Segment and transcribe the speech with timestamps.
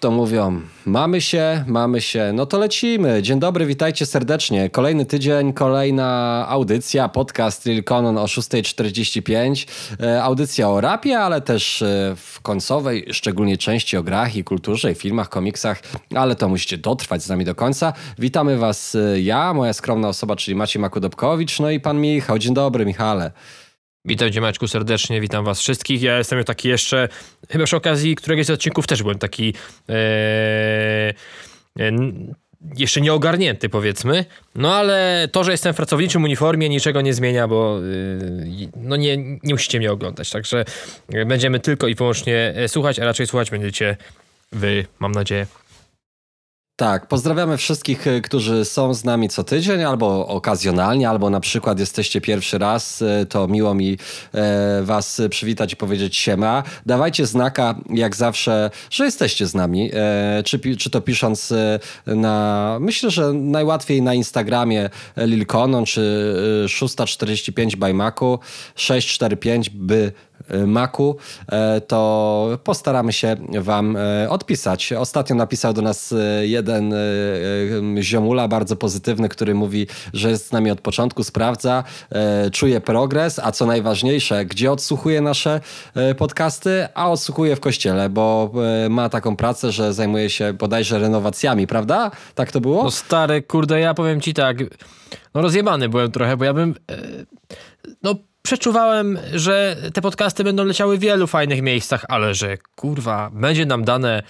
[0.00, 0.60] To mówią?
[0.86, 2.30] Mamy się, mamy się.
[2.34, 3.22] No to lecimy.
[3.22, 4.70] Dzień dobry, witajcie serdecznie.
[4.70, 9.66] Kolejny tydzień, kolejna audycja, podcast Lil Conon o 6.45.
[10.00, 14.92] E, audycja o rapie, ale też e, w końcowej, szczególnie części o grach i kulturze,
[14.92, 15.82] i filmach, komiksach,
[16.14, 17.92] ale to musicie dotrwać z nami do końca.
[18.18, 22.38] Witamy was e, ja, moja skromna osoba, czyli Maciej Makudobkowicz, no i pan Michał.
[22.38, 23.30] Dzień dobry, Michale.
[24.06, 26.02] Witam Cię Maćku serdecznie, witam Was wszystkich.
[26.02, 27.08] Ja jestem taki jeszcze,
[27.50, 29.54] chyba przy okazji któregoś z odcinków też byłem taki
[29.88, 29.94] e,
[31.78, 31.90] e,
[32.76, 34.24] jeszcze nieogarnięty powiedzmy.
[34.54, 37.82] No ale to, że jestem w pracowniczym uniformie niczego nie zmienia, bo e,
[38.76, 40.30] no nie, nie musicie mnie oglądać.
[40.30, 40.64] Także
[41.26, 43.96] będziemy tylko i wyłącznie słuchać, a raczej słuchać będziecie
[44.52, 45.46] Wy, mam nadzieję.
[46.76, 51.80] Tak, pozdrawiamy wszystkich, y, którzy są z nami co tydzień, albo okazjonalnie, albo na przykład
[51.80, 53.98] jesteście pierwszy raz, y, to miło mi
[54.34, 56.62] e, was przywitać i powiedzieć siema.
[56.86, 62.78] Dawajcie znaka, jak zawsze, że jesteście z nami, e, czy, czy to pisząc e, na,
[62.80, 66.34] myślę, że najłatwiej na Instagramie Lilkonon, czy
[66.68, 68.38] 645 by Macu,
[68.74, 70.35] 645 by Y,
[70.66, 71.16] Macu,
[71.48, 74.92] e, to postaramy się Wam e, odpisać.
[74.92, 76.94] Ostatnio napisał do nas e, jeden
[78.00, 81.84] ziomula bardzo pozytywny, który mówi, że jest z nami od początku, sprawdza,
[82.52, 85.60] czuje progres, a co najważniejsze, gdzie odsłuchuje nasze
[86.18, 88.52] podcasty, a odsłuchuje w kościele, bo
[88.90, 92.10] ma taką pracę, że zajmuje się bodajże renowacjami, prawda?
[92.34, 92.84] Tak to było?
[92.84, 94.56] No stary, kurde, ja powiem Ci tak,
[95.34, 96.74] no rozjebany byłem trochę, bo ja bym,
[98.02, 98.14] no
[98.46, 103.84] przeczuwałem, że te podcasty będą leciały w wielu fajnych miejscach, ale że kurwa, będzie nam
[103.84, 104.22] dane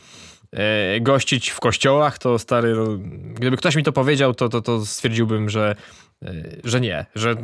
[0.53, 2.87] e, gościć w kościołach, to stary, no,
[3.35, 5.77] gdyby ktoś mi to powiedział, to, to, to stwierdziłbym, że,
[6.23, 6.33] e,
[6.65, 7.37] że nie, że,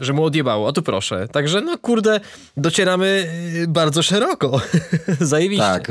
[0.00, 0.68] że mu odjebało.
[0.68, 1.28] O tu proszę.
[1.28, 2.20] Także no kurde,
[2.56, 3.28] docieramy
[3.62, 4.60] e, bardzo szeroko.
[5.20, 5.64] Zajebiście.
[5.64, 5.90] Tak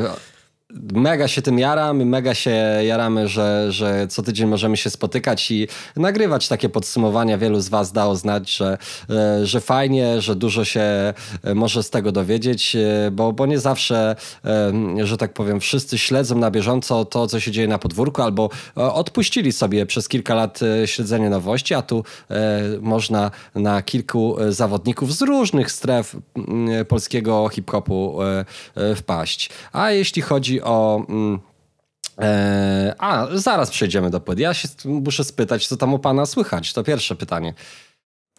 [0.94, 2.52] mega się tym jaram, mega się
[2.84, 7.38] jaramy, że, że co tydzień możemy się spotykać i nagrywać takie podsumowania.
[7.38, 8.78] Wielu z Was dało znać, że,
[9.10, 10.82] e, że fajnie, że dużo się
[11.44, 14.16] e, może z tego dowiedzieć, e, bo, bo nie zawsze,
[15.04, 19.52] że tak powiem, wszyscy śledzą na bieżąco to, co się dzieje na podwórku, albo odpuścili
[19.52, 22.04] sobie przez kilka lat śledzenie nowości, a tu
[22.82, 26.16] można na kilku zawodników z różnych stref
[26.88, 28.18] polskiego hip-hopu
[28.96, 29.50] wpaść.
[29.74, 31.06] A jeśli chodzi o.
[31.10, 31.40] Mm,
[32.22, 34.40] e, a, zaraz przejdziemy do płyt.
[34.40, 36.74] Ja się muszę spytać, co tam u pana słychać.
[36.74, 37.54] To pierwsze pytanie.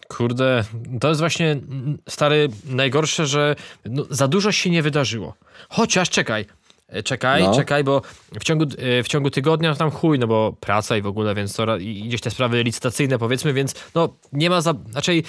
[0.09, 0.65] Kurde,
[1.01, 1.57] to jest właśnie
[2.09, 5.35] stary najgorsze, że no, za dużo się nie wydarzyło.
[5.69, 6.47] Chociaż czekaj,
[6.89, 7.55] e, czekaj, no.
[7.55, 8.03] czekaj, bo
[8.41, 11.55] w ciągu, e, w ciągu tygodnia tam chuj, no bo praca i w ogóle, więc
[11.55, 15.25] to i gdzieś te sprawy licytacyjne powiedzmy, więc no nie ma za, raczej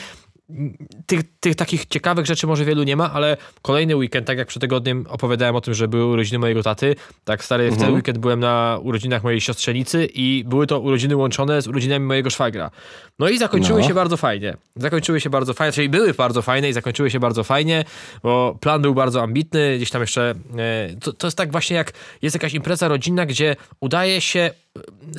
[1.05, 4.61] tych, tych takich ciekawych rzeczy może wielu nie ma, ale kolejny weekend, tak jak przed
[4.61, 7.75] tygodniem opowiadałem o tym, że były urodziny mojego taty, tak stary, mhm.
[7.75, 7.95] w ten mhm.
[7.95, 12.71] weekend byłem na urodzinach mojej siostrzenicy i były to urodziny łączone z urodzinami mojego szwagra.
[13.19, 13.87] No i zakończyły no.
[13.87, 14.57] się bardzo fajnie.
[14.75, 17.85] Zakończyły się bardzo fajnie, czyli były bardzo fajne i zakończyły się bardzo fajnie,
[18.23, 21.93] bo plan był bardzo ambitny, gdzieś tam jeszcze, e, to, to jest tak właśnie jak
[22.21, 24.49] jest jakaś impreza rodzinna, gdzie udaje się e,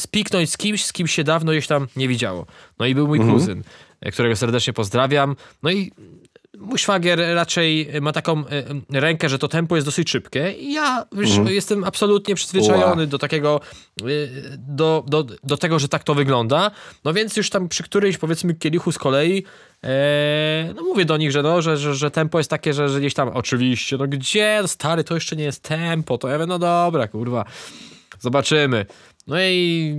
[0.00, 2.47] spiknąć z kimś, z kim się dawno gdzieś tam nie widziało.
[2.78, 3.38] No i był mój mhm.
[3.38, 3.62] kuzyn
[4.12, 5.36] którego serdecznie pozdrawiam.
[5.62, 5.92] No i
[6.59, 8.44] mój szwagier raczej ma taką
[8.91, 11.54] e, rękę, że to tempo jest dosyć szybkie i ja już mhm.
[11.54, 13.60] jestem absolutnie przyzwyczajony do takiego,
[14.00, 14.04] e,
[14.58, 16.70] do, do, do tego, że tak to wygląda.
[17.04, 19.44] No więc już tam przy którejś powiedzmy kielichu z kolei
[19.84, 23.00] e, no mówię do nich, że, no, że, że, że tempo jest takie, że, że
[23.00, 26.47] gdzieś tam oczywiście, no gdzie, no stary, to jeszcze nie jest tempo, to ja mówię,
[26.47, 27.44] no dobra, kurwa,
[28.20, 28.87] zobaczymy.
[29.28, 29.94] No i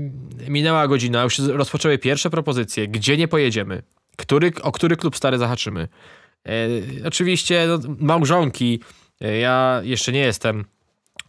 [0.48, 3.84] minęła godzina, już rozpoczęły pierwsze propozycje, gdzie nie pojedziemy,
[4.18, 5.88] który, o który klub stary zahaczymy.
[6.48, 6.52] E,
[7.08, 8.80] oczywiście no, małżonki,
[9.22, 10.66] e, ja jeszcze nie jestem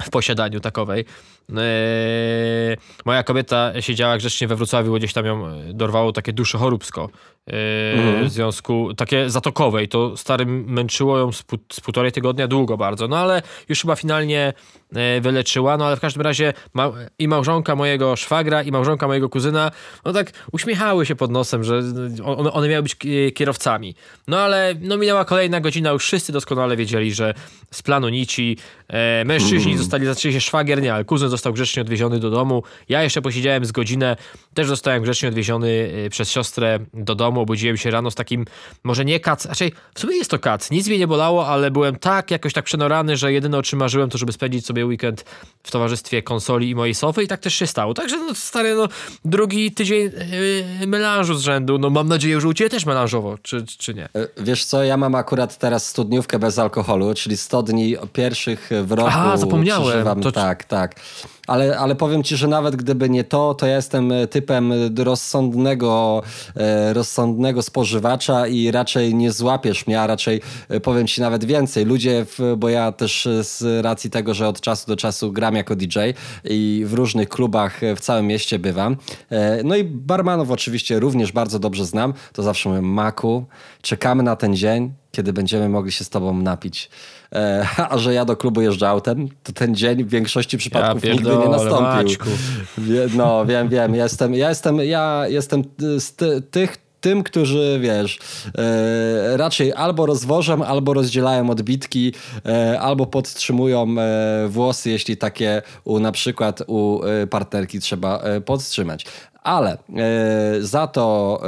[0.02, 1.04] w posiadaniu takowej.
[1.50, 7.10] E, moja kobieta siedziała grzecznie we Wrocławiu, gdzieś tam ją dorwało takie dusze choróbsko
[7.94, 8.28] mhm.
[8.28, 9.88] w związku, takie zatokowej.
[9.88, 14.52] To starym męczyło ją z, z półtorej tygodnia długo bardzo, no ale już chyba finalnie
[14.96, 19.28] E, wyleczyła, no ale w każdym razie ma, i małżonka mojego szwagra i małżonka mojego
[19.28, 19.70] kuzyna,
[20.04, 21.82] no tak uśmiechały się pod nosem, że
[22.24, 22.96] one, one miały być
[23.34, 23.94] kierowcami.
[24.28, 27.34] No ale no minęła kolejna godzina, już wszyscy doskonale wiedzieli, że
[27.70, 28.56] z planu nici
[28.88, 29.78] e, mężczyźni mm.
[29.78, 32.62] zostali, zaczęli się szwagier, nie, ale kuzyn został grzecznie odwieziony do domu.
[32.88, 34.16] Ja jeszcze posiedziałem z godzinę,
[34.54, 38.44] też zostałem grzecznie odwieziony e, przez siostrę do domu, obudziłem się rano z takim,
[38.84, 41.96] może nie kac, raczej w sumie jest to kac, nic mnie nie bolało, ale byłem
[41.96, 45.24] tak jakoś tak przenorany, że jedyne o czym marzyłem to, żeby spędzić sobie weekend
[45.62, 47.94] w towarzystwie konsoli i mojej sofy i tak też się stało.
[47.94, 48.88] Także no stary, no
[49.24, 50.10] drugi tydzień
[50.80, 51.78] yy, melanżu z rzędu.
[51.78, 54.04] No mam nadzieję, że u Ciebie też melanżowo, czy, czy nie?
[54.04, 58.92] E, wiesz co, ja mam akurat teraz studniówkę bez alkoholu, czyli 100 dni pierwszych w
[58.92, 59.10] roku.
[59.12, 60.20] A, zapomniałem.
[60.20, 60.32] To...
[60.32, 61.00] Tak, tak.
[61.50, 66.22] Ale, ale powiem ci, że nawet gdyby nie to, to ja jestem typem rozsądnego,
[66.92, 70.40] rozsądnego spożywacza i raczej nie złapiesz mnie, a raczej
[70.82, 71.84] powiem ci nawet więcej.
[71.84, 75.76] Ludzie, w, bo ja też z racji tego, że od czasu do czasu gram jako
[75.76, 75.98] DJ
[76.44, 78.96] i w różnych klubach w całym mieście bywam.
[79.64, 82.14] No i barmanów oczywiście również bardzo dobrze znam.
[82.32, 83.44] To zawsze mówię, Maku,
[83.82, 86.90] czekamy na ten dzień, kiedy będziemy mogli się z tobą napić.
[87.34, 91.12] E, a że ja do klubu jeżdżę autem, to ten dzień w większości przypadków ja
[91.12, 91.78] nigdy nie nastąpił.
[91.78, 92.28] Maćku.
[93.16, 93.94] No, wiem, wiem.
[93.94, 95.62] Jestem, ja jestem, ja jestem
[95.98, 98.18] z ty, tych, tym, którzy, wiesz,
[98.58, 102.14] e, raczej albo rozwożą, albo rozdzielają odbitki,
[102.46, 108.40] e, albo podtrzymują e, włosy, jeśli takie u na przykład u e, partnerki trzeba e,
[108.40, 109.06] podtrzymać
[109.42, 109.78] ale e,
[110.60, 111.40] za to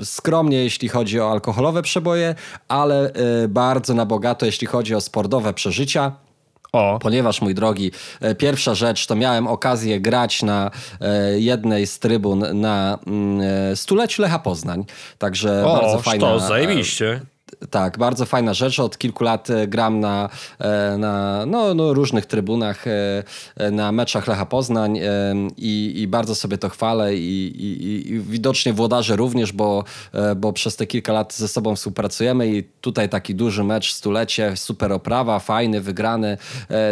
[0.00, 2.34] e, skromnie, jeśli chodzi o alkoholowe przeboje,
[2.68, 6.12] ale e, bardzo na bogato, jeśli chodzi o sportowe przeżycia.
[6.72, 6.98] O.
[7.02, 7.90] Ponieważ, mój drogi,
[8.38, 10.70] pierwsza rzecz to miałem okazję grać na
[11.36, 14.84] jednej z trybun na mm, stuleciu Lecha Poznań.
[15.18, 16.26] Także o, bardzo fajna.
[16.26, 17.20] To zajebiście
[17.70, 18.80] tak, bardzo fajna rzecz.
[18.80, 24.26] Od kilku lat e, gram na, e, na no, no różnych trybunach, e, na meczach
[24.26, 24.98] Lecha Poznań
[25.56, 29.84] i, i bardzo sobie to chwalę i, i, i, widocznie włodarze również, bo,
[30.36, 34.92] bo przez te kilka lat ze sobą współpracujemy i tutaj taki duży mecz, stulecie, super
[34.92, 36.38] oprawa, fajny, wygrany,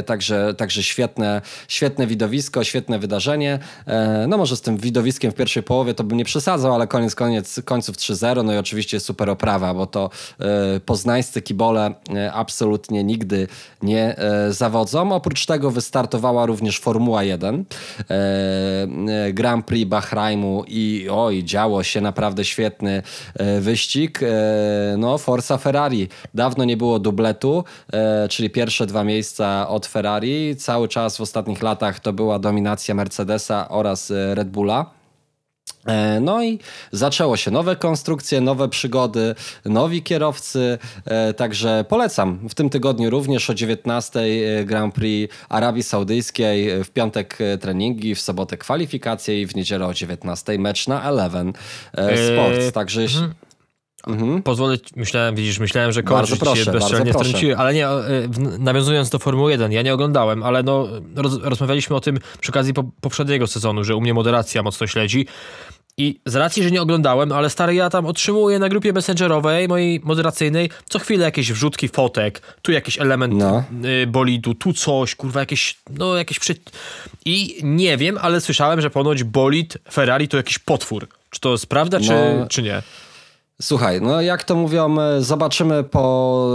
[0.06, 3.58] także, także świetne, świetne widowisko, świetne wydarzenie.
[4.28, 7.60] No może z tym widowiskiem w pierwszej połowie to bym nie przesadzał, ale koniec, koniec
[7.64, 10.10] końców 3-0, no i oczywiście super oprawa, bo to
[10.86, 13.48] poznańscy kibole e, absolutnie nigdy
[13.82, 15.12] nie e, zawodzą.
[15.12, 17.64] Oprócz tego wystartowała również Formuła 1,
[19.32, 23.02] Grand Prix Bahrajmu i oj, działo się naprawdę świetny
[23.60, 24.20] wyścig.
[24.98, 26.08] No, Forza Ferrari.
[26.34, 27.64] Dawno nie było dubletu,
[28.30, 30.56] czyli pierwsze dwa miejsca od Ferrari.
[30.56, 35.03] Cały czas w ostatnich latach to była dominacja Mercedesa oraz Red Bulla.
[35.86, 36.58] E, no i
[36.92, 39.34] zaczęło się nowe konstrukcje, nowe przygody,
[39.64, 42.48] nowi kierowcy, e, także polecam.
[42.48, 48.20] W tym tygodniu również o 19 e, Grand Prix Arabii Saudyjskiej, w piątek treningi, w
[48.20, 51.52] sobotę kwalifikacje i w niedzielę o 19 mecz na Eleven
[51.92, 52.72] Sports.
[52.72, 53.34] Także mhm.
[54.06, 54.42] Mhm.
[54.42, 57.88] Pozwolę, myślałem, widzisz, myślałem, że kończysz proszę, bezczelnie wtrąciłem, ale nie,
[58.58, 62.74] nawiązując do Formuły 1, ja nie oglądałem, ale no, roz, rozmawialiśmy o tym przy okazji
[62.74, 65.26] po, poprzedniego sezonu, że u mnie moderacja mocno śledzi
[65.96, 70.00] i z racji, że nie oglądałem, ale stary, ja tam otrzymuję na grupie messengerowej, mojej
[70.04, 73.64] moderacyjnej, co chwilę jakieś wrzutki fotek, tu jakiś element no.
[74.02, 76.54] Y, bolidu, tu coś, kurwa, jakieś, no jakieś przy...
[77.24, 81.08] I nie wiem, ale słyszałem, że ponoć bolid Ferrari to jakiś potwór.
[81.30, 82.04] Czy to jest prawda, no.
[82.06, 82.82] czy, czy nie?
[83.62, 86.46] Słuchaj, no jak to mówią, e, zobaczymy po,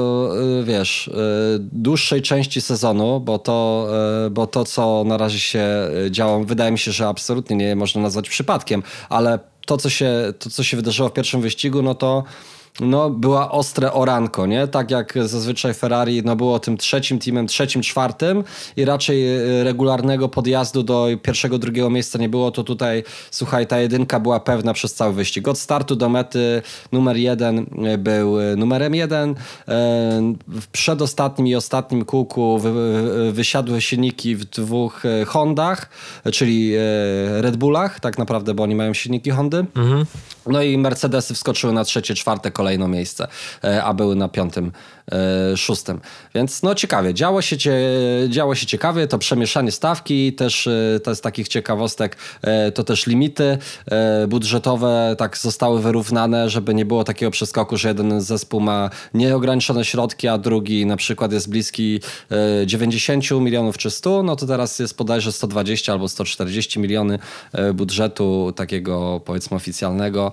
[0.59, 1.11] e, wiesz, e,
[1.59, 3.87] dłuższej części sezonu, bo to,
[4.31, 5.65] bo to co na razie się
[6.09, 10.49] działo, wydaje mi się, że absolutnie nie można nazwać przypadkiem, ale to, co się, to,
[10.49, 12.23] co się wydarzyło w pierwszym wyścigu, no to
[12.79, 14.67] no, była ostre oranko, nie?
[14.67, 18.43] Tak jak zazwyczaj Ferrari no, było tym trzecim teamem, trzecim, czwartym
[18.77, 23.79] i raczej e, regularnego podjazdu do pierwszego, drugiego miejsca nie było, to tutaj, słuchaj, ta
[23.79, 25.47] jedynka była pewna przez cały wyścig.
[25.47, 29.35] Od startu do mety numer jeden e, był e, numerem jeden.
[30.47, 32.61] W przedostatnim i ostatnim kółku
[33.31, 35.89] wysiadły silniki w dwóch Hondach,
[36.31, 36.73] czyli
[37.39, 39.65] Red Bullach, tak naprawdę, bo oni mają silniki Hondy.
[39.75, 40.05] Mhm.
[40.49, 43.27] No i Mercedesy wskoczyły na trzecie, czwarte kolejne miejsce,
[43.63, 44.71] e, a były na piątym,
[45.11, 45.99] e, szóstym.
[46.35, 47.57] Więc no ciekawie, działo się,
[48.29, 52.17] działo się ciekawie, to przemieszanie stawki, też e, to z takich ciekawostek,
[52.73, 53.57] to też limity
[54.27, 60.27] budżetowe tak zostały wyrównane, żeby nie było takiego przeskoku, że jeden zespół ma nieograniczone środki,
[60.27, 61.99] a drugi na przykład jest bliski
[62.65, 67.19] 90 milionów czy 100, no to teraz jest bodajże 120 albo 140 miliony
[67.73, 70.31] budżetu takiego powiedzmy oficjalnego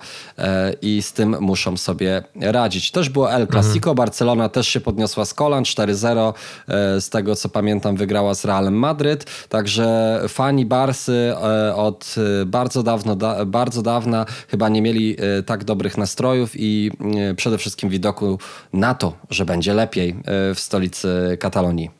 [0.82, 2.90] i z tym muszą sobie radzić.
[2.90, 3.96] Też było El Clasico, mhm.
[3.96, 6.32] Barcelona też się podniosła z kolan 4-0,
[6.68, 12.46] e, z tego co pamiętam wygrała z Realem Madryt, także fani Barsy e, od e,
[12.46, 16.90] bardzo dawno, bardzo dawna chyba nie mieli tak dobrych nastrojów i
[17.36, 18.38] przede wszystkim widoku
[18.72, 20.16] na to, że będzie lepiej
[20.54, 21.90] w stolicy Katalonii.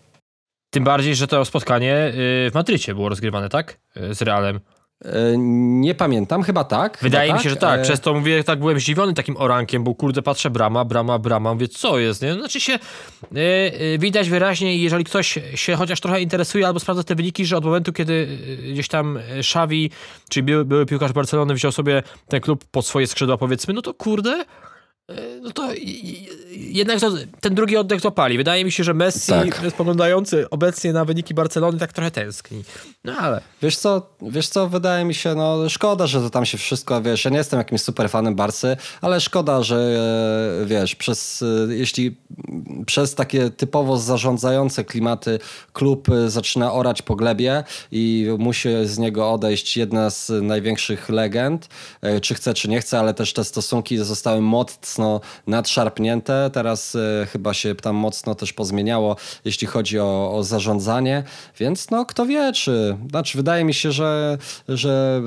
[0.71, 3.79] Tym bardziej, że to spotkanie w Madrycie było rozgrywane, tak?
[4.13, 4.61] Z Realem.
[5.05, 6.99] E, nie pamiętam, chyba tak.
[7.03, 7.55] Wydaje chyba mi się, tak.
[7.55, 7.81] że tak.
[7.81, 11.55] E, Przez to mówię, tak byłem zdziwiony takim orankiem, bo kurde, patrzę, brama, brama, brama,
[11.55, 12.35] mówię, co jest, nie?
[12.35, 12.79] Znaczy się
[13.33, 17.65] yy, widać wyraźnie, jeżeli ktoś się chociaż trochę interesuje albo sprawdza te wyniki, że od
[17.65, 18.39] momentu, kiedy
[18.73, 19.91] gdzieś tam Xavi,
[20.31, 23.95] czyli były, były piłkarz Barcelony, wziął sobie ten klub pod swoje skrzydła, powiedzmy, no to
[23.95, 24.45] kurde,
[25.43, 25.69] no to
[26.51, 28.37] jednak to, ten drugi oddech złapali.
[28.37, 29.61] Wydaje mi się, że Messi, tak.
[29.71, 32.65] spoglądający obecnie na wyniki Barcelony, tak trochę tęskni.
[33.05, 33.41] No ale...
[33.63, 37.25] Wiesz co, wiesz co, wydaje mi się, no szkoda, że to tam się wszystko, wiesz,
[37.25, 39.77] ja nie jestem jakimś super fanem Barcy, ale szkoda, że
[40.63, 42.17] e, wiesz, przez, e, jeśli
[42.87, 45.39] przez takie typowo zarządzające klimaty
[45.73, 51.69] klub e, zaczyna orać po glebie i musi z niego odejść jedna z największych legend,
[52.23, 54.96] czy chce, czy nie chce, ale też te stosunki zostały mocno
[55.47, 56.51] nadszarpnięte.
[56.53, 61.25] Teraz y, chyba się tam mocno też pozmieniało, jeśli chodzi o, o zarządzanie,
[61.59, 64.39] więc no kto wie, czy, znaczy wydaje mi się, że,
[64.69, 65.23] że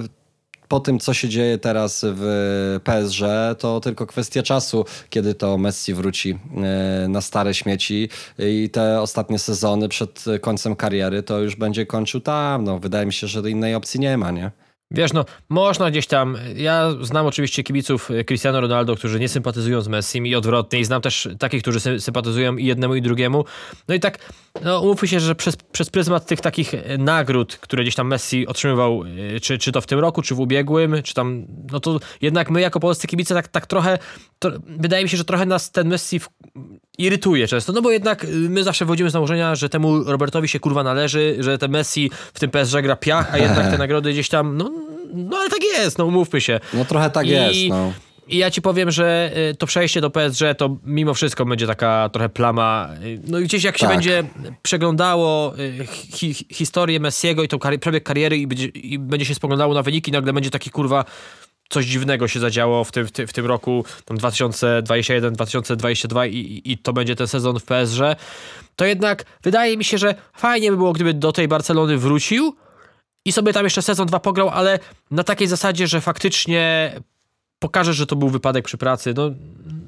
[0.67, 3.21] po tym, co się dzieje teraz w PSG,
[3.59, 6.39] to tylko kwestia czasu, kiedy to Messi wróci
[7.05, 8.09] y, na stare śmieci
[8.39, 12.63] i te ostatnie sezony przed końcem kariery to już będzie kończył tam.
[12.63, 14.51] No, wydaje mi się, że innej opcji nie ma, nie?
[14.91, 16.37] Wiesz, no, można gdzieś tam.
[16.55, 20.85] Ja znam oczywiście kibiców e, Cristiano Ronaldo, którzy nie sympatyzują z Messim i odwrotnie, i
[20.85, 23.45] znam też takich, którzy sympatyzują i jednemu, i drugiemu.
[23.87, 27.83] No i tak, no, umówmy się, że przez, przez pryzmat tych takich e, nagród, które
[27.83, 29.03] gdzieś tam Messi otrzymywał,
[29.35, 32.49] e, czy, czy to w tym roku, czy w ubiegłym, czy tam, no to jednak
[32.49, 33.97] my jako polscy kibice tak, tak trochę,
[34.39, 36.29] to, wydaje mi się, że trochę nas ten Messi w,
[36.99, 40.83] irytuje często, no bo jednak my zawsze wchodzimy z założenia, że temu Robertowi się kurwa
[40.83, 44.57] należy, że ten Messi w tym PSG gra piach, a jednak te nagrody gdzieś tam,
[44.57, 44.71] no
[45.13, 46.59] no ale tak jest, no umówmy się.
[46.73, 47.93] No trochę tak I, jest, no.
[48.27, 52.09] I ja ci powiem, że y, to przejście do PSG to mimo wszystko będzie taka
[52.09, 52.89] trochę plama.
[53.03, 53.95] Y, no i gdzieś jak się tak.
[53.95, 54.23] będzie
[54.61, 59.35] przeglądało y, hi, historię Messiego i tą kari przebieg kariery i będzie, i będzie się
[59.35, 61.05] spoglądało na wyniki, nagle będzie taki kurwa
[61.69, 66.77] coś dziwnego się zadziało w tym, w w tym roku, tam 2021, 2022 i, i
[66.77, 67.99] to będzie ten sezon w PSG,
[68.75, 72.55] to jednak wydaje mi się, że fajnie by było, gdyby do tej Barcelony wrócił,
[73.25, 74.79] i sobie tam jeszcze sezon dwa pograł, ale
[75.11, 76.93] na takiej zasadzie, że faktycznie
[77.59, 79.13] pokaże, że to był wypadek przy pracy.
[79.17, 79.31] No,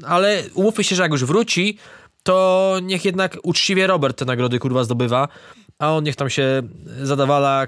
[0.07, 1.77] ale umówmy się, że jak już wróci,
[2.23, 5.27] to niech jednak uczciwie Robert te nagrody kurwa zdobywa,
[5.79, 6.61] a on niech tam się
[7.01, 7.67] zadawala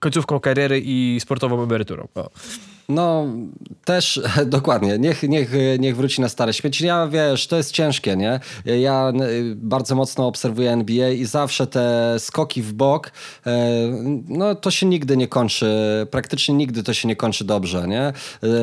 [0.00, 2.08] końcówką kariery i sportową emeryturą.
[2.14, 2.30] O.
[2.88, 3.26] No,
[3.84, 4.98] też dokładnie.
[4.98, 6.86] Niech, niech, niech wróci na stare śmieci.
[6.86, 8.40] Ja wiesz, to jest ciężkie, nie?
[8.64, 9.12] Ja
[9.54, 13.12] bardzo mocno obserwuję NBA i zawsze te skoki w bok,
[13.46, 13.68] e,
[14.28, 15.66] no to się nigdy nie kończy.
[16.10, 18.02] Praktycznie nigdy to się nie kończy dobrze, nie?
[18.02, 18.14] E,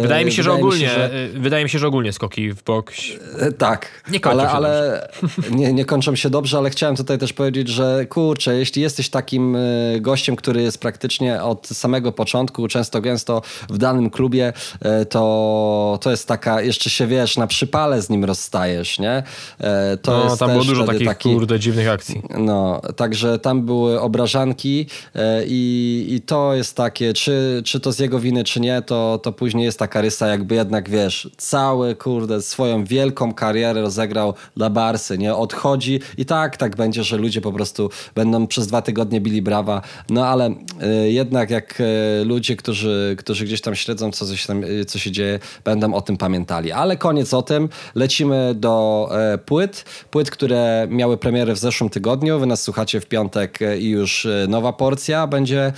[0.02, 1.30] wydaje mi się, wydaje że ogólnie, się, że...
[1.34, 2.92] wydaje mi się, że ogólnie skoki w bok.
[3.40, 4.04] E, tak.
[4.12, 5.10] Nie kończą ale, się ale
[5.52, 9.58] nie, nie kończą się dobrze, ale chciałem tutaj też powiedzieć, że kurczę, jeśli jesteś takim
[10.02, 16.12] gościem, który jest praktycznie od samego początku, często gęsto w danym klubie, e, to, to
[16.12, 19.24] jest taka, jeszcze się wiesz, na przypale z nim rozstajesz, nie?
[19.60, 22.22] E, to no, jest tam było dużo takich, taki, kurde, dziwnych akcji.
[22.38, 28.00] No, także tam były obrażanki e, i, i to jest takie, czy, czy to z
[28.00, 32.42] jego winy, czy nie, to, to później jest taka rysa, jakby jednak, wiesz, cały, kurde,
[32.42, 35.36] swoją wielką karierę rozegrał dla Barsy, nie?
[35.36, 39.82] Odchodzi i tak, tak będzie, że ludzie po prostu będą przez dwa tygodnie bili brawa,
[40.10, 40.56] no ale
[41.04, 41.82] jednak jak
[42.26, 45.94] ludzie, którzy, którzy gdzieś tam śledzą wiedzą, co, się tam, y, co się dzieje, będą
[45.94, 46.72] o tym pamiętali.
[46.72, 47.70] Ale koniec o tym.
[47.96, 49.86] Lecimy do e, płyt.
[50.12, 52.40] Płyt, które miały premierę w zeszłym tygodniu.
[52.40, 55.74] Wy nas słuchacie w piątek e, i już e, nowa porcja będzie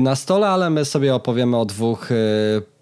[0.00, 2.08] na stole, ale my sobie opowiemy o dwóch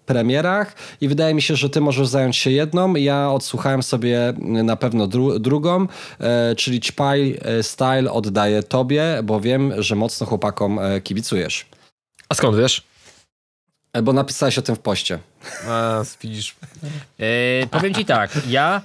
[0.05, 2.95] premierach i wydaje mi się, że ty możesz zająć się jedną.
[2.95, 5.87] Ja odsłuchałem sobie na pewno dru drugą,
[6.19, 11.65] e, czyli Ćpaj Style oddaję tobie, bo wiem, że mocno chłopakom e, kibicujesz.
[12.29, 12.90] A skąd wiesz?
[14.03, 15.19] Bo napisałeś o tym w poście.
[15.67, 16.55] A, widzisz.
[17.19, 18.81] E, powiem ci tak, ja,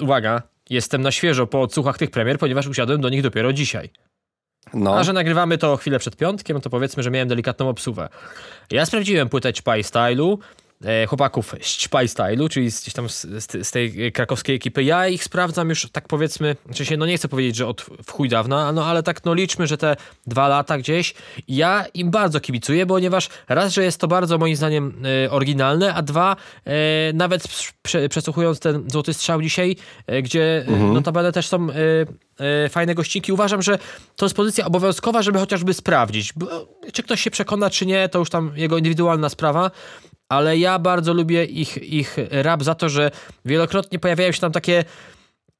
[0.00, 3.90] uwaga, jestem na świeżo po odsłuchach tych premier, ponieważ usiadłem do nich dopiero dzisiaj.
[4.74, 4.98] No.
[4.98, 8.08] A że nagrywamy to chwilę przed piątkiem, to powiedzmy, że miałem delikatną obsuwę.
[8.70, 10.38] Ja sprawdziłem płytę Chpai Stylu,
[11.08, 13.26] chłopaków z Ćpaj Stylu, czyli z, gdzieś tam z,
[13.62, 14.84] z, tej krakowskiej ekipy.
[14.84, 18.10] Ja ich sprawdzam już tak powiedzmy, znaczy się, no nie chcę powiedzieć, że od w
[18.10, 19.96] chuj dawna, no ale tak no liczmy, że te
[20.26, 21.14] dwa lata gdzieś.
[21.48, 26.02] Ja im bardzo kibicuję, ponieważ raz, że jest to bardzo moim zdaniem e, oryginalne, a
[26.02, 27.48] dwa, e, nawet
[27.82, 30.92] prze, przesłuchując ten Złoty Strzał dzisiaj, e, gdzie e, mhm.
[30.92, 33.32] notabene też są e, fajne gościki.
[33.32, 33.78] Uważam, że
[34.16, 36.32] to jest pozycja obowiązkowa, żeby chociażby sprawdzić.
[36.92, 39.70] Czy ktoś się przekona, czy nie, to już tam jego indywidualna sprawa
[40.32, 43.10] ale ja bardzo lubię ich, ich rap za to, że
[43.44, 44.84] wielokrotnie pojawiają się tam takie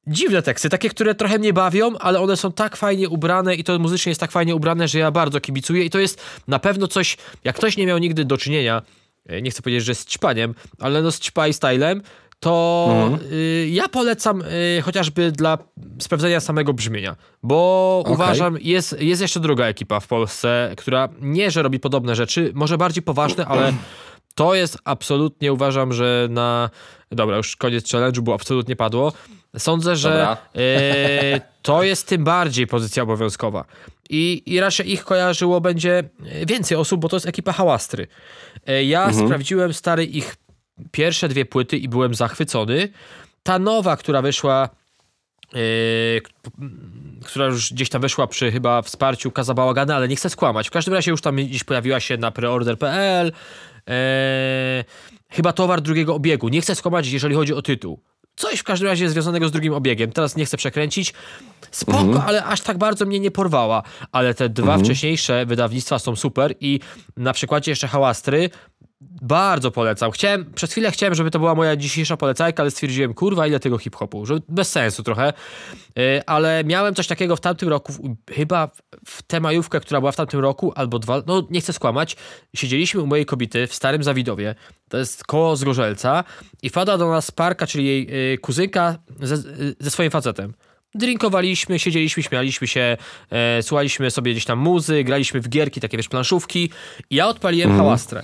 [0.07, 3.79] dziwne teksty, takie, które trochę mnie bawią, ale one są tak fajnie ubrane i to
[3.79, 7.17] muzycznie jest tak fajnie ubrane, że ja bardzo kibicuję i to jest na pewno coś,
[7.43, 8.81] jak ktoś nie miał nigdy do czynienia,
[9.25, 12.01] e, nie chcę powiedzieć, że z ćpaniem, ale no z ćpaj stylem,
[12.39, 13.31] to mhm.
[13.31, 15.57] y, ja polecam y, chociażby dla
[15.99, 18.13] sprawdzenia samego brzmienia, bo okay.
[18.13, 22.77] uważam, jest, jest jeszcze druga ekipa w Polsce, która nie, że robi podobne rzeczy, może
[22.77, 23.73] bardziej poważne, ale
[24.35, 26.69] To jest absolutnie, uważam, że na...
[27.11, 29.13] Dobra, już koniec challenge'u, bo absolutnie padło.
[29.57, 33.65] Sądzę, że e, to jest tym bardziej pozycja obowiązkowa.
[34.09, 36.03] I, I raczej ich kojarzyło będzie
[36.45, 38.07] więcej osób, bo to jest ekipa Hałastry.
[38.67, 39.25] E, ja mhm.
[39.25, 40.35] sprawdziłem stary ich
[40.91, 42.89] pierwsze dwie płyty i byłem zachwycony.
[43.43, 44.69] Ta nowa, która wyszła
[45.53, 46.21] Yy,
[47.23, 50.67] która już gdzieś tam wyszła przy chyba wsparciu Kaza Bałagana, ale nie chcę skłamać.
[50.67, 53.31] W każdym razie już tam gdzieś pojawiła się na preorder.pl.
[53.87, 53.93] Yy,
[55.29, 56.49] chyba towar drugiego obiegu.
[56.49, 57.99] Nie chcę skłamać, jeżeli chodzi o tytuł.
[58.35, 60.11] Coś w każdym razie związanego z drugim obiegiem.
[60.11, 61.13] Teraz nie chcę przekręcić.
[61.71, 62.23] Spoko, mhm.
[62.27, 63.83] ale aż tak bardzo mnie nie porwała.
[64.11, 64.83] Ale te dwa mhm.
[64.83, 66.79] wcześniejsze wydawnictwa są super i
[67.17, 68.49] na przykładzie jeszcze Hałastry
[69.21, 70.11] bardzo polecam.
[70.11, 73.77] Chciałem, przez chwilę chciałem, żeby to była moja dzisiejsza polecajka, ale stwierdziłem, kurwa, ile tego
[73.77, 75.33] hip-hopu, że bez sensu trochę.
[75.95, 78.69] Yy, ale miałem coś takiego w tamtym roku, chyba
[79.05, 82.15] w tę majówkę, która była w tamtym roku, albo dwa, no nie chcę skłamać,
[82.55, 84.55] siedzieliśmy u mojej kobiety w Starym Zawidowie,
[84.89, 86.23] to jest koło Zgorzelca
[86.61, 90.53] i wpada do nas Parka, czyli jej yy, kuzynka ze, yy, ze swoim facetem
[90.95, 92.97] drinkowaliśmy, siedzieliśmy, śmialiśmy się,
[93.29, 96.69] e, słuchaliśmy sobie gdzieś tam muzy, graliśmy w gierki, takie wiesz, planszówki
[97.09, 97.81] i ja odpaliłem mm.
[97.81, 98.23] hałastrę.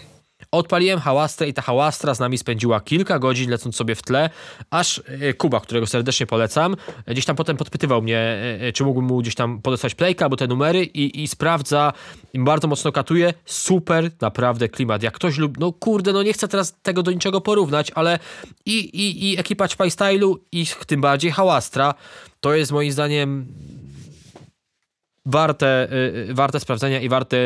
[0.52, 4.30] Odpaliłem hałastrę i ta hałastra z nami spędziła kilka godzin, lecąc sobie w tle,
[4.70, 6.76] aż e, Kuba, którego serdecznie polecam,
[7.08, 10.36] gdzieś tam potem podpytywał mnie, e, e, czy mógłbym mu gdzieś tam podesłać playka albo
[10.36, 11.94] te numery i, i sprawdza,
[12.36, 13.34] bardzo mocno katuje.
[13.46, 15.04] Super, naprawdę klimat.
[15.04, 18.20] Jak ktoś lub, no kurde, no nie chcę teraz tego do niczego porównać, ale
[18.66, 21.94] i, i, i ekipa Ćpaj Stylu i tym bardziej hałastra,
[22.40, 23.48] to jest moim zdaniem
[25.26, 25.88] warte,
[26.30, 27.38] warte sprawdzenia i warte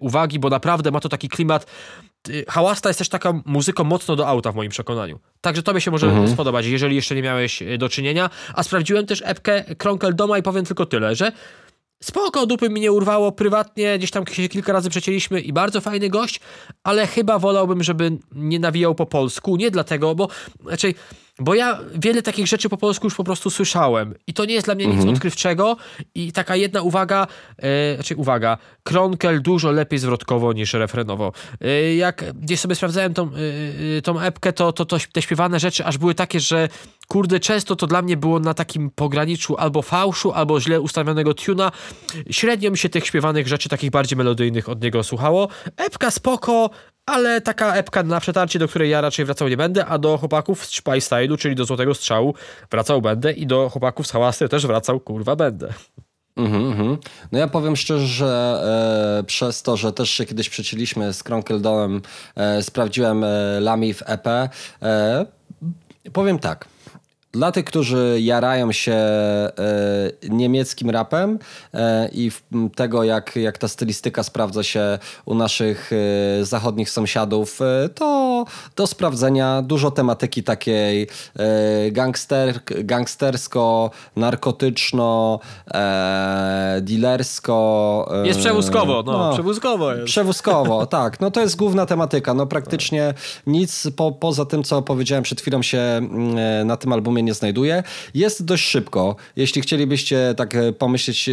[0.00, 2.07] uwagi, bo naprawdę ma to taki klimat Y,
[2.48, 5.18] hałasta jest też taką muzyką mocno do auta w moim przekonaniu.
[5.40, 6.28] Także tobie się może mhm.
[6.28, 8.30] spodobać, jeżeli jeszcze nie miałeś y, do czynienia.
[8.54, 11.32] A sprawdziłem też epkę Kronkel Doma i powiem tylko tyle, że
[12.02, 16.08] spoko, dupy mi nie urwało, prywatnie gdzieś tam się kilka razy przecięliśmy i bardzo fajny
[16.08, 16.40] gość,
[16.84, 20.28] ale chyba wolałbym, żeby nie nawijał po polsku, nie dlatego, bo
[20.66, 20.94] raczej...
[21.38, 24.66] Bo ja wiele takich rzeczy po polsku już po prostu słyszałem i to nie jest
[24.66, 25.14] dla mnie nic mhm.
[25.14, 25.76] odkrywczego
[26.14, 27.26] i taka jedna uwaga,
[27.58, 31.32] e, znaczy uwaga, Kronkel dużo lepiej zwrotkowo niż refrenowo.
[31.60, 33.30] E, jak gdzieś sobie sprawdzałem tą,
[33.98, 36.68] e, tą epkę, to, to, to te śpiewane rzeczy aż były takie, że
[37.08, 41.72] kurde, często to dla mnie było na takim pograniczu albo fałszu, albo źle ustawionego tuna.
[42.30, 45.48] Średnio mi się tych śpiewanych rzeczy, takich bardziej melodyjnych od niego słuchało.
[45.76, 46.70] Epka spoko,
[47.08, 50.66] ale taka epka na przetarcie, do której ja raczej wracał nie będę, a do chłopaków
[50.66, 52.34] z Spy Stylu, czyli do Złotego Strzału
[52.70, 55.72] wracał będę i do chłopaków z Hałasy też wracał, kurwa, będę.
[56.36, 56.96] Mm -hmm.
[57.32, 58.62] No ja powiem szczerze, że
[59.20, 62.02] e, przez to, że też się kiedyś przecięliśmy z Kronkeldomem,
[62.36, 64.26] e, sprawdziłem e, Lami w EP.
[64.26, 65.26] E,
[66.12, 66.68] powiem tak.
[67.38, 69.50] Dla tych, którzy jarają się e,
[70.28, 71.38] niemieckim rapem
[71.74, 72.30] e, i
[72.74, 75.90] tego, jak, jak ta stylistyka sprawdza się u naszych
[76.40, 77.58] e, zachodnich sąsiadów,
[77.94, 78.44] to
[78.76, 81.08] do sprawdzenia dużo tematyki takiej
[81.92, 85.40] gangster, gangstersko, narkotyczno,
[86.80, 88.08] dealersko.
[88.24, 90.06] Jest przewózkowo, no, no przewózkowo jest.
[90.06, 91.20] Przewózkowo, tak.
[91.20, 92.34] No to jest główna tematyka.
[92.34, 93.14] No praktycznie
[93.46, 96.00] nic po, poza tym, co powiedziałem przed chwilą się
[96.64, 97.82] na tym albumie nie znajduje.
[98.14, 99.16] Jest dość szybko.
[99.36, 101.32] Jeśli chcielibyście tak e, pomyśleć, e,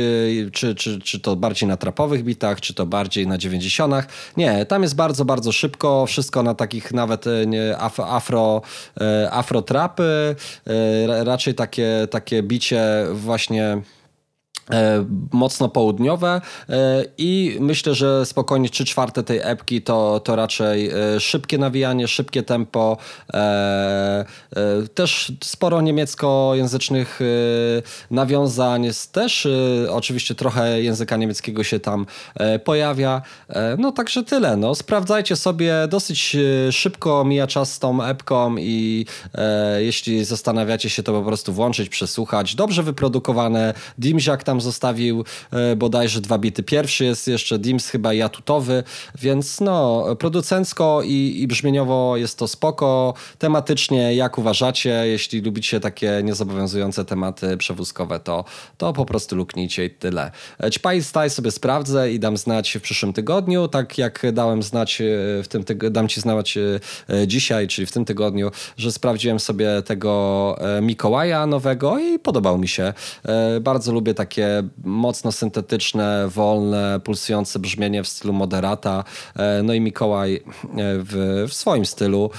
[0.51, 4.07] czy, czy, czy to bardziej na trapowych bitach, czy to bardziej na dziewięćdziesiątach.
[4.37, 6.05] Nie, tam jest bardzo, bardzo szybko.
[6.05, 8.61] Wszystko na takich nawet e, afro,
[9.31, 10.35] afro trapy.
[11.25, 12.81] Raczej takie, takie bicie
[13.13, 13.81] właśnie
[15.31, 21.19] mocno południowe e, i myślę, że spokojnie 3 czwarte tej epki to, to raczej e,
[21.19, 22.97] szybkie nawijanie, szybkie tempo,
[24.93, 27.19] też sporo niemieckojęzycznych
[28.11, 29.47] nawiązań, jest też
[29.89, 32.05] oczywiście trochę języka niemieckiego się tam
[32.63, 33.21] pojawia,
[33.77, 34.75] no także tyle, no.
[34.75, 36.37] Sprawdzajcie sobie, dosyć
[36.71, 39.05] szybko mija czas z tą epką i
[39.77, 45.75] jeśli zastanawiacie się to po prostu włączyć, przesłuchać, dobrze wyprodukowane, Dimziak tam tam zostawił e,
[45.75, 46.63] bodajże dwa bity.
[46.63, 48.83] Pierwszy jest jeszcze Dims chyba i atutowy,
[49.21, 53.13] więc no, producencko i, i brzmieniowo jest to spoko.
[53.39, 58.45] Tematycznie, jak uważacie, jeśli lubicie takie niezobowiązujące tematy przewózkowe, to,
[58.77, 60.31] to po prostu luknijcie i tyle.
[60.63, 65.01] E, Ćpaj Staj sobie sprawdzę i dam znać w przyszłym tygodniu, tak jak dałem znać
[65.01, 65.05] e,
[65.43, 66.57] w tym tygodniu, dam ci znać
[67.27, 72.93] dzisiaj, czyli w tym tygodniu, że sprawdziłem sobie tego Mikołaja nowego i podobał mi się.
[73.61, 79.03] Bardzo lubię takie takie mocno syntetyczne, wolne, pulsujące brzmienie w stylu moderata.
[79.63, 80.43] No i Mikołaj
[80.77, 82.29] w, w swoim stylu.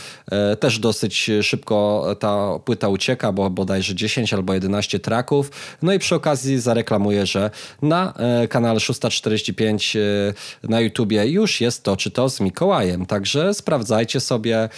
[0.60, 5.50] Też dosyć szybko ta płyta ucieka, bo bodajże 10 albo 11 traków.
[5.82, 7.50] No i przy okazji zareklamuję, że
[7.82, 8.14] na
[8.48, 9.96] kanale 645
[10.62, 13.06] na YouTubie już jest to czy to z Mikołajem.
[13.06, 14.68] Także sprawdzajcie sobie,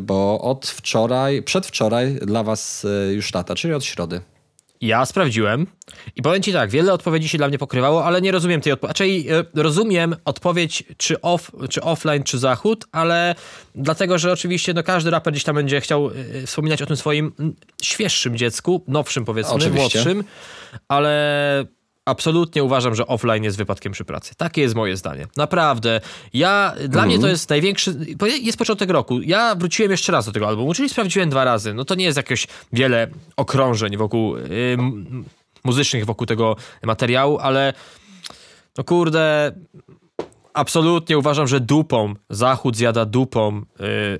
[0.00, 4.20] bo od wczoraj, przedwczoraj dla Was już lata, czyli od środy.
[4.80, 5.66] Ja sprawdziłem
[6.16, 9.26] i powiem ci tak, wiele odpowiedzi się dla mnie pokrywało, ale nie rozumiem tej odpowiedzi.
[9.30, 13.34] E, rozumiem odpowiedź czy, off, czy offline, czy zachód, ale
[13.74, 17.32] dlatego, że oczywiście no, każdy raper gdzieś tam będzie chciał e, wspominać o tym swoim
[17.82, 19.98] świeższym dziecku, nowszym powiedzmy, oczywiście.
[19.98, 20.24] młodszym,
[20.88, 21.64] ale
[22.10, 24.34] absolutnie uważam, że offline jest wypadkiem przy pracy.
[24.36, 25.26] Takie jest moje zdanie.
[25.36, 26.00] Naprawdę.
[26.32, 27.32] Ja, dla mnie to mhm.
[27.32, 27.94] jest największy,
[28.42, 29.20] jest początek roku.
[29.22, 31.74] Ja wróciłem jeszcze raz do tego albumu, czyli sprawdziłem dwa razy.
[31.74, 34.46] No to nie jest jakieś wiele okrążeń wokół, yy,
[35.64, 37.72] muzycznych wokół tego materiału, ale
[38.78, 39.52] no kurde,
[40.54, 43.64] absolutnie uważam, że dupą, Zachód zjada dupą y,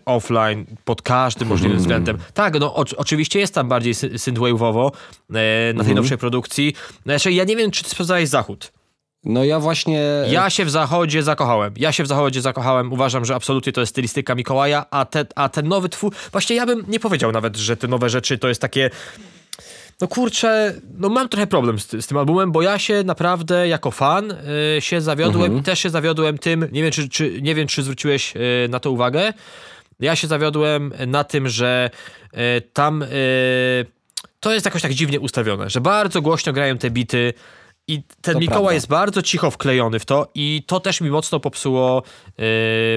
[0.05, 1.83] offline pod każdym możliwym hmm.
[1.83, 2.19] względem.
[2.35, 4.95] Tak, no o, oczywiście jest tam bardziej synthwave'owo y,
[5.31, 5.97] na tej hmm.
[5.97, 6.75] nowszej produkcji.
[7.03, 8.73] Znaczy, ja nie wiem, czy ty sprawdzałeś Zachód.
[9.25, 10.03] No ja właśnie...
[10.31, 11.75] Ja się w Zachodzie zakochałem.
[11.77, 12.93] Ja się w Zachodzie zakochałem.
[12.93, 16.15] Uważam, że absolutnie to jest stylistyka Mikołaja, a, te, a ten nowy twór...
[16.33, 18.91] Właśnie ja bym nie powiedział nawet, że te nowe rzeczy to jest takie
[20.01, 23.91] no kurczę, no mam trochę problem z, z tym albumem, bo ja się naprawdę jako
[23.91, 25.61] fan y, się zawiodłem mhm.
[25.61, 28.81] i też się zawiodłem tym, nie wiem czy, czy, nie wiem, czy zwróciłeś y, na
[28.81, 29.33] to uwagę,
[30.01, 31.91] ja się zawiodłem na tym, że
[32.35, 32.39] y,
[32.73, 33.07] tam y,
[34.41, 37.33] to jest jakoś tak dziwnie ustawione, że bardzo głośno grają te bity,
[37.91, 38.75] i ten to Mikołaj prawda.
[38.75, 42.03] jest bardzo cicho wklejony w to i to też mi mocno popsuło
[42.39, 42.45] yy,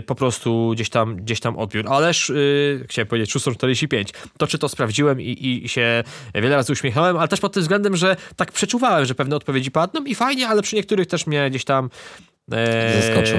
[0.02, 1.86] po prostu gdzieś tam, gdzieś tam odbiór.
[1.90, 4.10] Ależ yy, chciałem powiedzieć 645.
[4.38, 6.04] To czy to sprawdziłem i, i się
[6.36, 10.04] wiele razy uśmiechałem, ale też pod tym względem, że tak przeczuwałem, że pewne odpowiedzi padną
[10.04, 11.90] i fajnie, ale przy niektórych też mnie gdzieś tam
[12.52, 13.38] Eee, zaskoczył.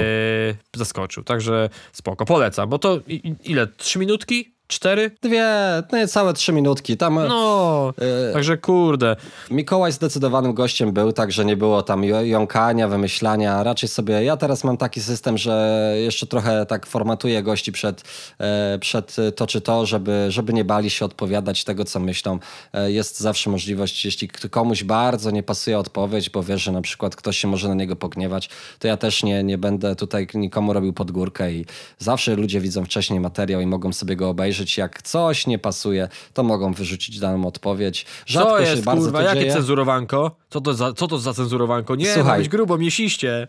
[0.75, 2.99] Zaskoczył, także spoko, polecam, bo to
[3.43, 3.67] ile?
[3.67, 4.54] Trzy minutki?
[4.67, 5.11] Cztery?
[5.21, 5.45] Dwie,
[5.91, 6.97] no całe trzy minutki.
[6.97, 7.93] Tam, no,
[8.29, 9.15] e, także kurde.
[9.51, 13.63] Mikołaj zdecydowanym gościem był, także nie było tam jąkania, wymyślania.
[13.63, 18.03] Raczej sobie, ja teraz mam taki system, że jeszcze trochę tak formatuję gości przed,
[18.39, 22.39] e, przed to czy to, żeby, żeby nie bali się odpowiadać tego, co myślą.
[22.73, 27.15] E, jest zawsze możliwość, jeśli komuś bardzo nie pasuje odpowiedź, bo wiesz, że na przykład
[27.15, 28.49] ktoś się może na niego pogniewać,
[28.79, 31.65] to ja też nie, nie będę tutaj nikomu robił podgórkę i
[31.99, 36.07] zawsze ludzie widzą wcześniej materiał i mogą sobie go obejrzeć obejrzeć, jak coś nie pasuje,
[36.33, 38.05] to mogą wyrzucić daną odpowiedź.
[38.25, 39.53] Rzadko co jest, się bardzo kurwa, jakie dzieje.
[39.53, 40.35] cenzurowanko?
[40.49, 41.95] Co to, za, co to za cenzurowanko?
[41.95, 43.47] Nie, Słuchaj, ma być grubo, miesiście.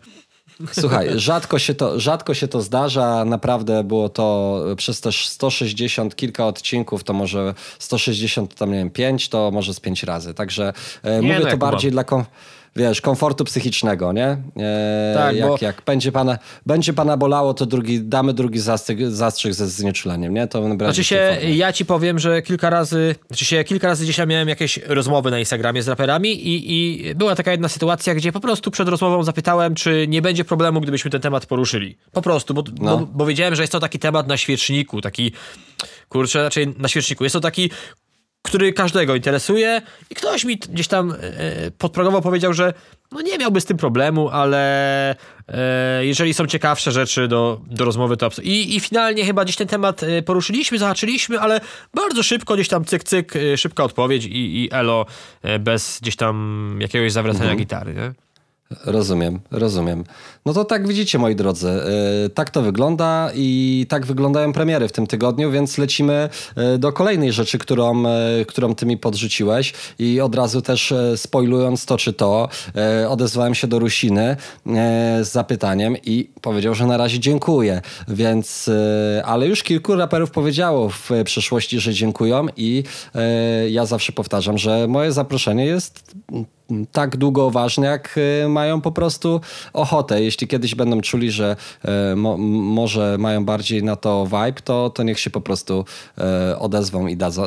[0.71, 3.25] Słuchaj, rzadko się, to, rzadko się to zdarza.
[3.25, 9.29] Naprawdę było to przez też 160 kilka odcinków, to może 160, tam nie wiem, 5,
[9.29, 10.33] to może z 5 razy.
[10.33, 11.93] Także e, mówię no, to bardziej mam.
[11.93, 12.03] dla
[12.77, 14.37] wiesz, komfortu psychicznego, nie?
[14.59, 15.57] E, tak, jak, bo...
[15.61, 20.47] jak będzie pana, będzie pana bolało, to drugi, damy drugi zastrzyk, zastrzyk ze znieczuleniem, nie?
[20.47, 24.49] To znaczy się, ja ci powiem, że kilka razy, znaczy się, kilka razy dzisiaj miałem
[24.49, 28.71] jakieś rozmowy na Instagramie z raperami i, i była taka jedna sytuacja, gdzie po prostu
[28.71, 31.97] przed rozmową zapytałem, czy nie będzie problemu, gdybyśmy ten temat poruszyli.
[32.11, 32.97] Po prostu, bo, no.
[32.97, 35.31] bo, bo wiedziałem, że jest to taki temat na świeczniku, taki,
[36.09, 37.23] kurczę, raczej na świeczniku.
[37.23, 37.69] Jest to taki
[38.47, 41.15] który każdego interesuje i ktoś mi gdzieś tam e,
[41.71, 42.73] podprogowo powiedział, że
[43.11, 45.15] no nie miałby z tym problemu, ale
[45.47, 49.67] e, jeżeli są ciekawsze rzeczy do, do rozmowy, to I, I finalnie chyba gdzieś ten
[49.67, 51.61] temat e, poruszyliśmy, zahaczyliśmy, ale
[51.93, 55.05] bardzo szybko gdzieś tam cyk, cyk, szybka odpowiedź i, i elo
[55.59, 57.59] bez gdzieś tam jakiegoś zawracania mhm.
[57.59, 58.26] gitary, nie?
[58.85, 60.03] Rozumiem, rozumiem.
[60.45, 61.67] No to tak widzicie, moi drodzy,
[62.23, 66.93] yy, tak to wygląda i tak wyglądają premiery w tym tygodniu, więc lecimy yy, do
[66.93, 72.13] kolejnej rzeczy, którą, yy, którą ty mi podrzuciłeś i od razu też spoilując to czy
[72.13, 72.49] to,
[73.09, 74.35] odezwałem się do Rusiny
[75.21, 78.69] z zapytaniem i powiedział, że na razie dziękuję, więc,
[79.25, 82.83] ale już kilku raperów powiedziało w przeszłości, że dziękują i
[83.69, 86.15] ja zawsze powtarzam, że moje zaproszenie jest
[86.91, 89.41] tak długo ważne, jak e, mają po prostu
[89.73, 90.23] ochotę.
[90.23, 95.03] Jeśli kiedyś będą czuli, że e, mo, może mają bardziej na to vibe, to, to
[95.03, 95.85] niech się po prostu
[96.17, 97.43] e, odezwą i dadzą,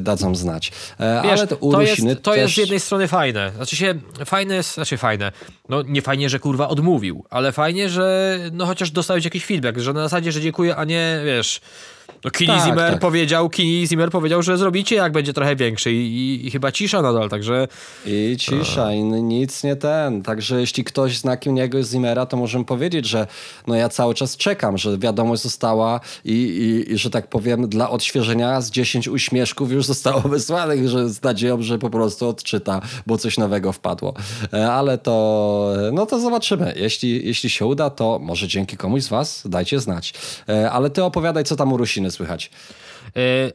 [0.00, 0.72] dadzą znać.
[1.00, 2.40] Wiesz, Ale to, to, jest, to też...
[2.40, 3.52] jest z jednej strony fajne.
[3.56, 3.94] Znaczy się,
[4.24, 5.32] fajne jest, znaczy fajne.
[5.68, 9.92] No nie fajnie, że kurwa odmówił, ale fajnie, że no chociaż dostałeś jakiś feedback, że
[9.92, 11.60] na zasadzie, że dziękuję, a nie, wiesz
[12.24, 13.00] No Kini tak, Zimmer tak.
[13.00, 17.02] powiedział, Kini Zimmer powiedział, że zrobicie jak będzie trochę większy i, i, i chyba cisza
[17.02, 17.68] nadal, także...
[18.06, 20.22] I cisza, i nic nie ten.
[20.22, 23.26] Także jeśli ktoś zna Kiniego Zimmera, to możemy powiedzieć, że
[23.66, 27.90] no ja cały czas czekam, że wiadomość została i, i, i że tak powiem dla
[27.90, 33.18] odświeżenia z 10 uśmieszków już zostało wysłanych, że z nadzieją, że po prostu odczyta, bo
[33.18, 34.14] coś nowego wpadło.
[34.52, 36.74] E, ale to, no to zobaczymy.
[36.76, 40.14] Jeśli, jeśli się uda, to może dzięki komuś z was dajcie znać.
[40.48, 42.50] E, ale ty opowiadaj, co tam u Rusiny słychać.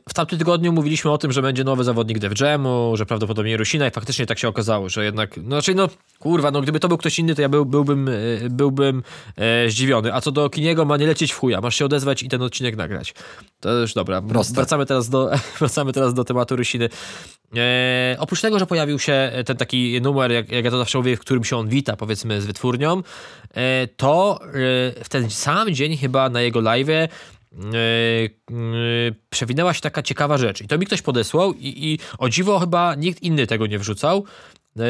[0.10, 3.88] W tamtym tygodniu mówiliśmy o tym, że będzie nowy zawodnik Dev Jamu, że prawdopodobnie Rusina
[3.88, 6.98] i faktycznie tak się okazało, że jednak, no znaczy no kurwa, no gdyby to był
[6.98, 8.14] ktoś inny, to ja był, byłbym, e,
[8.50, 9.04] byłbym
[9.36, 10.14] e, zdziwiony.
[10.14, 12.76] A co do Kiniego, ma nie lecieć w chuja, masz się odezwać i ten odcinek
[12.76, 13.14] nagrać.
[13.60, 14.22] To już dobra.
[14.22, 14.54] Proste.
[14.54, 16.90] Wracamy teraz do, wracamy teraz do tematu Rusiny.
[17.56, 21.18] E, oprócz tego, że pojawił się ten taki numer, jak, jak ja to zawsze mówię,
[21.18, 23.04] w którym się on wita, powiedzmy, z wytwórnią,
[23.54, 24.50] e, to e,
[25.04, 27.08] w ten sam dzień chyba na jego live'ie
[27.52, 30.62] Yy, yy, przewinęła się taka ciekawa rzecz.
[30.62, 34.24] I to mi ktoś podesłał i, i o dziwo chyba nikt inny tego nie wrzucał.
[34.76, 34.84] Yy,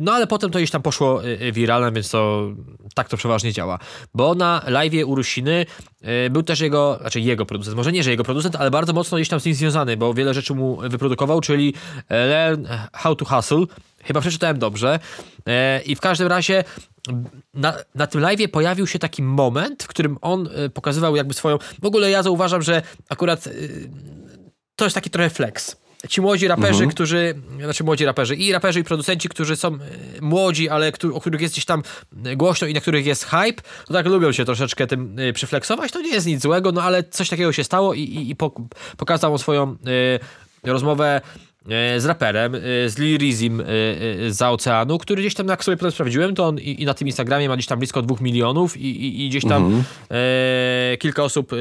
[0.00, 1.20] no ale potem to gdzieś tam poszło
[1.52, 2.50] wiralne, więc to
[2.94, 3.78] tak to przeważnie działa.
[4.14, 5.66] Bo na live'ie u Rusiny
[6.30, 9.28] był też jego, znaczy jego producent, może nie, że jego producent, ale bardzo mocno gdzieś
[9.28, 11.74] tam z nim związany, bo wiele rzeczy mu wyprodukował, czyli
[12.10, 13.64] Learn How to Hustle.
[14.04, 14.98] Chyba przeczytałem dobrze.
[15.86, 16.64] I w każdym razie
[17.54, 21.58] na, na tym live pojawił się taki moment, w którym on y, pokazywał jakby swoją.
[21.82, 23.90] W ogóle ja zauważam, że akurat y,
[24.76, 25.76] to jest taki trochę flex.
[26.08, 26.90] Ci młodzi raperzy, mhm.
[26.90, 29.78] którzy, znaczy młodzi raperzy i raperzy i producenci, którzy są y,
[30.20, 31.82] młodzi, ale o których jest gdzieś tam
[32.36, 35.92] głośno i na których jest hype, to tak lubią się troszeczkę tym przyflexować.
[35.92, 38.36] To nie jest nic złego, no ale coś takiego się stało i, i, i
[38.96, 39.76] pokazał swoją
[40.64, 41.47] rozmowę E,
[41.98, 43.64] z raperem, e, z Lil Rizim e,
[44.30, 47.08] z oceanu, który gdzieś tam, jak sobie potem sprawdziłem, to on i, i, na tym
[47.08, 49.84] Instagramie ma gdzieś tam blisko dwóch milionów i, i, i gdzieś tam mhm.
[50.10, 51.56] e, kilka osób e,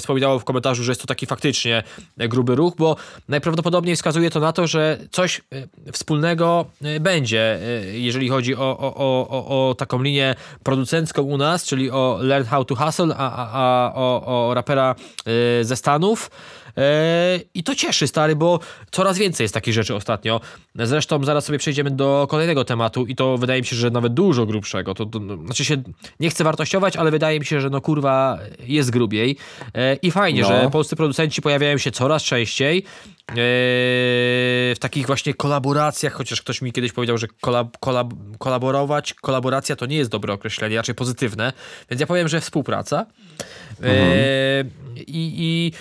[0.00, 1.82] wspominało w komentarzu, że jest to taki faktycznie
[2.16, 2.96] gruby ruch, bo
[3.28, 5.40] najprawdopodobniej wskazuje to na to, że coś
[5.92, 6.66] wspólnego
[7.00, 7.58] będzie,
[7.92, 12.64] jeżeli chodzi o, o, o, o taką linię producencką u nas, czyli o Learn How
[12.64, 14.94] to Hustle, a, a, a o, o rapera
[15.62, 16.30] ze Stanów.
[16.76, 20.40] E, I to cieszy, stary, bo coraz więcej jest takich rzeczy ostatnio.
[20.74, 24.46] Zresztą zaraz sobie przejdziemy do kolejnego tematu i to wydaje mi się, że nawet dużo
[24.46, 24.94] grubszego.
[24.94, 25.82] To, to no, znaczy się,
[26.20, 29.36] nie chcę wartościować, ale wydaje mi się, że no kurwa jest grubiej.
[29.74, 30.48] E, I fajnie, no.
[30.48, 36.72] że polscy producenci pojawiają się coraz częściej e, w takich właśnie kolaboracjach, chociaż ktoś mi
[36.72, 41.52] kiedyś powiedział, że kolab, kolab, kolaborować, kolaboracja to nie jest dobre określenie, raczej pozytywne,
[41.90, 43.06] więc ja powiem, że współpraca.
[43.82, 44.82] Mhm.
[44.96, 45.72] I, i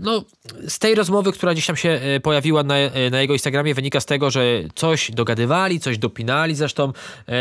[0.00, 0.24] no,
[0.68, 4.00] z tej rozmowy, która gdzieś tam się e, pojawiła na, e, na jego Instagramie, wynika
[4.00, 6.54] z tego, że coś dogadywali, coś dopinali.
[6.54, 6.92] Zresztą
[7.28, 7.32] e,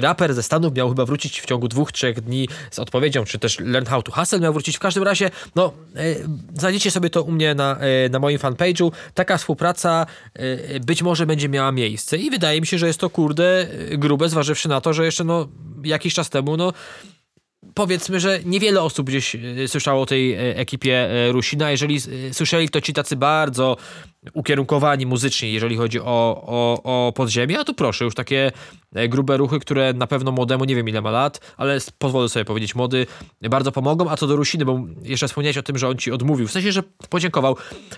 [0.00, 3.60] raper ze Stanów miał chyba wrócić w ciągu dwóch, trzech dni z odpowiedzią, czy też
[3.60, 4.76] Learn How to Hustle miał wrócić.
[4.76, 6.14] W każdym razie, no, e,
[6.58, 8.90] znajdziecie sobie to u mnie na, e, na moim fanpage'u.
[9.14, 13.10] Taka współpraca e, być może będzie miała miejsce i wydaje mi się, że jest to
[13.10, 13.66] kurde
[13.98, 15.48] grube, zważywszy na to, że jeszcze no,
[15.84, 16.72] jakiś czas temu, no,
[17.74, 21.70] powiedzmy, że niewiele osób gdzieś e, słyszało o tej e, ekipie e, Rusina.
[21.70, 21.98] Jeżeli
[22.32, 23.76] słyszeli, to ci tacy bardzo
[24.32, 26.04] ukierunkowani muzycznie, jeżeli chodzi o,
[26.46, 28.52] o, o podziemie, a tu proszę, już takie
[29.08, 32.74] grube ruchy, które na pewno młodemu, nie wiem ile ma lat, ale pozwolę sobie powiedzieć,
[32.74, 33.06] młody
[33.42, 36.48] bardzo pomogą, a co do Rusiny, bo jeszcze wspomniałeś o tym, że on ci odmówił,
[36.48, 37.56] w sensie, że podziękował.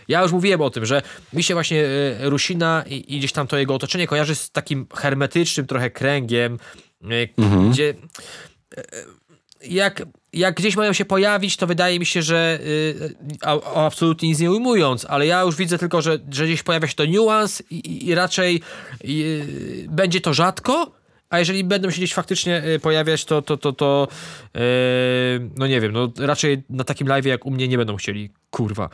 [0.09, 1.03] Ja już mówiłem o tym, że
[1.33, 1.85] mi się właśnie
[2.21, 6.59] Rusina i, i gdzieś tam to jego otoczenie kojarzy z takim hermetycznym trochę kręgiem,
[7.39, 7.71] mhm.
[7.71, 7.95] gdzie
[9.65, 13.17] jak, jak gdzieś mają się pojawić, to wydaje mi się, że yy,
[13.75, 17.05] absolutnie nic nie ujmując, ale ja już widzę tylko, że, że gdzieś pojawia się to
[17.05, 18.61] niuans i, i raczej
[19.05, 20.93] yy, będzie to rzadko,
[21.31, 24.09] a jeżeli będą się gdzieś faktycznie y, pojawiać, to, to, to, to
[24.55, 24.61] yy,
[25.57, 28.89] no nie wiem, no raczej na takim live jak u mnie nie będą chcieli, kurwa.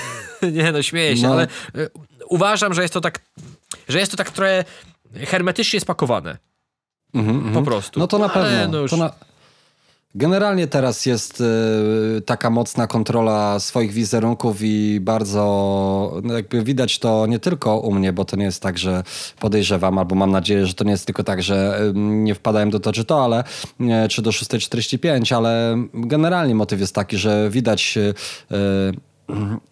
[0.52, 1.32] nie no, śmieję się, no.
[1.32, 1.90] ale yy,
[2.28, 3.20] uważam, że jest to tak,
[3.88, 4.64] że jest to tak trochę
[5.14, 6.38] hermetycznie spakowane.
[7.14, 8.00] Mm -hmm, po prostu.
[8.00, 8.68] No to na pewno.
[8.68, 8.90] No już...
[8.90, 9.12] to na
[10.18, 17.26] Generalnie teraz jest y, taka mocna kontrola swoich wizerunków i bardzo no jakby widać to
[17.26, 19.02] nie tylko u mnie, bo to nie jest tak, że
[19.40, 22.80] podejrzewam, albo mam nadzieję, że to nie jest tylko tak, że y, nie wpadałem do
[22.80, 23.44] to czy to, ale
[24.08, 28.14] czy do 645, ale generalnie motyw jest taki, że widać y,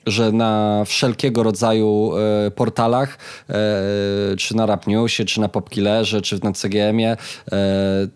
[0.07, 2.13] że na wszelkiego rodzaju
[2.47, 7.11] e, portalach, e, czy na Rap Newsie, czy na Popkillerze, czy na CGM-ie,
[7.53, 7.57] e,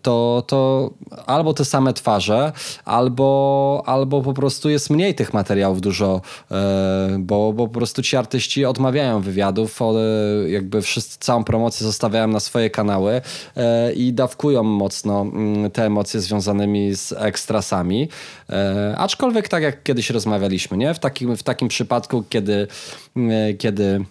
[0.01, 0.89] to, to
[1.25, 2.51] albo te same twarze,
[2.85, 6.21] albo, albo po prostu jest mniej tych materiałów dużo,
[7.19, 9.79] bo, bo po prostu ci artyści odmawiają wywiadów,
[10.47, 13.21] jakby wszyscy, całą promocję zostawiają na swoje kanały
[13.95, 18.09] i dawkują mocno mm, te emocje związanymi z ekstrasami.
[18.97, 20.93] Aczkolwiek tak jak kiedyś rozmawialiśmy, nie?
[20.93, 22.67] W takim, w takim przypadku, kiedy,
[23.17, 24.05] e, kiedy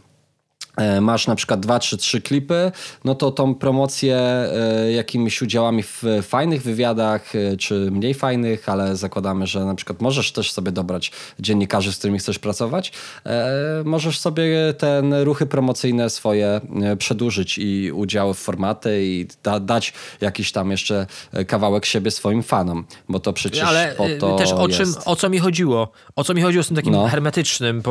[1.00, 2.72] masz na przykład dwa czy trzy klipy,
[3.04, 8.96] no to tą promocję e, jakimiś udziałami w fajnych wywiadach, e, czy mniej fajnych, ale
[8.96, 12.92] zakładamy, że na przykład możesz też sobie dobrać dziennikarzy, z którymi chcesz pracować,
[13.84, 16.60] możesz sobie te ruchy promocyjne swoje
[16.98, 21.06] przedłużyć i udział w formaty i da, dać jakiś tam jeszcze
[21.46, 24.78] kawałek siebie swoim fanom, bo to przecież ale po to też o, jest.
[24.78, 25.92] czym, o co mi chodziło?
[26.16, 27.08] O co mi chodziło z tym takim no.
[27.08, 27.82] hermetycznym,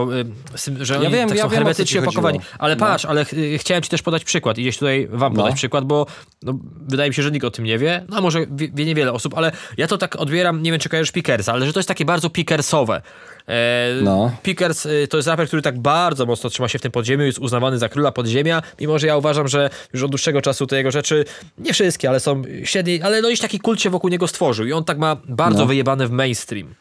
[0.79, 2.78] że ja wiem, tak ja są wiem, hermetycznie opakowani, ale.
[2.79, 5.55] Patrz, ale ch chciałem ci też podać przykład i gdzieś tutaj wam podać no.
[5.55, 6.05] przykład, bo
[6.43, 8.85] no, wydaje mi się, że nikt o tym nie wie, no a może wie, wie
[8.85, 11.79] niewiele osób, ale ja to tak odbieram, nie wiem czy kojarzysz Pickersa, ale że to
[11.79, 13.01] jest takie bardzo Pickersowe.
[13.49, 14.31] E, no.
[14.43, 17.39] Pickers y, to jest raper, który tak bardzo mocno trzyma się w tym podziemiu, jest
[17.39, 20.91] uznawany za króla podziemia, mimo że ja uważam, że już od dłuższego czasu te jego
[20.91, 21.25] rzeczy,
[21.57, 24.73] nie wszystkie, ale są średnie, ale no już taki kult się wokół niego stworzył i
[24.73, 25.65] on tak ma bardzo no.
[25.65, 26.75] wyjebany w mainstream.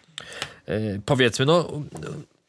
[0.67, 1.69] E, powiedzmy, no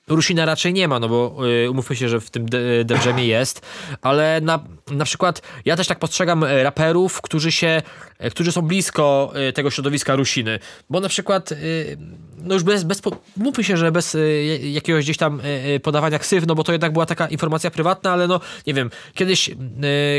[0.10, 2.45] Rusina raczej nie ma, no bo yy, umówmy się, że w tym
[2.86, 3.62] Devjamie jest,
[4.02, 4.60] ale na,
[4.91, 7.82] na przykład ja też tak postrzegam e, raperów, którzy się,
[8.19, 11.98] e, którzy są blisko y, tego środowiska Rusiny, bo na przykład y,
[12.38, 13.02] no już bez, bez
[13.38, 15.41] mówmy się, że bez y, jakiegoś gdzieś tam
[15.84, 19.50] podawania ksyw, no bo to jednak była taka informacja prywatna, ale no nie wiem, kiedyś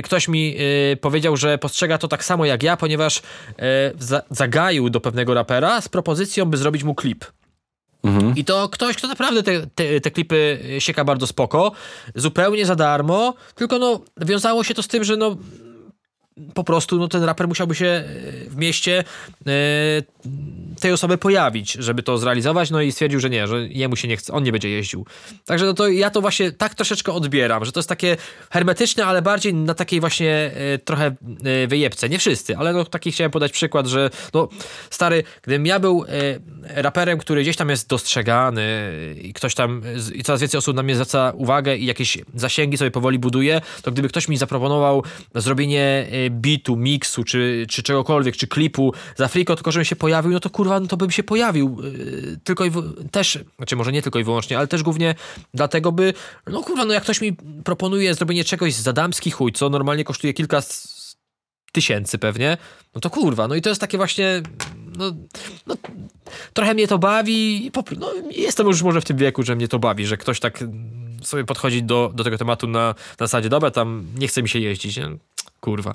[0.04, 0.56] ktoś mi
[1.00, 3.22] powiedział, że postrzega to tak samo jak ja, ponieważ
[3.98, 7.24] za, zagaił do pewnego rapera z propozycją, by zrobić mu klip.
[8.04, 8.32] Mhm.
[8.36, 11.72] I to ktoś, kto naprawdę te, te, te, klipy sieka bardzo spoko,
[12.14, 15.36] zupełnie za darmo, tylko no wiązało się to z tym, że no
[16.54, 18.04] po prostu no, ten raper musiałby się e,
[18.48, 19.52] w mieście e,
[20.80, 24.16] tej osoby pojawić, żeby to zrealizować, no i stwierdził, że nie, że jemu się nie
[24.16, 25.06] chce, on nie będzie jeździł.
[25.44, 28.16] Także no to ja to właśnie tak troszeczkę odbieram, że to jest takie
[28.50, 32.08] hermetyczne, ale bardziej na takiej właśnie e, trochę e, wyjebce.
[32.08, 34.48] Nie wszyscy, ale no taki chciałem podać przykład, że no
[34.90, 38.62] stary, gdybym ja był e, raperem, który gdzieś tam jest dostrzegany
[39.22, 39.82] i ktoś tam,
[40.14, 43.92] i coraz więcej osób na mnie zwraca uwagę i jakieś zasięgi sobie powoli buduje, to
[43.92, 45.02] gdyby ktoś mi zaproponował
[45.34, 50.40] zrobienie bitu, miksu, czy, czy czegokolwiek, czy klipu z Afriko, tylko żebym się pojawił, no
[50.40, 51.76] to kurwa, no to bym się pojawił.
[51.82, 52.70] Yy, tylko i
[53.10, 55.14] też, znaczy może nie tylko i wyłącznie, ale też głównie
[55.54, 56.14] dlatego, by,
[56.46, 60.34] no kurwa, no jak ktoś mi proponuje zrobienie czegoś za damski chuj, co normalnie kosztuje
[60.34, 60.62] kilka
[61.72, 62.56] tysięcy pewnie,
[62.94, 64.42] no to kurwa, no i to jest takie właśnie,
[64.96, 65.12] no,
[65.66, 65.76] no
[66.52, 70.06] trochę mnie to bawi, no, jestem już może w tym wieku, że mnie to bawi,
[70.06, 70.64] że ktoś tak
[71.22, 72.80] sobie podchodzi do, do tego tematu na,
[73.20, 75.16] na zasadzie, dobra, tam nie chce mi się jeździć, nie?
[75.60, 75.94] kurwa.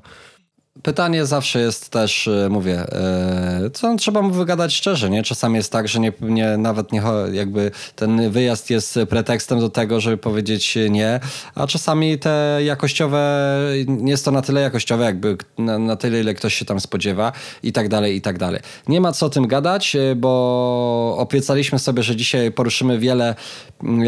[0.83, 5.23] Pytanie zawsze jest też, e, mówię, e, co trzeba mu wygadać szczerze, nie?
[5.23, 9.99] Czasami jest tak, że nie, nie, nawet nie, jakby ten wyjazd jest pretekstem do tego,
[9.99, 11.19] żeby powiedzieć nie,
[11.55, 13.47] a czasami te jakościowe,
[13.87, 17.31] nie jest to na tyle jakościowe, jakby na, na tyle, ile ktoś się tam spodziewa
[17.63, 18.61] i tak dalej, i tak dalej.
[18.87, 23.35] Nie ma co o tym gadać, e, bo obiecaliśmy sobie, że dzisiaj poruszymy wiele,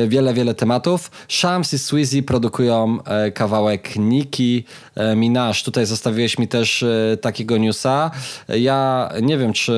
[0.08, 1.12] wiele, wiele tematów.
[1.28, 2.98] Shams i Sweezy produkują
[3.34, 4.64] kawałek Niki
[5.16, 5.48] Minaj.
[5.66, 8.12] Tutaj zostawiłeś mi też e, takiego newsa.
[8.50, 9.74] Ja nie wiem, czy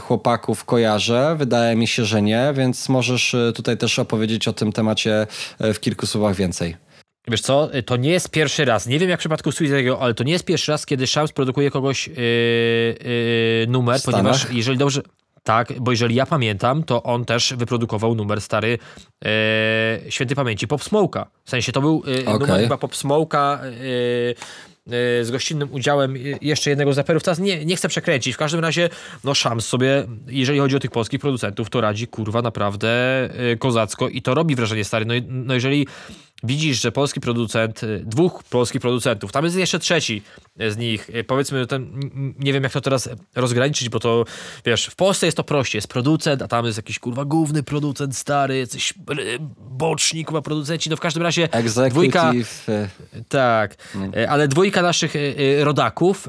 [0.00, 4.72] chłopaków kojarzę, wydaje mi się, że nie, więc możesz e, tutaj też opowiedzieć o tym
[4.72, 5.26] temacie
[5.58, 6.76] e, w kilku słowach więcej.
[7.28, 8.86] Wiesz co, to nie jest pierwszy raz.
[8.86, 11.70] Nie wiem jak w przypadku Suiziego, ale to nie jest pierwszy raz, kiedy Shams produkuje
[11.70, 15.02] kogoś yy, yy, numer, ponieważ jeżeli dobrze.
[15.42, 18.78] Tak, bo jeżeli ja pamiętam, to on też wyprodukował numer stary
[19.24, 19.30] yy,
[20.10, 21.24] świętej pamięci Pop Smoke'a.
[21.44, 22.38] W sensie to był yy, okay.
[22.38, 23.58] numer chyba Pop Smoke'a.
[23.64, 24.34] Yy,
[25.22, 27.22] z gościnnym udziałem jeszcze jednego z raperów.
[27.22, 28.34] Teraz nie, nie chcę przekręcić.
[28.34, 28.88] W każdym razie,
[29.24, 33.28] no Shams sobie, jeżeli chodzi o tych polskich producentów, to radzi kurwa naprawdę
[33.58, 35.04] kozacko i to robi wrażenie stary.
[35.04, 35.86] No, no jeżeli
[36.42, 40.22] widzisz, że polski producent, y, dwóch polskich producentów, tam jest jeszcze trzeci
[40.68, 42.00] z nich, y, powiedzmy, ten,
[42.38, 44.24] nie wiem jak to teraz rozgraniczyć, bo to,
[44.64, 48.16] wiesz, w Polsce jest to prościej, jest producent, a tam jest jakiś kurwa główny producent
[48.16, 48.94] stary, jacyś y,
[49.58, 51.92] boczni kurwa producenci, no w każdym razie Executive.
[51.92, 52.32] dwójka,
[53.28, 54.12] tak, mm.
[54.28, 55.14] ale dwójka naszych
[55.60, 56.28] rodaków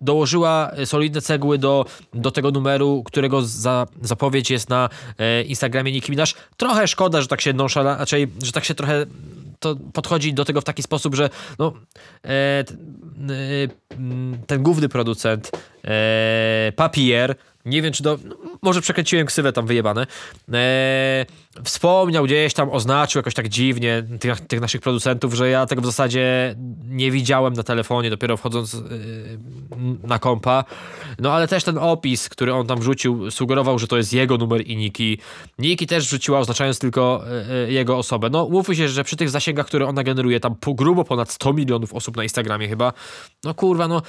[0.00, 6.10] dołożyła solidne cegły do, do tego numeru, którego za, zapowiedź jest na e, Instagramie Nicki
[6.10, 6.26] Minaj.
[6.56, 9.06] Trochę szkoda, że tak się nonszala, raczej, że tak się trochę
[9.60, 11.72] to podchodzi do tego w taki sposób, że no,
[12.24, 12.64] e, e,
[14.46, 15.50] ten główny producent
[15.84, 20.06] e, Papier nie wiem czy do, no, może przekręciłem ksywę tam wyjebane,
[20.52, 21.26] e,
[21.64, 25.86] wspomniał gdzieś tam, oznaczył jakoś tak dziwnie tych, tych, naszych producentów, że ja tego w
[25.86, 26.54] zasadzie
[26.88, 28.80] nie widziałem na telefonie, dopiero wchodząc yy,
[30.02, 30.64] na kompa.
[31.18, 34.66] No ale też ten opis, który on tam wrzucił, sugerował, że to jest jego numer
[34.66, 35.18] i Niki.
[35.58, 37.24] Niki też wrzuciła, oznaczając tylko
[37.64, 38.30] yy, jego osobę.
[38.30, 41.52] No mówmy się, że przy tych zasięgach, które ona generuje, tam po, grubo ponad 100
[41.52, 42.92] milionów osób na Instagramie chyba,
[43.44, 44.02] no kurwa, no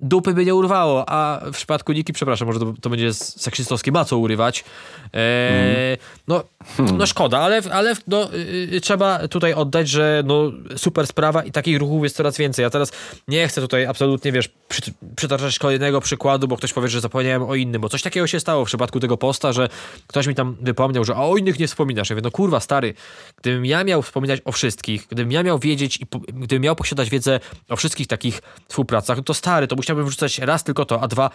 [0.00, 4.04] dupy by nie urwało, a w przypadku Niki, przepraszam, może to, to będzie seksistowskie, ma
[4.04, 4.64] co urywać.
[5.12, 5.96] Eee,
[6.28, 6.44] no,
[6.78, 8.28] no szkoda, ale, ale no,
[8.70, 12.62] yy, trzeba tutaj oddać, że no, super sprawa i takich ruchów jest coraz więcej.
[12.62, 12.92] Ja teraz
[13.28, 14.82] nie chcę tutaj absolutnie, wiesz, przy,
[15.16, 18.64] przytaczać kolejnego przykładu, bo ktoś powie, że zapomniałem o innym, bo coś takiego się stało
[18.64, 19.68] w przypadku tego posta, że
[20.06, 22.10] ktoś mi tam wypomniał, że o innych nie wspominasz.
[22.10, 22.94] Ja mówię, no kurwa, stary,
[23.36, 27.10] gdybym ja miał wspominać o wszystkich, gdybym ja miał wiedzieć i po, gdybym miał posiadać
[27.10, 31.08] wiedzę o wszystkich takich współpracach, no to stary, to musiałbym wrzucać raz tylko to, a
[31.08, 31.30] dwa,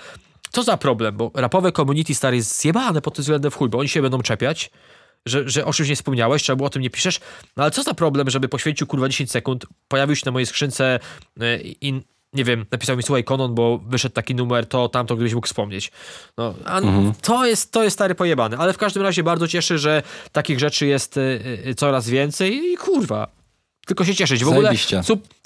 [0.52, 3.78] co za problem, bo rapowe community stary jest zjebane pod tym względem w chuj, bo
[3.78, 4.72] oni się będą czepiać,
[5.26, 7.20] że, że o czymś nie wspomniałeś, trzeba było o tym nie piszesz,
[7.58, 11.00] no ale co za problem, żeby poświęcił kurwa 10 sekund, pojawił się na mojej skrzynce
[11.42, 12.02] e, i
[12.34, 15.92] nie wiem, napisał mi słuchaj Konon, bo wyszedł taki numer, to tamto gdybyś mógł wspomnieć.
[16.38, 17.14] No, mhm.
[17.22, 20.86] to, jest, to jest stary pojebany, ale w każdym razie bardzo cieszy, że takich rzeczy
[20.86, 21.22] jest y,
[21.68, 23.28] y, coraz więcej i kurwa,
[23.86, 24.44] tylko się cieszyć.
[24.44, 24.72] W ogóle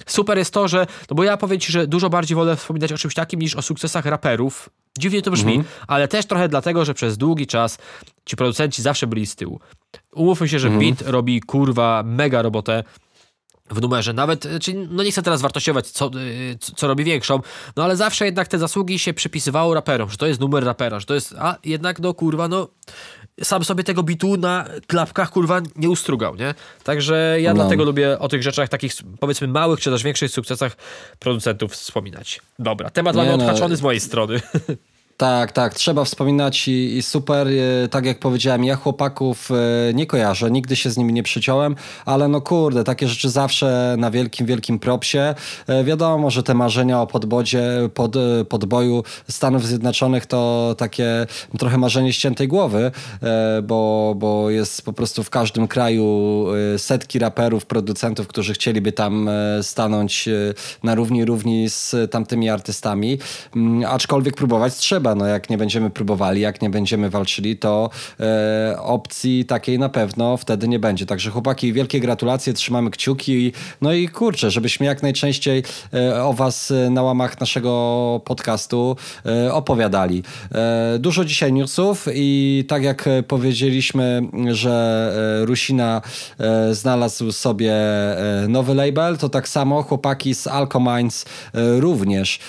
[0.06, 2.98] super jest to, że, no bo ja powiem ci, że dużo bardziej wolę wspominać o
[2.98, 4.70] czymś takim niż o sukcesach raperów.
[5.00, 5.76] Dziwnie to brzmi, mhm.
[5.88, 7.78] ale też trochę dlatego, że przez długi czas
[8.26, 9.60] ci producenci zawsze byli z tyłu.
[10.14, 10.86] Umówmy się, że mhm.
[10.86, 12.84] Beat robi kurwa mega robotę
[13.70, 14.14] w numerze.
[14.14, 17.42] Nawet, y, czyli no nie chcę teraz wartościować, co, y, co, co robi większą,
[17.76, 21.06] no ale zawsze jednak te zasługi się przypisywało raperom, że to jest numer rapera, że
[21.06, 22.68] to jest, a jednak no kurwa, no
[23.44, 26.54] sam sobie tego bitu na klapkach kurwa nie ustrugał, nie?
[26.84, 27.56] Także ja no.
[27.56, 30.78] dlatego lubię o tych rzeczach takich powiedzmy małych czy też większych sukcesach
[31.20, 32.42] producentów wspominać.
[32.60, 33.44] Dobra, temat mamy no.
[33.44, 34.42] odhaczony z mojej strony.
[35.18, 37.48] Tak, tak, trzeba wspominać i, i, super.
[37.48, 41.76] E, tak jak powiedziałem, ja chłopaków e, nie kojarzę, nigdy się z nimi nie przyciąłem,
[42.06, 45.36] ale no kurde, takie rzeczy zawsze na wielkim, wielkim propsie.
[45.68, 47.64] E, wiadomo, że te marzenia o podbodzie,
[47.94, 48.16] pod,
[48.50, 51.28] podboju Stanów Zjednoczonych to takie
[51.60, 52.92] trochę marzenie ściętej głowy,
[53.64, 56.46] bo, bo jest po prostu w każdym kraju
[56.78, 59.30] setki raperów, producentów, którzy chcieliby tam
[59.62, 60.30] stanąć
[60.84, 63.20] na równi równi z tamtymi artystami,
[63.56, 67.90] mm, aczkolwiek próbować trzeba No jak nie będziemy próbowali, jak nie będziemy walczyli, to
[68.20, 71.06] e, opcji takiej na pewno wtedy nie będzie.
[71.06, 73.54] Także chłopaki, wielkie gratulacje, trzymamy kciuki.
[73.82, 78.96] No i kurczę, żebyśmy jak najczęściej e, o was e, na łamach naszego podcastu
[79.26, 80.24] e, opowiadali.
[80.52, 86.02] E, dużo dzisiaj newsów i tak jak powiedzieliśmy, że e, Rusina
[86.72, 87.74] znalazł sobie
[88.48, 92.40] nowy label, to tak samo chłopaki z Alcomines również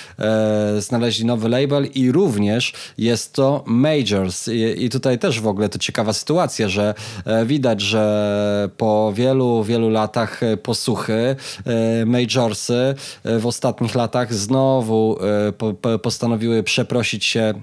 [0.78, 4.48] znaleźli nowy label i również również jest to Majors.
[4.48, 6.94] I, I, tutaj też w ogóle to ciekawa sytuacja, że
[7.24, 11.36] e, widać, że po wielu, wielu latach e, posłuchy
[11.66, 12.94] e, Majorsy
[13.24, 15.18] w ostatnich latach znowu
[16.02, 17.54] postanowiły przeprosić się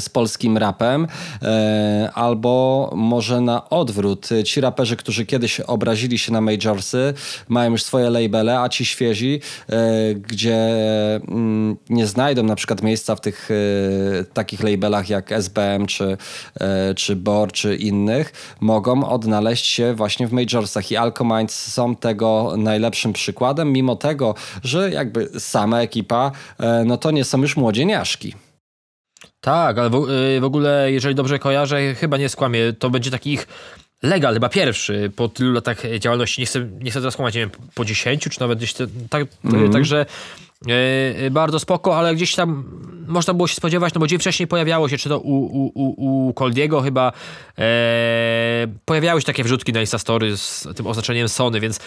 [0.00, 1.06] z polskim rapem,
[1.42, 4.28] e, albo może na odwrót.
[4.44, 7.14] Ci raperzy, którzy kiedyś obrazili się na majorsy,
[7.48, 10.56] mają już swoje labele, a ci świezi, e, gdzie
[11.28, 13.48] mm, nie znajdą na przykład miejsca w tych
[14.34, 16.16] takich labelach jak SBM, czy,
[16.96, 23.12] czy BOR, czy innych, mogą odnaleźć się właśnie w majorsach i Alcominds są tego najlepszym
[23.12, 24.34] przykładem, mimo tego,
[24.64, 26.32] że jakby sama ekipa,
[26.84, 28.34] no to nie są już młodzieniaszki.
[29.44, 33.32] Tak, ale w, y, w, ogóle, jeżeli dobrze kojarzę, chyba nie skłamię, to będzie taki
[33.32, 33.46] ich
[34.02, 36.42] legal, chyba pierwszy po tylu latach działalności.
[36.42, 39.26] Nie chcę, nie chcę teraz kłamać, nie wiem, po 10 czy nawet gdzieś te, tak,
[39.44, 39.72] mm -hmm.
[39.72, 40.06] także
[40.66, 42.64] Yy, bardzo spoko, ale gdzieś tam
[43.06, 46.28] można było się spodziewać, no bo dzień wcześniej pojawiało się, czy to u, u, u,
[46.28, 47.12] u Coldiego chyba,
[47.58, 51.80] e, pojawiały się takie wrzutki na Instastory z tym oznaczeniem Sony, więc e,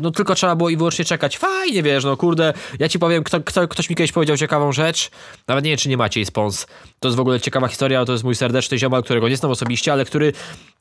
[0.00, 1.38] no tylko trzeba było i wyłącznie czekać.
[1.38, 5.10] Fajnie, wiesz, no kurde, ja ci powiem, kto, kto, ktoś mi kiedyś powiedział ciekawą rzecz,
[5.48, 6.66] nawet nie wiem, czy nie macie jej spons.
[7.00, 9.92] To jest w ogóle ciekawa historia, to jest mój serdeczny ziomal, którego nie znam osobiście,
[9.92, 10.32] ale który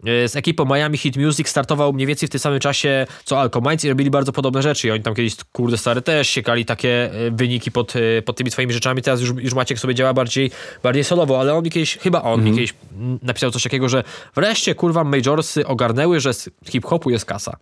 [0.04, 3.86] z ekipą Miami Hit Music startował mniej więcej w tym samym czasie co Alco Minds
[3.86, 7.12] i robili bardzo podobne rzeczy i oni tam kiedyś, kurde stary, też się osiągali takie
[7.12, 9.02] e, wyniki pod, e, pod tymi swoimi rzeczami.
[9.02, 10.52] Teraz już, już Maciek sobie działa bardziej,
[10.84, 12.56] bardziej solowo, ale on mi kiedyś, chyba on mi mhm.
[12.56, 12.74] kiedyś
[13.22, 14.04] napisał coś takiego, że
[14.36, 17.58] wreszcie kurwa Majorsy ogarnęły, że z hip-hopu jest kasa.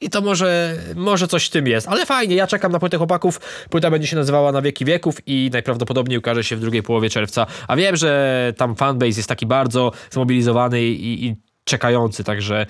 [0.00, 3.40] I to może, może coś w tym jest, ale fajnie, ja czekam na płytę chłopaków.
[3.70, 7.46] Płyta będzie się nazywała Na wieki wieków i najprawdopodobniej ukaże się w drugiej połowie czerwca.
[7.68, 12.66] A wiem, że tam fanbase jest taki bardzo zmobilizowany i, i czekający, także,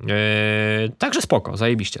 [0.00, 0.08] yy,
[0.98, 2.00] także spoko, zajebiście.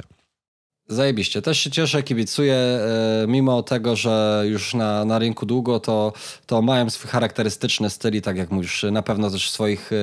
[0.88, 1.42] Zajebiście.
[1.42, 2.54] Też się cieszę, kibicuję.
[2.54, 6.12] E, mimo tego, że już na, na rynku długo, to,
[6.46, 9.96] to mają swój charakterystyczny styl i tak jak mówisz, na pewno też swoich e,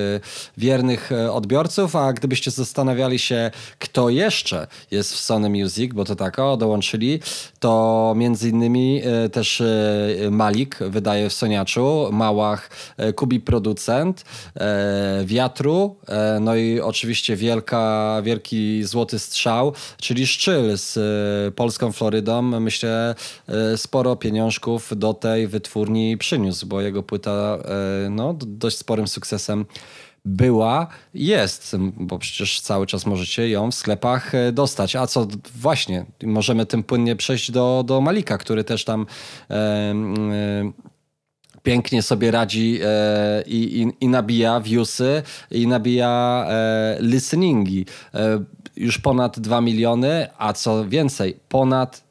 [0.58, 1.96] wiernych e, odbiorców.
[1.96, 7.20] A gdybyście zastanawiali się, kto jeszcze jest w Sony Music, bo to tak, o, dołączyli,
[7.60, 9.64] to między innymi też
[10.32, 12.70] Malik wydaje w Soniaczu, Małach,
[13.16, 14.26] Kubi producent,
[15.26, 15.96] Wiatru,
[16.42, 23.16] no i oczywiście wielka, wielki złoty strzał, czyli Szczyl z e, polską Florydą, myślę,
[23.48, 27.32] e, sporo pieniążków do tej wytwórni przyniósł, bo jego płyta
[28.06, 29.66] e, no, dość sporym sukcesem
[30.26, 34.96] była, jest, bo przecież cały czas możecie ją w sklepach dostać.
[34.96, 39.06] A co właśnie, możemy tym płynnie przejść do, do Malika, który też tam
[39.50, 39.94] e, e,
[41.64, 46.46] pięknie sobie radzi e, i, i, nabija viewsy i nabija
[47.00, 47.86] listeningi.
[48.76, 52.04] Już ponad 2 miliony, a co więcej, ponad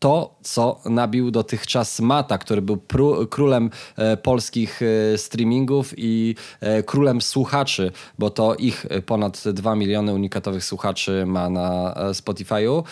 [0.00, 2.78] to, co nabił dotychczas Mata, który był
[3.30, 10.14] królem e, polskich e, streamingów i e, królem słuchaczy, bo to ich ponad 2 miliony
[10.14, 12.82] unikatowych słuchaczy ma na Spotify'u.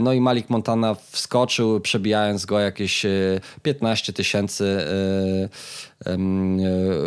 [0.00, 3.06] No i Malik Montana wskoczył, przebijając go jakieś
[3.62, 4.86] 15 tysięcy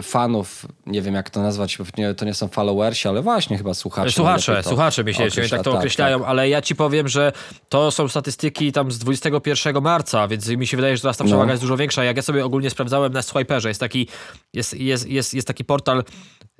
[0.04, 1.78] fanów, nie wiem jak to nazwać,
[2.18, 4.12] to nie są followersi, ale właśnie chyba słuchacze.
[4.12, 6.28] Słuchacze, to słuchacze myślę, tak to tak, określają, tak.
[6.28, 7.32] ale ja ci powiem, że
[7.70, 11.46] to są statystyki tam z 21 marca, więc mi się wydaje, że teraz ta przewaga
[11.46, 11.54] no.
[11.54, 12.04] jest dużo większa.
[12.04, 14.08] Jak ja sobie ogólnie sprawdzałem na Swiperze, jest taki,
[14.54, 16.04] jest, jest, jest, jest taki portal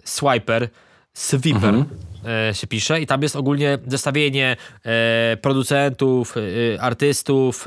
[0.04, 0.70] Swiper,
[1.14, 1.86] Swiper mhm.
[2.26, 7.66] E, się pisze i tam jest ogólnie zestawienie e, producentów, e, artystów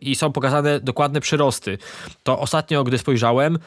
[0.00, 1.78] i są pokazane dokładne przyrosty.
[2.22, 3.58] To ostatnio, gdy spojrzałem,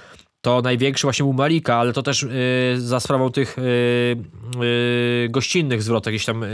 [0.42, 2.26] to największy właśnie był Malika, ale to też
[2.78, 3.56] za sprawą tych
[5.30, 6.46] gościnnych zwrotów, jakichś tam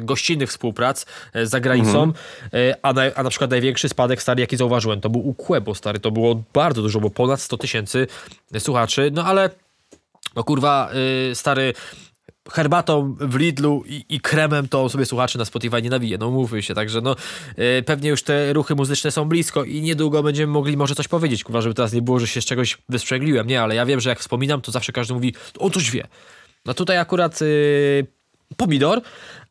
[0.00, 1.06] gościnnych współprac
[1.42, 2.74] za granicą, mhm.
[2.82, 6.00] a, na, a na przykład największy spadek stary, jaki zauważyłem, to był u Quebo, stary,
[6.00, 8.06] to było bardzo dużo, bo ponad 100 tysięcy
[8.58, 9.50] słuchaczy, no ale
[10.36, 10.90] no kurwa,
[11.34, 11.74] stary
[12.50, 16.62] herbatą w Lidlu i, i, kremem to sobie słuchacze na Spotify nie nawije, no mówmy
[16.62, 17.16] się, także no
[17.56, 21.44] yy, pewnie już te ruchy muzyczne są blisko i niedługo będziemy mogli może coś powiedzieć,
[21.44, 24.10] kurwa, żeby teraz nie było, że się z czegoś wysprzęgliłem, nie, ale ja wiem, że
[24.10, 26.06] jak wspominam, to zawsze każdy mówi, on coś wie.
[26.66, 28.06] No tutaj akurat yy,
[28.56, 29.00] pomidor,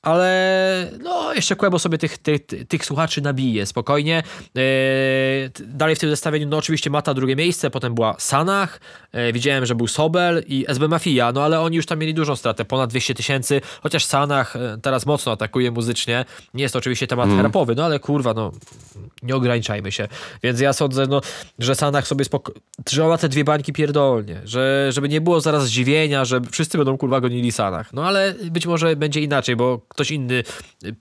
[0.08, 4.24] ale no, jeszcze Kłebo sobie tych, tych, tych słuchaczy nabije spokojnie.
[4.56, 4.62] Yy,
[5.66, 8.80] dalej w tym zestawieniu, no oczywiście Mata drugie miejsce, potem była Sanach,
[9.14, 12.36] yy, widziałem, że był Sobel i SB Mafia, no ale oni już tam mieli dużą
[12.36, 16.26] stratę, ponad 200 tysięcy, chociaż Sanach yy, teraz mocno atakuje muzycznie.
[16.54, 17.42] Nie jest to oczywiście temat mm.
[17.42, 18.52] rapowy, no ale kurwa, no
[19.24, 20.08] nie ograniczajmy się.
[20.44, 21.22] Więc ja sądzę, no,
[21.60, 25.66] że Sanach sobie spokojnie, że ona te dwie bańki pierdolnie, że, żeby nie było zaraz
[25.66, 27.94] zdziwienia, że wszyscy będą kurwa gonili Sanach.
[27.94, 30.44] No ale być może będzie inaczej, bo ktoś inny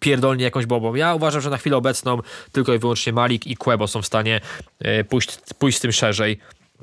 [0.01, 0.95] pierdolnie jakąś bobą.
[0.95, 2.19] Ja uważam, że na chwilę obecną
[2.53, 4.41] tylko i wyłącznie Malik i Quebo są w stanie
[4.79, 6.39] e, pójść, pójść z tym szerzej.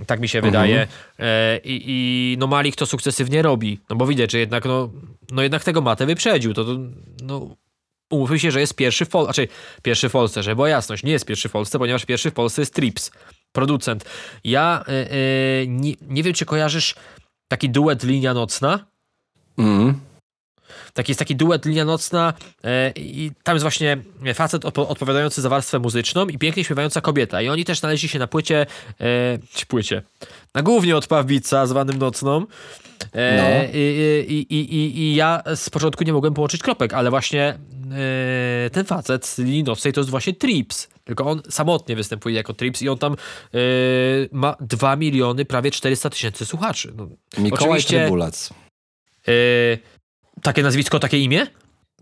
[0.08, 0.52] Tak mi się mhm.
[0.52, 0.88] wydaje.
[1.20, 3.80] E, I, I, no Malik to sukcesywnie robi.
[3.90, 4.90] No bo widać, że jednak, no,
[5.32, 6.54] no jednak tego matę wyprzedził.
[6.54, 6.78] To, to
[7.24, 7.56] no,
[8.10, 9.54] umówmy się, że jest pierwszy w Polsce, znaczy
[9.84, 12.62] pierwszy w Polsce, żeby była jasność, nie jest pierwszy w Polsce, ponieważ pierwszy w Polsce
[12.62, 13.12] jest Trips,
[13.52, 14.06] producent.
[14.44, 16.96] Ja yy, nie, nie wiem, czy kojarzysz
[17.48, 18.86] taki duet Linia Nocna?
[19.58, 20.13] Mhm.
[20.94, 22.34] Taki jest taki duet Linia Nocna
[22.64, 23.98] e, i tam jest właśnie
[24.34, 27.42] facet odpowiadający za warstwę muzyczną i pięknie śpiewająca kobieta.
[27.42, 28.66] I oni też znaleźli się na płycie,
[29.02, 30.02] e, płycie,
[30.54, 32.46] na głównie od Pawbica zwanym Nocną.
[33.12, 33.70] E, no.
[33.74, 38.86] i, i, i, I ja z początku nie mogłem połączyć kropek, ale właśnie e, ten
[38.86, 40.88] facet z linii nocnej to jest właśnie Trips.
[41.04, 43.58] Tylko on samotnie występuje jako Trips i on tam e,
[44.32, 46.94] ma 2 miliony, prawie 400 tysięcy słuchaczy.
[46.96, 48.50] No, Mikołaj oczywiście, Trybulac.
[49.28, 49.32] E,
[50.44, 51.48] takie nazwisko, takie imię?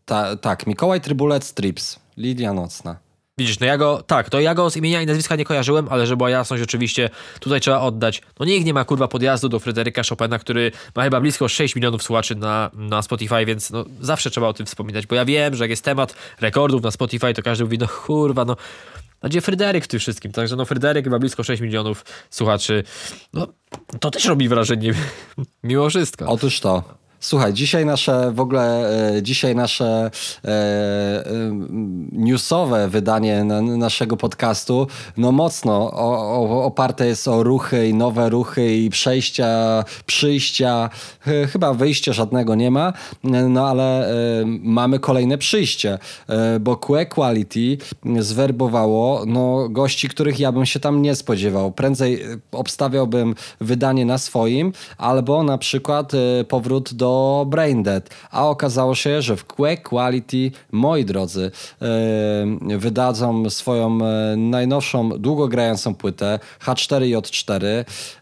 [0.06, 2.00] Ta, tak, Mikołaj Trybulec Trips.
[2.18, 2.96] Lidia Nocna.
[3.38, 6.08] Widzisz, no ja go, tak, to ja go z imienia i nazwiska nie kojarzyłem, ale
[6.08, 8.22] żeby była jasność, oczywiście tutaj trzeba oddać.
[8.40, 12.04] No nikt nie ma kurwa podjazdu do Fryderyka Chopina, który ma chyba blisko 6 milionów
[12.04, 15.64] słuchaczy na, na Spotify, więc no zawsze trzeba o tym wspominać, bo ja wiem, że
[15.64, 18.56] jak jest temat rekordów na Spotify, to każdy mówi, no kurwa, no
[19.22, 20.32] a gdzie Fryderyk w tym wszystkim?
[20.32, 22.84] Także no Fryderyk ma blisko 6 milionów słuchaczy.
[23.34, 23.48] No
[24.00, 24.94] to też robi wrażenie
[25.64, 26.26] mimo wszystko.
[26.28, 27.01] Otóż to.
[27.24, 30.12] Słuchaj, dzisiaj nasze w ogóle, e, dzisiaj nasze
[30.46, 31.24] e, e,
[32.12, 38.30] newsowe wydanie na, naszego podcastu, no mocno o, o, oparte jest o ruchy i nowe
[38.30, 40.90] ruchy i przejścia, przyjścia,
[41.52, 42.94] chyba wyjścia żadnego nie ma,
[43.50, 44.14] no ale e,
[44.46, 47.78] mamy kolejne przyjście, e, bo QE Quality
[48.20, 51.72] zwerbowało no, gości, których ja bym się tam nie spodziewał.
[51.72, 57.11] Prędzej obstawiałbym wydanie na swoim, albo na przykład e, powrót do
[57.48, 58.10] Braindead.
[58.32, 61.52] A okazało się, że w Quake Quality, moi drodzy,
[62.68, 67.64] yy, wydadzą swoją e, najnowszą, długo grającą płytę H4J4.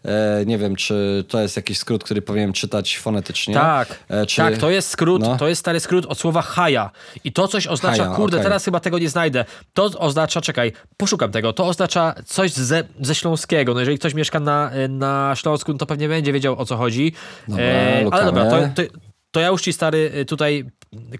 [0.04, 0.10] Yy,
[0.46, 3.54] nie wiem, czy to jest jakiś skrót, który powinienem czytać fonetycznie.
[3.54, 5.36] Tak, E, czy- tak, to jest skrót, No.
[5.36, 6.90] to jest stary skrót od słowa haja.
[7.24, 8.44] I to coś oznacza, Haja, kurde, okej.
[8.44, 9.44] teraz chyba tego nie znajdę.
[9.74, 13.74] To oznacza, czekaj, poszukam tego, to oznacza coś ze, ze śląskiego.
[13.74, 17.12] No jeżeli ktoś mieszka na, na Śląsku, no to pewnie będzie wiedział o co chodzi.
[17.48, 18.24] Dobra, ale lukamy.
[18.24, 19.09] dobra, to, to, to
[19.40, 20.64] ja już ci stary y, tutaj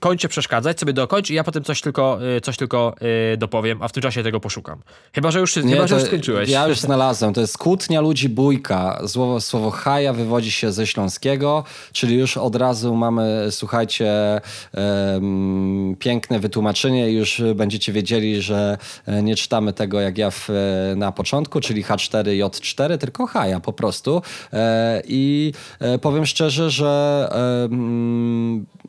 [0.00, 2.94] kończę przeszkadzać, sobie dokończ i ja potem coś tylko, y, coś tylko
[3.32, 4.82] y, dopowiem, a w tym czasie tego poszukam.
[5.14, 6.50] Chyba, że już, chyba, że to już skończyłeś.
[6.50, 7.34] Ja już znalazłem.
[7.34, 9.02] To jest kłótnia ludzi bójka.
[9.06, 14.40] Słowo, słowo haja wywodzi się ze śląskiego, czyli już od razu mamy, słuchajcie,
[14.72, 20.50] em, piękne wytłumaczenie i już będziecie wiedzieli, że e, nie czytamy tego jak ja w,
[20.50, 24.22] e, na początku, czyli H4J4, tylko haja po prostu.
[24.52, 26.90] E, I e, powiem szczerze, że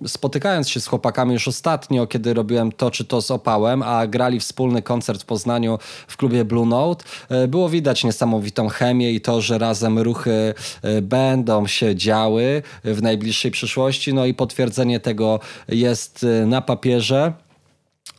[0.07, 4.39] spotykając się z chłopakami już ostatnio, kiedy robiłem to czy to z opałem, a grali
[4.39, 9.41] wspólny koncert w Poznaniu w klubie Blue Note, e, było widać niesamowitą chemię i to,
[9.41, 14.13] że razem ruchy e, będą się działy w najbliższej przyszłości.
[14.13, 17.33] No i potwierdzenie tego jest e, na papierze.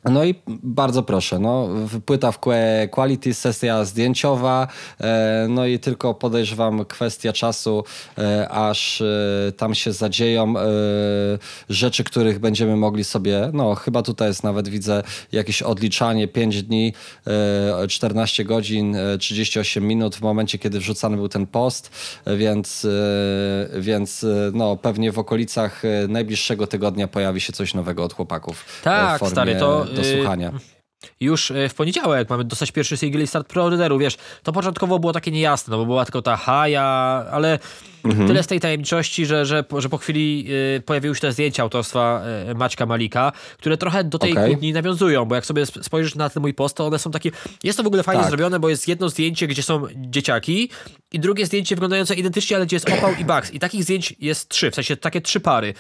[0.05, 1.69] No i bardzo proszę, no,
[2.07, 2.39] płyta w
[2.91, 4.69] quality, sesja zdjęciowa,
[5.01, 7.85] e, no i tylko podejrzewam kwestia czasu,
[8.19, 10.55] e, aż e, tam się zadzieją
[11.69, 15.03] rzeczy, których będziemy mogli sobie, no chyba tutaj jest nawet widzę
[15.33, 16.93] jakieś odliczanie 5 dni,
[17.83, 21.91] e, 14 godzin, e, 38 minut w momencie, kiedy wrzucany był ten post,
[22.37, 22.87] więc,
[23.79, 28.65] więc no pewnie w okolicach najbliższego tygodnia pojawi się coś nowego od chłopaków.
[28.85, 30.53] Tak, stary, to, do y, słuchania.
[31.21, 35.13] już e, w poniedziałek mamy dostać pierwszy single i start preorderu, wiesz, to początkowo było
[35.13, 36.83] takie niejasne, no bo była tylko ta haja,
[37.33, 37.59] ale
[38.05, 38.29] Mhm.
[38.29, 41.63] tyle z tej tajemniczości, że, że, po- że po chwili e, pojawiły się te zdjęcia
[41.63, 44.51] autorstwa e, Maćka Malika, które trochę do tej Okej.
[44.51, 47.31] kłótni nawiązują, bo jak sobie sp- spojrzysz na ten mój post, to one są takie,
[47.65, 48.31] jest to w ogóle fajnie Tak.
[48.31, 50.71] zrobione, bo jest jedno zdjęcie, gdzie są dzieciaki
[51.13, 54.49] i drugie zdjęcie wyglądające identycznie, ale gdzie jest opał i Bugs i takich zdjęć jest
[54.49, 55.75] trzy, w sensie takie trzy pary.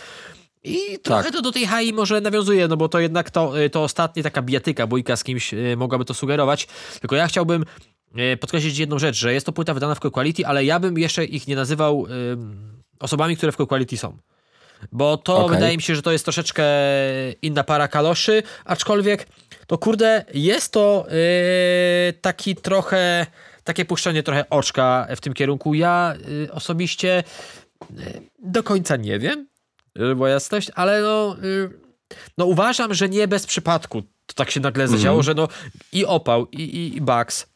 [0.64, 1.32] I trochę Tak.
[1.32, 4.42] to do tej hai może nawiązuje, no bo to jednak to, y, to ostatnie taka
[4.42, 6.66] bijatyka, bójka z kimś y, mogłaby to sugerować.
[7.00, 7.64] Tylko ja chciałbym
[8.18, 10.98] y, podkreślić jedną rzecz, że jest to płyta wydana w Core Quality, ale ja bym
[10.98, 12.06] jeszcze ich nie nazywał
[12.98, 14.16] osobami, które w Core Quality są.
[14.92, 15.56] Bo to Okej.
[15.56, 16.64] wydaje mi się, że to jest troszeczkę
[17.42, 19.26] inna para kaloszy, aczkolwiek
[19.66, 21.06] to kurde, jest to
[22.08, 23.26] y, taki trochę,
[23.64, 25.74] takie puszczenie trochę oczka w tym kierunku.
[25.74, 27.24] Ja y, osobiście
[27.90, 29.46] y, do końca nie wiem,
[29.96, 31.70] była jasność, ale no, y,
[32.38, 35.48] no uważam, że nie bez przypadku to tak się nagle zadziało, że no
[35.92, 37.46] i Opał, i, i, i Bugs,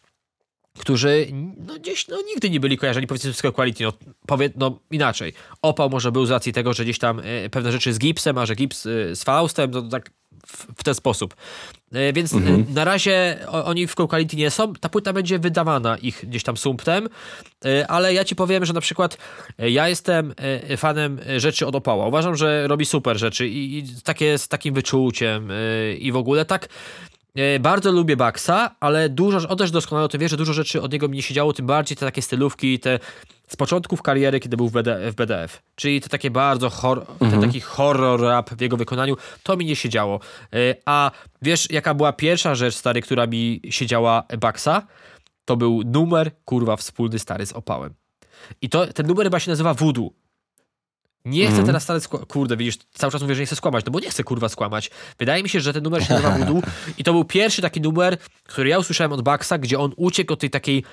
[0.79, 1.27] którzy
[1.67, 3.93] no gdzieś no, nigdy nie byli kojarzeni powiedzmy z quality, no,
[4.27, 5.33] powie, no inaczej.
[5.63, 8.47] Opał może był z racji tego, że gdzieś tam e, pewne rzeczy z Gipsem, a
[8.47, 10.11] że Gips e, z Faustem, to tak
[10.47, 11.37] w, w ten sposób.
[11.93, 12.39] E, więc e,
[12.75, 17.09] na razie oni w quality nie są, ta płyta będzie wydawana ich gdzieś tam sumptem,
[17.65, 19.19] e, ale ja ci powiem, że na przykład
[19.59, 20.35] ja jestem
[20.77, 22.07] fanem rzeczy od Opała.
[22.07, 25.49] Uważam, że robi super rzeczy i, i takie z takim wyczuciem
[25.99, 26.69] i w ogóle tak
[27.61, 30.93] Bardzo lubię Baxa, ale dużo, on też doskonale o tym wie, że dużo rzeczy od
[30.93, 32.99] niego mi nie siedziało, tym bardziej te takie stylówki, te
[33.49, 35.63] z początków kariery, kiedy był w, BD, w BDF.
[35.75, 39.77] Czyli te takie bardzo hor, ten taki horror rap w jego wykonaniu, to mi nie
[39.77, 40.21] siedziało.
[40.53, 41.11] E, A
[41.43, 44.83] wiesz, jaka była pierwsza rzecz, stary, która mi siedziała Baxa?
[45.45, 47.95] To był numer, kurwa, wspólny stary z opałem.
[48.63, 50.11] I to, ten numer chyba się nazywa Voodoo.
[51.27, 53.93] Nie chcę teraz stale skła- Kurde, widzisz, cały czas mówię, że nie chcę skłamać, no
[53.93, 54.91] bo nie chcę kurwa skłamać.
[55.19, 56.63] Wydaje mi się, że ten numer się nazywa Voodoo
[56.99, 60.41] i to był pierwszy taki numer, który ja usłyszałem od Baxa, gdzie on uciekł od
[60.41, 60.85] tej takiej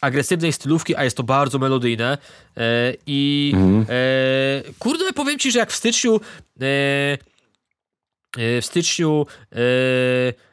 [0.00, 2.18] agresywnej stylówki, a jest to bardzo melodyjne.
[2.56, 3.54] E, I
[3.88, 6.18] e, kurde, powiem ci, że jak w styczniu e,
[8.36, 9.26] w styczniu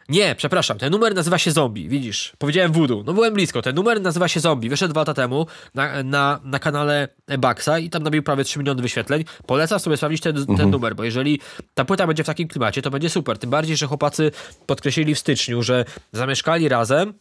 [0.10, 4.01] nie, przepraszam, ten numer nazywa się Zombie, widzisz, powiedziałem Voodoo, no byłem blisko, ten numer
[4.01, 7.08] nazywa się Zombie, wyszedł dwa lata temu na, na, na kanale
[7.39, 11.04] Baxa i tam nabił prawie 3 miliony wyświetleń, polecam sobie sprawdzić ten, ten numer, bo
[11.04, 11.39] jeżeli
[11.74, 14.32] ta płyta będzie w takim klimacie, to będzie super, tym bardziej, że chłopacy
[14.66, 17.14] podkreślili w styczniu, że zamieszkali razem,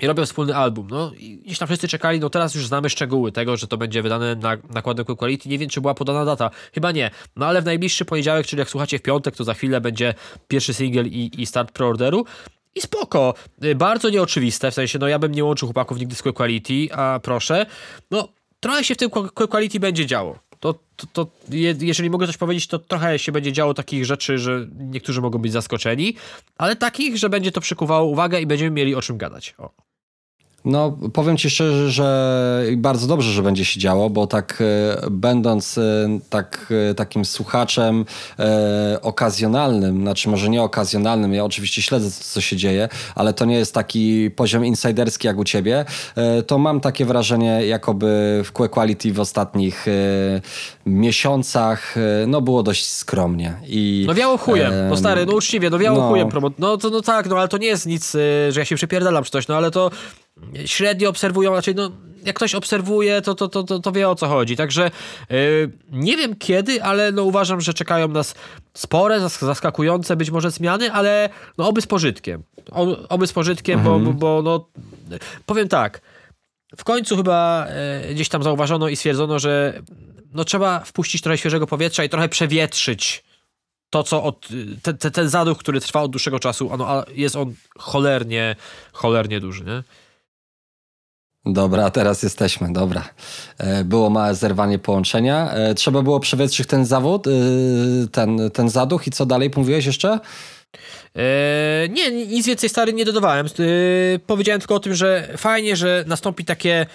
[0.00, 0.88] i robią wspólny album.
[0.90, 4.02] No i gdzieś tam wszyscy czekali, no teraz już znamy szczegóły tego, że to będzie
[4.02, 5.48] wydane na nakładem Quick Quality.
[5.48, 6.50] Nie wiem, czy była podana data.
[6.74, 7.10] Chyba nie.
[7.36, 10.14] No ale w najbliższy poniedziałek, czyli jak słuchacie w piątek, to za chwilę będzie
[10.48, 12.24] pierwszy singiel i, i start preorderu.
[12.74, 13.34] I spoko.
[13.64, 16.94] Y, Bardzo nieoczywiste, w sensie, no ja bym nie łączył chłopaków nigdy z Quick Quality,
[16.94, 17.66] a proszę.
[18.10, 18.28] No,
[18.60, 20.38] trochę się w tym Quick Quality będzie działo.
[20.60, 24.38] To, to, to je, jeżeli mogę coś powiedzieć, to trochę się będzie działo takich rzeczy,
[24.38, 26.14] że niektórzy mogą być zaskoczeni,
[26.58, 29.54] ale takich, że będzie to przykuwało uwagę i będziemy mieli o czym gadać.
[29.58, 29.85] O.
[30.66, 34.62] No, powiem ci szczerze, że bardzo dobrze, że będzie się działo, bo tak
[35.02, 35.82] e, będąc e,
[36.30, 38.04] tak, e, takim słuchaczem
[38.38, 43.56] e, okazjonalnym, znaczy może nie okazjonalnym, ja oczywiście śledzę, co się dzieje, ale to nie
[43.56, 45.84] jest taki poziom insiderski jak u ciebie,
[46.16, 49.90] e, to mam takie wrażenie, jakoby w Que Quality w ostatnich e,
[50.86, 51.94] miesiącach
[52.26, 53.54] no było dość skromnie.
[53.66, 56.28] I, no wiało chujem, no stary, no uczciwie, no wiało no, chujem.
[56.58, 58.12] No, to, no tak, no ale to nie jest nic,
[58.48, 59.90] że ja się przepierdalam czy coś, no ale to
[60.66, 61.90] średnio obserwują, raczej no,
[62.24, 64.56] jak ktoś obserwuje, to, to, to, to, wie o co chodzi.
[64.56, 64.90] Także
[65.30, 68.34] yy, nie wiem kiedy, ale no, uważam, że czekają nas
[68.74, 71.28] spore, zaskakujące być może zmiany, ale
[71.58, 72.42] no, oby z pożytkiem.
[73.08, 74.04] oby z pożytkiem, mhm.
[74.04, 74.68] bo, bo, no,
[75.46, 76.00] powiem tak,
[76.76, 77.66] w końcu chyba
[78.06, 79.82] yy, gdzieś tam zauważono i stwierdzono, że
[80.32, 83.24] no, trzeba wpuścić trochę świeżego powietrza i trochę przewietrzyć
[83.90, 84.48] to, co od,
[84.82, 88.56] ten, ten zaduch, który trwa od dłuższego czasu, ono, jest on cholernie,
[88.92, 89.82] cholernie duży, nie?
[91.46, 93.08] Dobra, teraz jesteśmy, dobra.
[93.58, 95.50] E, było małe zerwanie połączenia.
[95.50, 97.30] E, trzeba było przewietrzyć ten zawód, e,
[98.12, 100.20] ten, ten zaduch i co dalej mówiłeś jeszcze?
[101.14, 103.46] Eee, nie, nic więcej stary nie dodawałem.
[103.46, 106.86] Eee, powiedziałem tylko o tym, że fajnie, że nastąpi takie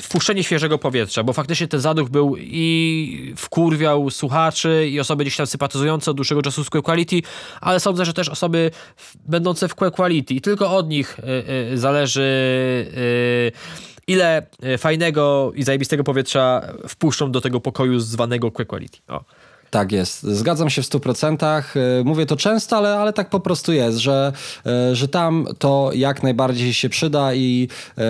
[0.00, 5.46] wpuszczenie świeżego powietrza, bo faktycznie ten zaduch był i wkurwiał słuchaczy i osoby gdzieś tam
[5.46, 7.22] sympatyzujące od dłuższego czasu z Quality,
[7.60, 8.70] ale sądzę, że też osoby
[9.26, 12.22] będące w Quality i tylko od nich y, y, zależy
[12.96, 13.52] y,
[14.06, 14.46] ile
[14.78, 18.98] fajnego i zajebistego powietrza wpuszczą do tego pokoju zwanego Quality.
[19.08, 19.24] O.
[19.72, 20.22] Tak jest.
[20.22, 21.44] Zgadzam się w 100%.
[21.44, 24.32] E, mówię to często, ale, ale tak po prostu jest, że,
[24.66, 27.68] e, że tam to jak najbardziej się przyda i
[27.98, 28.02] e,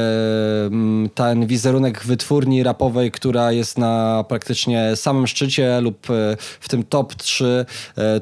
[1.14, 6.06] ten wizerunek wytwórni rapowej, która jest na praktycznie samym szczycie lub
[6.60, 7.66] w tym top 3,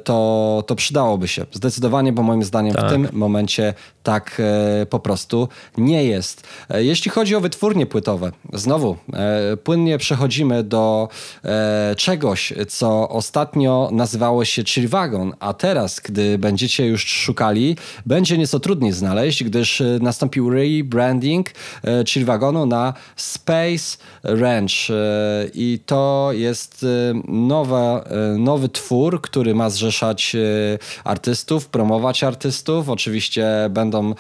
[0.05, 1.47] to, to przydałoby się.
[1.53, 2.87] Zdecydowanie, bo moim zdaniem tak.
[2.87, 4.43] w tym momencie tak
[4.91, 6.47] po prostu nie jest.
[6.75, 8.97] Jeśli chodzi o wytwórnie płytowe, znowu
[9.65, 11.09] płynnie przechodzimy do
[11.97, 17.77] czegoś, co ostatnio ostatnio nazywało się Chill Wagon, a teraz, gdy będziecie już szukali,
[18.07, 21.51] będzie nieco trudniej znaleźć, gdyż e, nastąpił rebranding
[21.85, 24.95] e, Chill Wagonu na Space Ranch e,
[25.55, 26.87] i to jest
[28.39, 30.37] nowy twór, który ma zrzeszać
[31.05, 32.89] artystów, promować artystów.
[32.89, 34.15] Oczywiście będą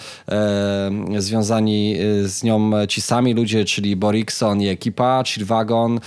[1.18, 6.00] związani z nią ci sami ludzie, czyli Borikson i ekipa, Chill Wagon,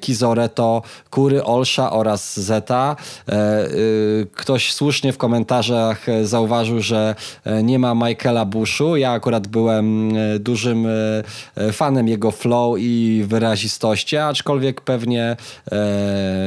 [0.00, 2.96] Kizoreto, Kury, Olsza oraz Zeta.
[3.28, 8.96] E, y, ktoś słusznie w komentarzach zauważył, że e, nie ma Michaela Bushu.
[8.96, 10.86] Ja akurat byłem e, dużym
[11.72, 15.36] fanem jego flow i wyrazistości, aczkolwiek pewnie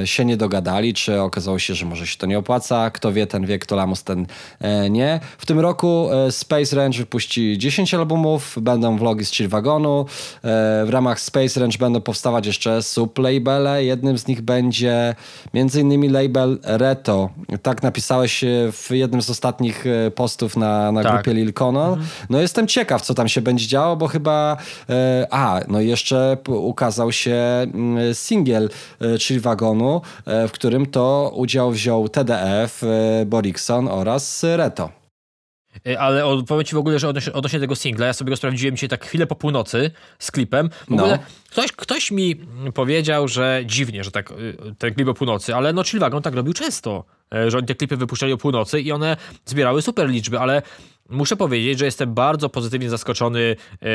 [0.06, 2.91] się nie dogadali, czy okazało się, że może się to nie opłaca.
[2.91, 4.28] Kto wie, ten wie, kto lamus, ten
[4.89, 5.20] nie.
[5.38, 10.06] W tym roku Space Range wypuści 10 albumów, będą vlogi z Chill Wagonu.
[10.86, 13.84] W ramach Space Range będą powstawać jeszcze sublabele.
[13.86, 15.16] Jednym z nich będzie
[15.54, 17.30] Między innymi label Reto.
[17.62, 21.14] Tak napisałeś e, w jednym z ostatnich e, postów na, na tak.
[21.14, 21.54] grupie Lil.
[21.60, 22.08] Mhm.
[22.30, 24.58] No jestem ciekaw, co tam się będzie działo, bo chyba
[24.89, 28.70] e, a, no jeszcze ukazał się mm, singiel
[29.20, 32.82] Chill Wagonu, w którym to udział wziął TDF,
[33.26, 35.03] Borikson oraz Reto.
[35.88, 38.76] E, ale powiem ci w ogóle, że odnośnie, odnośnie tego singla, ja sobie go sprawdziłem
[38.76, 40.70] dzisiaj tak chwilę po północy z klipem.
[40.70, 41.04] W no.
[41.04, 41.20] ogóle
[41.50, 42.36] ktoś, ktoś mi
[42.74, 46.54] powiedział, że dziwnie, że tak y, ten klip o północy, ale no Chillwagon tak robił
[46.54, 47.04] często,
[47.36, 50.62] e, że oni te klipy wypuszczali o północy i one zbierały super liczby, ale
[51.10, 53.88] muszę powiedzieć, że jestem bardzo pozytywnie zaskoczony ee,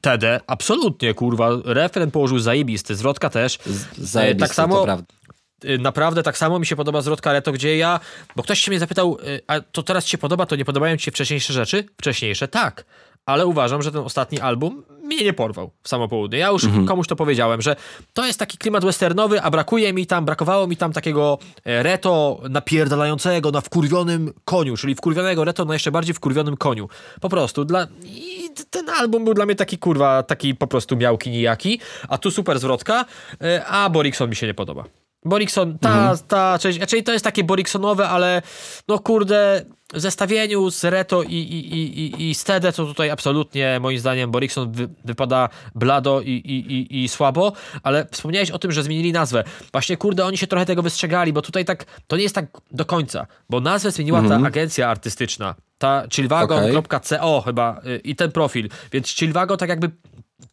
[0.00, 3.58] TD, absolutnie, kurwa, refren położył zajebisty, zwrotka też.
[3.98, 5.17] Zajebisty, tak samo, to prawda.
[5.64, 8.00] Y, naprawdę tak samo mi się podoba zwrot Kareto, gdzie ja,
[8.36, 10.96] bo ktoś się mnie zapytał, y, a to teraz ci się podoba, to nie podobają
[10.96, 11.84] ci się wcześniejsze rzeczy?
[11.98, 12.84] Wcześniejsze, tak.
[13.26, 16.38] Ale uważam, że ten ostatni album mnie nie porwał w samo południe.
[16.38, 16.86] Ja już mhm.
[16.86, 17.76] komuś to powiedziałem, że
[18.12, 22.40] to jest taki klimat westernowy, a brakuje mi tam, brakowało mi tam takiego e, reto
[22.50, 26.88] napierdalającego na wkurwionym koniu, czyli wkurwionego reto na jeszcze bardziej wkurwionym koniu.
[27.20, 27.64] Po prostu.
[27.64, 27.86] Dla...
[28.04, 32.30] I ten album był dla mnie taki kurwa, taki po prostu miałki nijaki, a tu
[32.30, 33.04] super zwrotka,
[33.42, 34.84] e, a Borikson mi się nie podoba.
[35.24, 36.18] Borikson, ta, mhm.
[36.28, 38.42] ta część, czyli to jest takie Boriksonowe, ale
[38.88, 43.98] no kurde, w zestawieniu z Reto i, i, i, i Stede to tutaj absolutnie moim
[43.98, 47.52] zdaniem Borikson wy, wypada blado i, i, i, i słabo,
[47.82, 49.44] ale wspomniałeś o tym, że zmienili nazwę.
[49.72, 52.84] Właśnie kurde, oni się trochę tego wystrzegali, bo tutaj tak, to nie jest tak do
[52.84, 54.42] końca, bo nazwę zmieniła mhm.
[54.42, 57.42] ta agencja artystyczna, ta chillwagon.co okay.
[57.44, 59.90] chyba y, i ten profil, więc Chillwagon tak jakby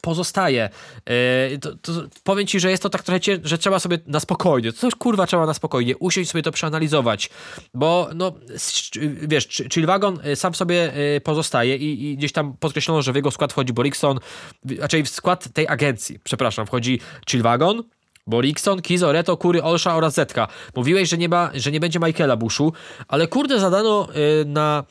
[0.06, 0.70] pozostaje.
[1.50, 1.92] Yy, to, to,
[2.24, 5.26] powiem ci, że jest to tak trochę, że trzeba sobie na spokojnie, to już kurwa
[5.26, 7.30] trzeba na spokojnie, usiąść sobie to przeanalizować,
[7.74, 8.32] bo no,
[9.22, 10.92] wiesz, Chillwagon sam w sobie
[11.24, 14.18] pozostaje i, i, gdzieś tam podkreślono, że w jego skład wchodzi Borikson,
[14.78, 17.00] raczej w skład tej agencji, przepraszam, wchodzi
[17.30, 17.82] Chillwagon,
[18.26, 20.48] Borikson, Kizo, Reto, Kury, Olsza oraz Zetka.
[20.76, 22.72] Mówiłeś, że nie, ma, że nie będzie Michaela Bushu,
[23.08, 24.08] ale kurde zadano
[24.40, 24.84] y, na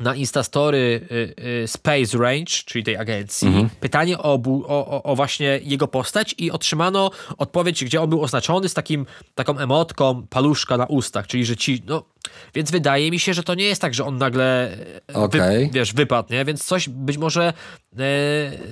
[0.00, 1.34] na Instastory y,
[1.64, 3.70] y, Space Range, czyli tej agencji, mhm.
[3.80, 8.74] pytanie o, o, o, właśnie jego postać i otrzymano odpowiedź, gdzie on był oznaczony z
[8.74, 12.02] takim, taką emotką paluszka na ustach, czyli że ci, no,
[12.54, 14.76] więc wydaje mi się, że to nie jest tak, że on nagle
[15.14, 15.40] okay.
[15.40, 16.44] wy, wiesz, wypadł, nie?
[16.44, 17.52] Więc coś być może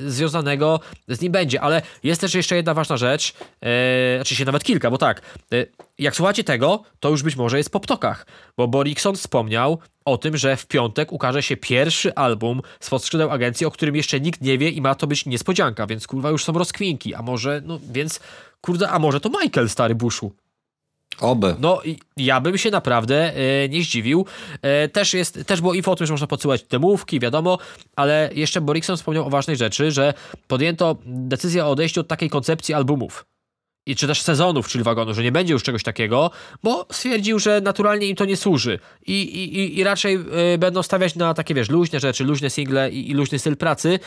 [0.07, 4.65] związanego z nim będzie, ale jest też jeszcze jedna ważna rzecz, e, znaczy się nawet
[4.65, 5.23] kilka, bo tak,
[5.53, 5.67] e,
[5.99, 10.37] jak słuchacie tego, to już być może jest po ptokach, bo Borikson wspomniał o tym,
[10.37, 14.59] że w piątek ukaże się pierwszy album z podskrzydeł agencji, o którym jeszcze nikt nie
[14.59, 18.21] wie i ma to być niespodzianka, więc kurwa już są rozkwinki, a może, no więc,
[18.61, 20.33] kurde, a może to Michael, stary Bushu.
[21.21, 21.57] Oby.
[21.59, 21.81] No,
[22.17, 24.27] ja bym się naprawdę e, nie zdziwił.
[24.63, 27.59] E, też, jest, też było info o tym, że można podsyłać demówki, wiadomo,
[27.97, 30.15] ale jeszcze Borikson wspomniał o ważnej rzeczy, że
[30.49, 33.25] podjęto decyzję o odejściu od takiej koncepcji albumów
[33.87, 36.31] i czy też sezonów, czyli wagonu, że nie będzie już czegoś takiego,
[36.63, 40.19] bo stwierdził, że naturalnie im to nie służy i, i, i raczej
[40.55, 43.99] y, będą stawiać na takie, wiesz, luźne rzeczy, luźne single i, i luźny styl pracy,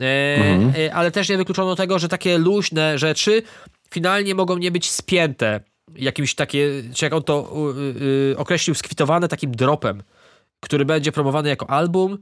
[0.00, 0.72] e, mhm.
[0.86, 3.42] e, ale też nie wykluczono tego, że takie luźne rzeczy
[3.90, 5.60] finalnie mogą nie być spięte
[5.94, 7.52] jakimś takie, czy jak on to
[7.98, 10.02] y, y, określił, skwitowane takim dropem,
[10.60, 12.18] który będzie promowany jako album,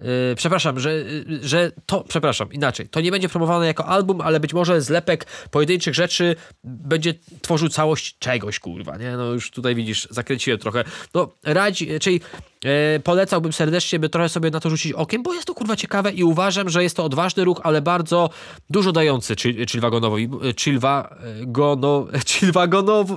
[0.00, 2.88] Yy, przepraszam, że, yy, że to, przepraszam, inaczej.
[2.88, 8.18] To nie będzie promowane jako album, ale być może zlepek pojedynczych rzeczy będzie tworzył całość
[8.18, 9.16] czegoś, kurwa, nie?
[9.16, 10.84] No już tutaj widzisz, zakręciłem trochę.
[11.14, 12.20] No, radzi, czyli
[12.64, 12.70] yy,
[13.04, 16.24] polecałbym serdecznie, by trochę sobie na to rzucić okiem, bo jest to, kurwa, ciekawe i
[16.24, 18.30] uważam, że jest to odważny ruch, ale bardzo
[18.70, 19.34] dużo dający
[19.70, 20.28] Chillwagonowi,
[20.58, 23.14] Chillwagono, Chillwagonowi,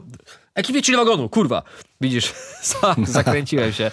[0.55, 1.63] Ekipie chill wagonu, kurwa.
[2.01, 2.33] Widzisz,
[3.03, 3.91] zakręciłem się.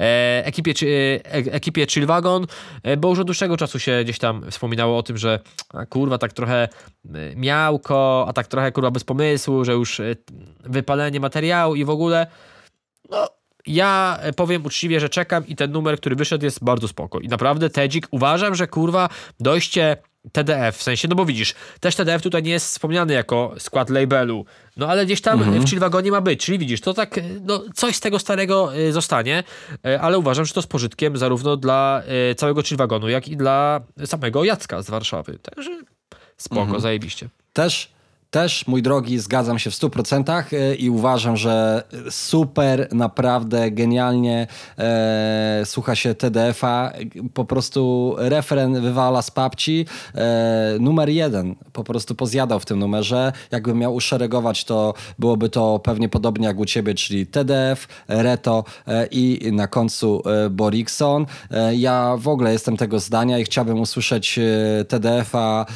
[0.00, 2.46] E, ekipie, e, ekipie chill wagon,
[2.82, 6.18] e, bo już od dłuższego czasu się gdzieś tam wspominało o tym, że a, kurwa
[6.18, 6.68] tak trochę
[7.14, 10.16] e, miałko, a tak trochę kurwa bez pomysłu, że już e,
[10.64, 12.26] wypalenie materiału i w ogóle.
[13.10, 13.28] No,
[13.66, 17.20] ja powiem uczciwie, że czekam i ten numer, który wyszedł jest bardzo spoko.
[17.20, 19.08] I naprawdę Tedzik uważam, że kurwa
[19.40, 19.96] dojście
[20.32, 24.44] TDF, w sensie, no bo widzisz, też TDF tutaj nie jest wspomniany jako skład labelu,
[24.76, 25.62] no ale gdzieś tam mhm.
[25.62, 29.44] w Chillwagonie ma być, czyli widzisz, to tak, no coś z tego starego y, zostanie,
[29.86, 33.80] y, ale uważam, że to z pożytkiem zarówno dla y, całego Chillwagonu, jak i dla
[34.04, 35.70] samego Jacka z Warszawy, także
[36.36, 36.80] spoko, mhm.
[36.80, 37.28] zajebiście.
[37.52, 37.92] Też
[38.32, 44.46] też, mój drogi, zgadzam się w 100% e, i uważam, że super, naprawdę genialnie
[44.78, 46.92] e, słucha się TDF-a.
[47.34, 49.86] Po prostu referen wywala z papci.
[50.14, 53.32] E, numer jeden po prostu pozjadał w tym numerze.
[53.50, 59.06] Jakbym miał uszeregować, to byłoby to pewnie podobnie jak u ciebie, czyli TDF, Reto e,
[59.10, 61.26] i na końcu e, Borikson.
[61.50, 64.40] E, ja w ogóle jestem tego zdania i chciałbym usłyszeć
[64.88, 65.66] TDF-a,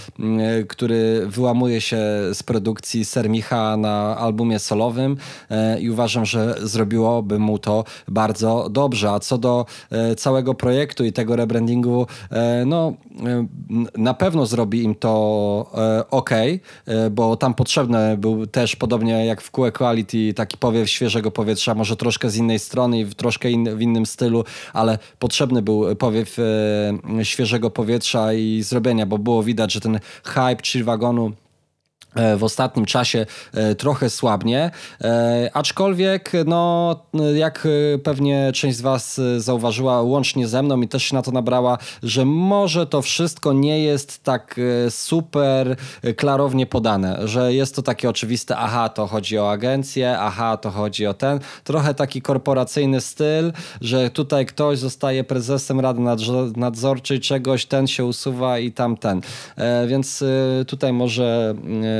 [0.68, 1.98] który wyłamuje się
[2.32, 5.16] z produkcji Sermicha na albumie solowym
[5.50, 9.10] e, i uważam, że zrobiłoby mu to bardzo dobrze.
[9.10, 12.92] A co do e, całego projektu i tego rebrandingu, e, no
[13.96, 15.16] na pewno zrobi im to
[16.10, 16.30] ok,
[17.10, 21.96] bo tam potrzebny był też podobnie jak w QE Quality taki powiew świeżego powietrza, może
[21.96, 26.36] troszkę z innej strony i troszkę in, w innym stylu, ale potrzebny był powiew
[27.22, 31.32] świeżego powietrza i zrobienia, bo było widać, że ten hype chill wagonu
[32.36, 36.96] w ostatnim czasie e, trochę słabnie, e, aczkolwiek no,
[37.34, 37.68] jak
[38.02, 42.24] pewnie część z Was zauważyła łącznie ze mną i też się na to nabrała, że
[42.24, 44.60] może to wszystko nie jest tak
[44.90, 45.76] super
[46.16, 51.06] klarownie podane, że jest to takie oczywiste, aha, to chodzi o agencję, aha, to chodzi
[51.06, 56.00] o ten, trochę taki korporacyjny styl, że tutaj ktoś zostaje prezesem Rady
[56.56, 59.20] Nadzorczej czegoś, ten się usuwa i tamten.
[59.86, 60.24] Więc
[60.66, 61.54] tutaj może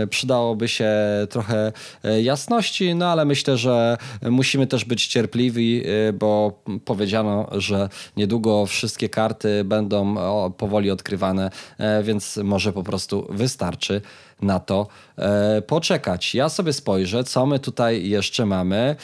[0.06, 0.90] przydałoby się
[1.30, 1.72] trochę
[2.04, 8.66] e, jasności, no ale myślę, że musimy też być cierpliwi, e, bo powiedziano, że niedługo
[8.66, 10.14] wszystkie karty będą
[10.50, 14.00] powoli odkrywane, e, więc może po prostu wystarczy
[14.42, 14.86] na to
[15.66, 16.34] poczekać.
[16.34, 18.96] Ja sobie spojrzę, co my tutaj jeszcze mamy.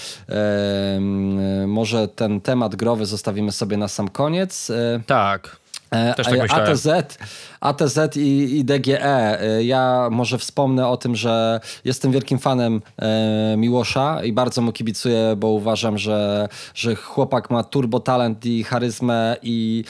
[1.66, 4.72] może ten temat growy zostawimy sobie na sam koniec.
[5.06, 5.61] Tak.
[5.92, 6.70] E, Też tak myślałem.
[6.70, 6.88] ATZ,
[7.60, 9.40] ATZ i, i DGE.
[9.40, 14.72] E, Ja może wspomnę o tym, że jestem wielkim fanem e, Miłosza i bardzo mu
[14.72, 19.84] kibicuję, bo uważam, że, że chłopak ma turbo talent i charyzmę i,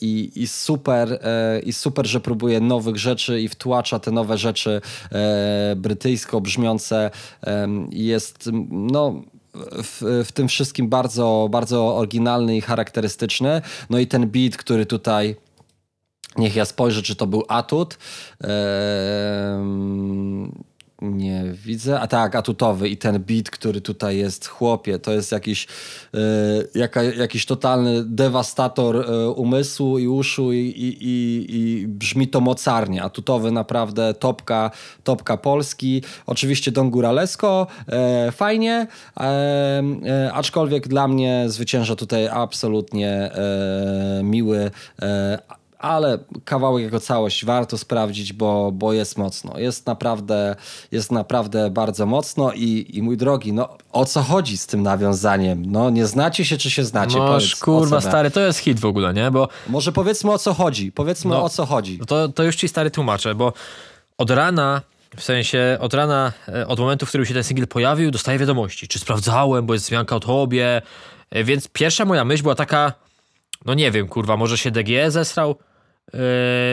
[0.00, 1.20] i, i super,
[1.64, 4.80] i super, że próbuje nowych rzeczy i wtłacza te nowe rzeczy
[5.76, 7.10] brytyjsko brzmiące.
[7.90, 9.22] Jest no
[9.54, 13.62] w, w tym wszystkim bardzo, bardzo oryginalny i charakterystyczny.
[13.90, 15.36] No i ten beat, który tutaj.
[16.36, 17.98] Niech ja spojrzę, czy to był atut.
[18.40, 18.50] Ehm,
[21.02, 22.00] nie widzę.
[22.00, 25.66] A tak, atutowy i ten beat, który tutaj jest, chłopie, to jest jakiś,
[26.14, 26.18] e,
[26.74, 33.02] jaka, jakiś totalny dewastator e, umysłu i uszu i, i, i, i brzmi to mocarnie.
[33.02, 34.70] Atutowy naprawdę topka,
[35.04, 36.02] topka Polski.
[36.26, 38.86] Oczywiście Don Góralesko, e, fajnie,
[40.32, 43.30] aczkolwiek dla mnie zwycięża tutaj absolutnie
[44.22, 44.70] miły
[45.80, 49.58] ale kawałek jako całość warto sprawdzić, bo, bo jest mocno.
[49.58, 50.56] Jest naprawdę,
[50.92, 55.62] jest naprawdę bardzo mocno i, i mój drogi, no o co chodzi z tym nawiązaniem?
[55.66, 57.18] No nie znacie się, czy się znacie?
[57.18, 59.30] Noż, Powiedz, kurwa, stary, to jest hit w ogóle, nie?
[59.30, 60.92] Bo Może powiedzmy o co chodzi.
[60.92, 61.44] Powiedzmy No.
[61.44, 61.98] o co chodzi.
[62.06, 63.52] To, to już ci stary tłumaczę, bo
[64.18, 64.82] od rana,
[65.16, 68.88] w sensie od rana, e, od momentu, w którym się ten singiel pojawił, dostaję wiadomości,
[68.88, 70.82] czy sprawdzałem, bo jest zmianka o tobie,
[71.30, 72.92] E, więc pierwsza moja myśl była taka,
[73.64, 75.69] no nie wiem, kurwa, może się DG zesrał, E,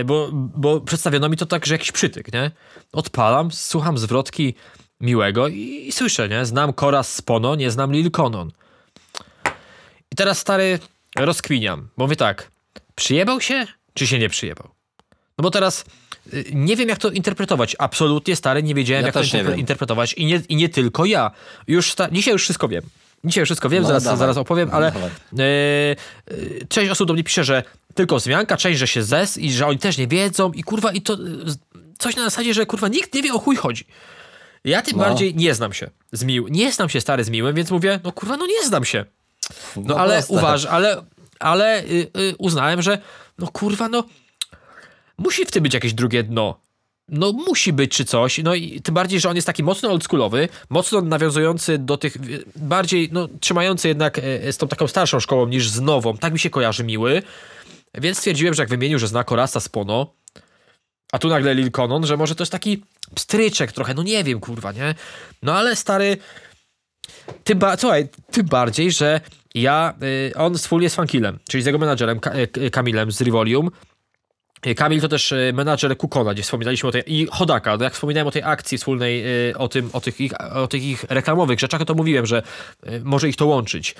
[0.05, 2.51] bo, bo przedstawiono mi to tak, że jakiś przytyk, nie?
[2.93, 4.53] Odpalam, słucham zwrotki
[5.01, 6.45] miłego i, i słyszę, nie?
[6.45, 8.51] Znam Koraz Spono, nie znam Lil Konon.
[10.11, 10.79] I teraz stary
[11.17, 12.51] rozkwiniam, bo mówię tak,
[12.95, 14.69] przyjebał się, czy się nie przyjebał?
[15.37, 15.85] No bo teraz
[16.33, 17.75] y, nie wiem, jak to interpretować.
[17.79, 20.13] Absolutnie stary, nie wiedziałem, Ja jak to interpre- interpretować.
[20.13, 21.31] I nie, I nie tylko ja.
[21.67, 22.83] Już sta- dzisiaj już wszystko wiem.
[23.23, 24.19] Dzisiaj wszystko wiem, No, zaraz, dawaj.
[24.19, 24.93] zaraz opowiem, ale e,
[26.69, 27.63] część osób do mnie pisze, że
[27.93, 31.01] tylko zmianka, część, że się zes i że oni też nie wiedzą i kurwa, i
[31.01, 31.17] to e,
[31.99, 33.85] coś na zasadzie, że kurwa nikt nie wie o chuj chodzi.
[34.63, 35.03] Ja tym No.
[35.03, 38.11] bardziej nie znam się z mił, nie znam się stary z miłym, więc mówię, no
[38.11, 39.05] kurwa, no nie znam się.
[39.75, 40.33] No, ale proste.
[40.33, 41.03] uważ, ale,
[41.39, 41.87] ale y,
[42.17, 42.97] y, uznałem, że
[43.37, 44.03] no kurwa, no
[45.17, 46.59] musi w tym być jakieś drugie dno.
[47.09, 50.49] No musi być czy coś, no i tym bardziej, że on jest taki mocno oldschoolowy,
[50.69, 55.47] mocno nawiązujący do tych, y, bardziej, no trzymający jednak y, z tą taką starszą szkołą
[55.47, 57.21] niż z nową, tak mi się kojarzy miły,
[57.93, 60.13] więc stwierdziłem, że jak wymienił, że zna Korasa z Pono,
[61.11, 62.83] a tu nagle Lil Conon, że może to jest taki
[63.15, 64.95] pstryczek trochę, no nie wiem, kurwa, nie?
[65.43, 66.17] No ale stary,
[67.43, 69.21] tym, ba- słuchaj, tym bardziej, że
[69.55, 73.71] ja, y, on z Funkilem, czyli z jego menadżerem Ka- y, Kamilem z Rivolium.
[74.65, 77.93] Y, Kamil to też y, menadżer Kukona, gdzie wspominaliśmy o tej, i Hodaka, no jak
[77.93, 81.59] wspominałem o tej akcji wspólnej, y, o, tym, o, tych ich, o tych ich reklamowych
[81.59, 82.43] rzeczach, to mówiłem, że
[83.03, 83.95] może ich to łączyć.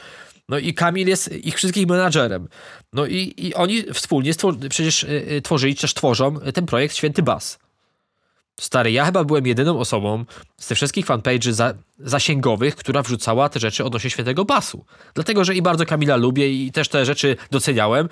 [0.50, 2.48] No i Kamil jest ich wszystkich menadżerem.
[2.94, 5.06] No i, i oni wspólnie stwor- przecież
[5.44, 7.60] tworzyli, też tworzą ten projekt Święty Bas.
[8.60, 10.26] Stary, ja chyba byłem jedyną osobą
[10.58, 14.86] z tych wszystkich fanpage'y za, zasięgowych, która wrzucała te rzeczy odnośnie świętego basu.
[15.14, 18.10] Dlatego, że i bardzo Kamila lubię i też te rzeczy doceniałem.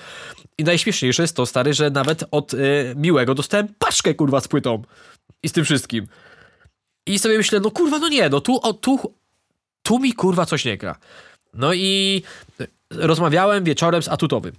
[0.58, 4.82] I najśmieszniejsze jest to, stary, że nawet od y, Miłego dostałem paczkę, kurwa, z płytą.
[5.43, 6.08] I z tym wszystkim.
[7.06, 9.14] I sobie myślę, no kurwa, no nie, no tu, o, tu,
[9.82, 10.96] tu mi kurwa coś nie gra.
[11.54, 12.22] No i
[12.62, 14.54] y, rozmawiałem wieczorem z Atutowym.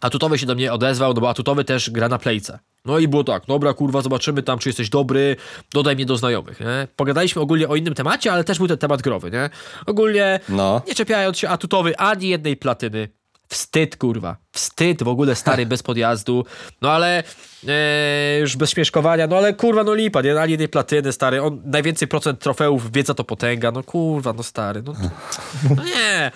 [0.00, 2.58] Atutowy się do mnie odezwał, no bo Atutowy też gra na playce.
[2.84, 5.36] No i było tak, dobra kurwa, zobaczymy tam, czy jesteś dobry,
[5.72, 6.88] dodaj mnie do znajomych, nie?
[6.96, 9.50] Pogadaliśmy ogólnie o innym temacie, ale też był ten temat growy, nie?
[9.86, 10.82] Ogólnie, No.
[10.88, 13.08] nie czepiając się Atutowy ani jednej platyny.
[13.48, 14.36] Wstyd, kurwa.
[14.52, 16.44] Wstyd w ogóle stary bez podjazdu.
[16.82, 17.22] No ale
[17.68, 20.40] e, już bez śmieszkowania, no ale kurwa, no lipa, nie?
[20.40, 21.42] Ani jednej platyny, stary.
[21.42, 23.70] On najwięcej procent trofeów, wiedza to potęga.
[23.72, 24.82] No kurwa, no stary.
[24.82, 24.92] No,
[25.76, 26.30] no nie.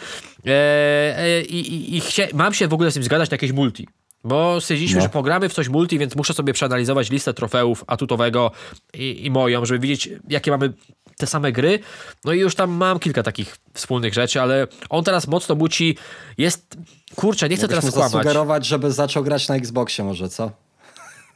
[0.47, 2.03] E, e, I i, i
[2.35, 3.89] mam się w ogóle z tym zgadać na jakieś multi.
[4.25, 5.03] Bo stwierdziliśmy, No.
[5.03, 8.51] że pogramy w coś multi, więc muszę sobie przeanalizować listę trofeów atutowego
[8.95, 10.73] i, i moją, żeby widzieć, jakie mamy
[11.17, 11.79] te same gry.
[12.25, 15.97] No i już tam mam kilka takich wspólnych rzeczy, ale on teraz mocno muci.
[16.39, 16.77] Jest.
[17.15, 18.13] Kurczę, nie chcę Mógłbyś teraz mu skłamać.
[18.13, 20.51] zasugerować, żeby zaczął grać na Xboxie może, co?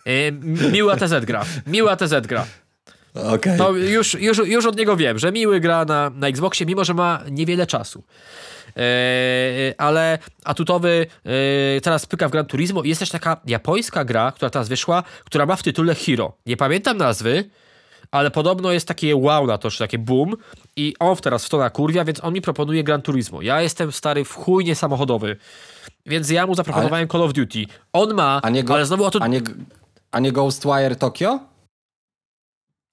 [0.07, 0.33] E,
[0.73, 1.45] miły ATZ gra.
[1.67, 2.47] Miły ATZ gra.
[3.15, 3.59] Okej.
[3.59, 6.95] To już, już, już od niego wiem, że miły gra na, na Xboxie, mimo że
[6.95, 8.05] ma niewiele czasu.
[8.77, 11.07] E, ale atutowy
[11.77, 15.03] e, teraz pyka w Gran Turismo i jest też taka japońska gra, która teraz wyszła,
[15.25, 16.37] która ma w tytule Hero.
[16.47, 17.51] Nie pamiętam nazwy,
[18.11, 20.37] ale podobno jest takie wow na to, że takie boom
[20.77, 23.43] i on teraz w to nakurwia, więc on mi proponuje Gran Turismo.
[23.43, 25.37] Ja jestem stary w chuj niesamochodowy,
[26.07, 27.65] więc ja mu zaproponowałem Call of Duty.
[27.93, 29.23] On ma, A nie, go, ale znowu atut...
[29.23, 29.41] a, nie,
[30.11, 31.41] a nie Ghostwire Tokyo?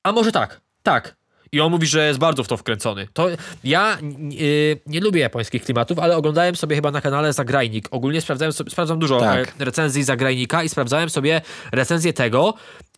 [0.04, 1.21] A może tak, tak.
[1.54, 3.08] I on mówi, że jest bardzo w to wkręcony.
[3.14, 3.28] To
[3.64, 3.98] ja
[4.30, 7.88] yy, nie lubię japońskich klimatów, ale oglądałem sobie chyba na kanale Zagrajnik.
[7.92, 9.54] Ogólnie sprawdzałem sobie, sprawdzam dużo Tak.
[9.60, 11.42] e, recenzji Zagrajnika i sprawdzałem sobie
[11.72, 12.54] recenzję tego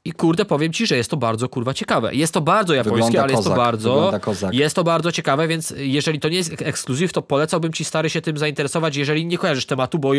[0.06, 2.16] i kurde, powiem ci, że jest to bardzo kurwa ciekawe.
[2.16, 4.54] Jest to bardzo japońskie, Wygląda ale jest to kozak, bardzo kozak.
[4.54, 8.22] jest to bardzo ciekawe, więc jeżeli to nie jest ekskluzyw, to polecałbym ci stary się
[8.22, 10.14] tym zainteresować, jeżeli nie kojarzysz tematu, bo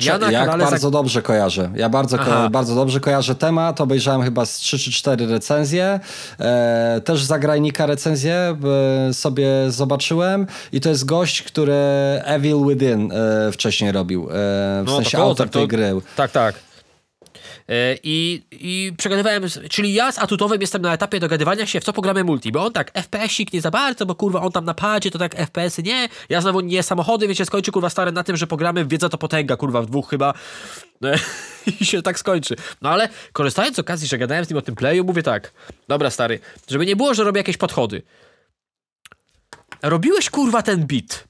[0.00, 1.70] ja na Jak kanale bardzo dobrze kojarzę.
[1.76, 3.80] Ja bardzo, ko- bardzo dobrze kojarzę temat.
[3.80, 6.00] Obejrzałem chyba z 3 czy 4 recenzje.
[6.40, 8.56] E, też zagrajnika recenzję
[9.08, 10.46] e, sobie zobaczyłem.
[10.72, 11.74] I to jest gość, który
[12.24, 14.22] Evil Within e, wcześniej robił.
[14.22, 14.32] E,
[14.82, 15.92] w No, sensie to autor tak, to- tej gry.
[16.16, 16.67] Tak, tak.
[17.68, 21.92] E, I, I przegadywałem, czyli ja z Atutowym jestem na etapie dogadywania się, w co
[21.92, 25.10] pogramy multi, bo on tak FPS-ik nie za bardzo, bo kurwa on tam na padzie,
[25.10, 28.36] to tak FPS-y nie, ja znowu nie samochody, więc się skończy kurwa stary na tym,
[28.36, 30.34] że pogramy Wiedza to potęga, kurwa w dwóch chyba
[31.04, 31.18] E,
[31.80, 32.56] i się tak skończy.
[32.82, 35.52] No ale korzystając z okazji, że gadałem z nim o tym playu, mówię tak,
[35.88, 38.02] dobra stary, żeby nie było, że robię jakieś podchody.
[39.82, 41.24] Robiłeś kurwa ten beat.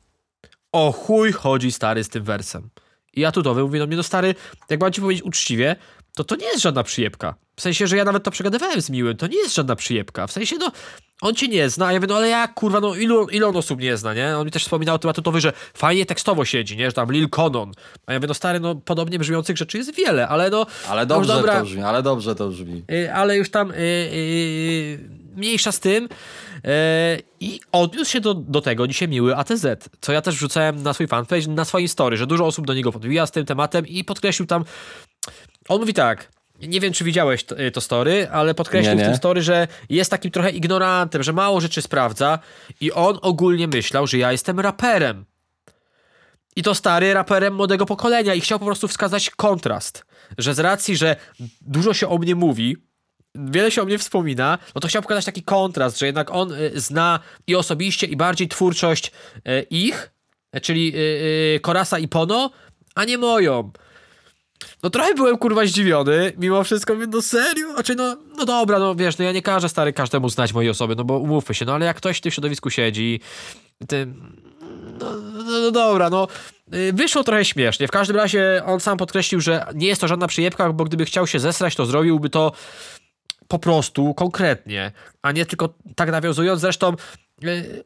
[0.72, 2.70] O chuj chodzi stary z tym wersem.
[3.14, 4.34] I ja tutowy mówię do mnie, no stary,
[4.70, 5.76] jak mam ci powiedzieć uczciwie,
[6.18, 7.34] to to nie jest żadna przyjebka.
[7.56, 10.26] W sensie, że ja nawet to przegadywałem z Miłym, to nie jest żadna przyjebka.
[10.26, 10.72] W sensie, no,
[11.20, 13.56] on cię nie zna, a ja mówię, no ale jak, kurwa, no ilu, ilu on
[13.56, 14.36] osób nie zna, nie?
[14.36, 16.86] On mi też wspominał o tym atutowy, że fajnie tekstowo siedzi, nie?
[16.86, 17.72] Że tam Lil Conon.
[18.06, 20.66] A ja mówię, no stary, no podobnie brzmiących rzeczy jest wiele, ale no...
[20.88, 22.84] Ale no dobrze dobra, to brzmi, ale dobrze to brzmi.
[22.92, 24.98] Y, ale już tam y, y,
[25.36, 26.04] mniejsza z tym.
[26.04, 26.08] Y,
[27.40, 29.66] I odniósł się do, do tego dzisiaj miły ATZ,
[30.00, 32.92] co ja też wrzucałem na swój fanpage, na swoim story, że dużo osób do niego
[32.92, 34.64] podbija z tym tematem i podkreślił tam.
[35.68, 36.28] On mówi tak.
[36.60, 39.08] Nie wiem, czy widziałeś to, to story, ale podkreślił Nie, w nie.
[39.08, 42.38] tym story, że jest takim trochę ignorantem, że mało rzeczy sprawdza
[42.80, 45.24] i on ogólnie myślał, że ja jestem raperem.
[46.56, 50.04] I to stary raperem młodego pokolenia i chciał po prostu wskazać kontrast,
[50.38, 51.16] że z racji, że
[51.60, 52.76] dużo się o mnie mówi,
[53.34, 56.80] wiele się o mnie wspomina, no to chciał pokazać taki kontrast, że jednak on y,
[56.80, 60.10] zna i osobiście, i bardziej twórczość y, ich,
[60.56, 60.98] y, czyli y,
[61.56, 62.50] y, Korasa i Pono,
[62.94, 63.72] a nie moją.
[64.82, 67.72] No trochę byłem kurwa zdziwiony, mimo wszystko mówię, no serio?
[67.74, 70.96] Znaczy no, no dobra, no wiesz, no ja nie każę stary każdemu znać mojej osoby,
[70.96, 73.20] no bo umówmy się, no ale jak ktoś w tym środowisku siedzi,
[73.88, 74.06] ty,
[75.00, 76.28] no, no, no dobra, no
[76.74, 77.88] y, wyszło trochę śmiesznie.
[77.88, 81.26] W każdym razie on sam podkreślił, że nie jest to żadna przyjebka, bo gdyby chciał
[81.26, 82.52] się zesrać, to zrobiłby to
[83.48, 84.92] po prostu, konkretnie,
[85.22, 86.60] a nie tylko tak nawiązując.
[86.60, 86.92] Zresztą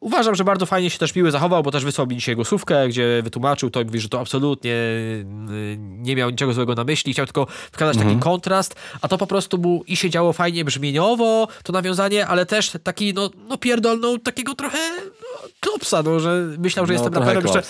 [0.01, 3.21] uważam, że bardzo fajnie się też Miły zachował, bo też wysłał mi dzisiaj głosówkę, gdzie
[3.23, 7.27] wytłumaczył to i mówi, że to absolutnie y, nie miał niczego złego na myśli, chciał
[7.27, 11.73] tylko wskazać taki kontrast, a to po prostu mu i się działo fajnie brzmieniowo, to
[11.73, 16.93] nawiązanie, ale też taki, no, no pierdolną takiego trochę no, klopsa, no, że myślał, że
[16.93, 17.63] No, jestem raperem jeszcze...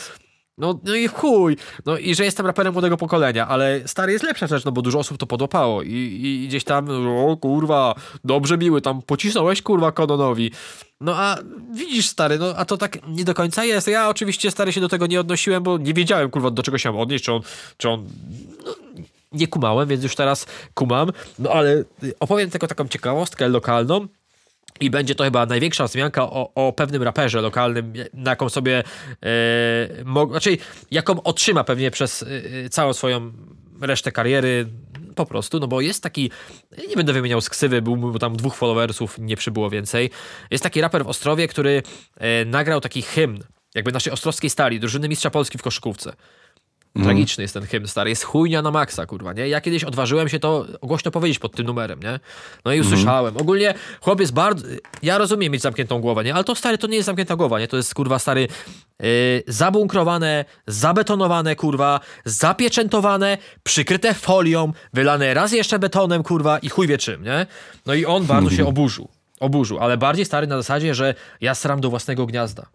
[0.62, 1.56] No, no i chuj.
[1.86, 4.98] No i że jestem raperem młodego pokolenia, ale stary jest lepsza rzecz, no bo dużo
[4.98, 7.94] osób to podłapało i, i gdzieś tam, o kurwa,
[8.24, 10.50] dobrze miły, tam pocisnąłeś kurwa Kononowi.
[11.00, 11.38] No a
[11.72, 13.88] widzisz stary, no a to tak nie do końca jest.
[13.88, 16.92] Ja oczywiście stary się do tego nie odnosiłem, bo nie wiedziałem kurwa do czego się
[16.92, 17.42] mam odnieść, czy on,
[17.76, 18.08] czy on
[18.66, 18.74] no,
[19.32, 21.10] nie kumałem, więc już teraz kumam.
[21.38, 24.06] No ale y, opowiem tylko taką ciekawostkę lokalną.
[24.80, 28.82] I będzie to chyba największa wzmianka o, o pewnym raperze lokalnym, na jaką sobie,
[29.22, 30.58] e, mo- znaczy,
[30.90, 33.32] jaką otrzyma pewnie przez e, całą swoją
[33.80, 34.66] resztę kariery,
[35.14, 36.30] po prostu, no bo jest taki,
[36.88, 40.10] nie będę wymieniał z ksywy, był mu tam dwóch followersów, nie przybyło więcej.
[40.50, 41.82] Jest taki raper w Ostrowie, który
[42.16, 43.38] e, nagrał taki hymn,
[43.74, 46.12] jakby naszej ostrowskiej stali, drużyny mistrza Polski w koszykówce.
[47.02, 48.10] Tragiczny jest ten hymn, stary.
[48.10, 49.48] Jest chujnia na maksa, kurwa, nie?
[49.48, 52.20] Ja kiedyś odważyłem się to głośno powiedzieć pod tym numerem, nie?
[52.64, 53.36] No i usłyszałem.
[53.36, 54.66] Ogólnie chłop jest bardzo...
[55.02, 56.34] Ja rozumiem mieć zamkniętą głowę, nie?
[56.34, 57.68] Ale to, stary, to nie jest zamknięta głowa, nie?
[57.68, 58.48] To jest, kurwa, stary,
[59.00, 59.08] yy,
[59.46, 67.24] zabunkrowane, zabetonowane, kurwa, zapieczętowane, przykryte folią, wylane raz jeszcze betonem, kurwa, i chuj wie czym,
[67.24, 67.46] nie?
[67.86, 69.08] No i on bardzo się oburzył.
[69.40, 72.66] Oburzył, ale bardziej, stary, na zasadzie, że ja sram do własnego gniazda.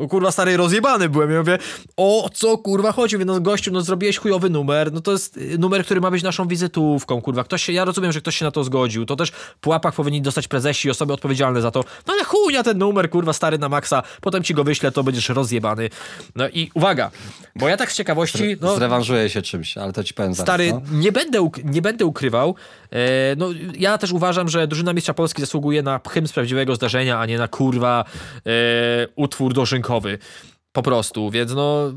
[0.00, 1.30] O kurwa stary rozjebany byłem.
[1.30, 1.58] Ja mówię,
[1.96, 3.16] o co kurwa chodzi?
[3.16, 4.92] Mówię, no gościu, no zrobiłeś chujowy numer.
[4.92, 7.44] No to jest y, numer, który ma być naszą wizytówką, kurwa.
[7.44, 9.06] Ktoś się, ja rozumiem, że ktoś się na to zgodził.
[9.06, 11.84] To też w pułapach powinni dostać prezesi i osoby odpowiedzialne za to.
[12.06, 14.02] No ale chujnia ten numer, kurwa, stary na maksa.
[14.20, 15.90] Potem ci go wyślę, to będziesz rozjebany.
[16.36, 17.10] No i uwaga,
[17.56, 18.56] bo ja tak z ciekawości...
[18.60, 20.46] No, Zrewanżuję się czymś, ale to ci powiem zaraz.
[20.46, 20.80] Stary, no.
[20.92, 22.54] nie, będę, nie będę ukrywał.
[22.92, 23.48] E, no,
[23.78, 27.38] ja też uważam, że drużyna mistrza Polski zasługuje na hymn z prawdziwego zdarzenia, a nie
[27.38, 28.04] na kurwa
[28.46, 28.50] e,
[29.16, 29.54] utwór
[29.90, 30.18] dożynkowy.
[30.72, 31.92] Po prostu, więc no,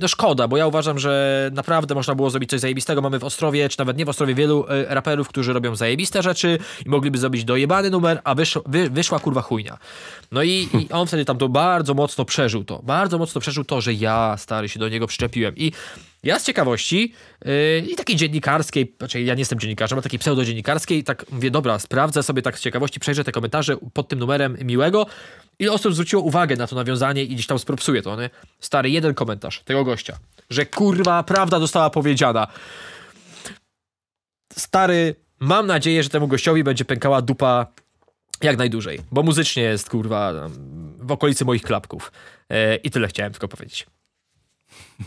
[0.00, 3.02] no szkoda, bo ja uważam, że naprawdę można było zrobić coś zajebistego.
[3.02, 6.58] Mamy w Ostrowie, czy nawet nie w Ostrowie, wielu e, raperów, którzy robią zajebiste rzeczy
[6.86, 8.34] i mogliby zrobić dojebany numer, a
[8.66, 9.78] wy, wyszła kurwa chujnia.
[10.32, 12.80] No i, i on wtedy tam to bardzo mocno przeżył to.
[12.82, 15.56] Bardzo mocno przeżył to, że ja, stary, się do niego przyczepiłem.
[15.56, 15.72] I
[16.22, 17.12] Ja z ciekawości
[17.44, 21.78] yy, i takiej dziennikarskiej, znaczy ja nie jestem dziennikarzem, ale takiej pseudodziennikarskiej, tak mówię, dobra,
[21.78, 25.06] sprawdzę sobie tak z ciekawości, przejrzę te komentarze pod tym numerem miłego.
[25.58, 28.30] Ile osób zwróciło uwagę na to nawiązanie i gdzieś tam spropsuje to, nie?
[28.60, 30.18] Stary, jeden komentarz tego gościa,
[30.50, 32.46] że kurwa, prawda została powiedziana.
[34.52, 37.66] Stary, mam nadzieję, że temu gościowi będzie pękała dupa
[38.42, 40.32] jak najdłużej, bo muzycznie jest kurwa
[40.98, 42.12] w okolicy moich klapków.
[42.50, 43.86] E, I tyle chciałem tylko powiedzieć.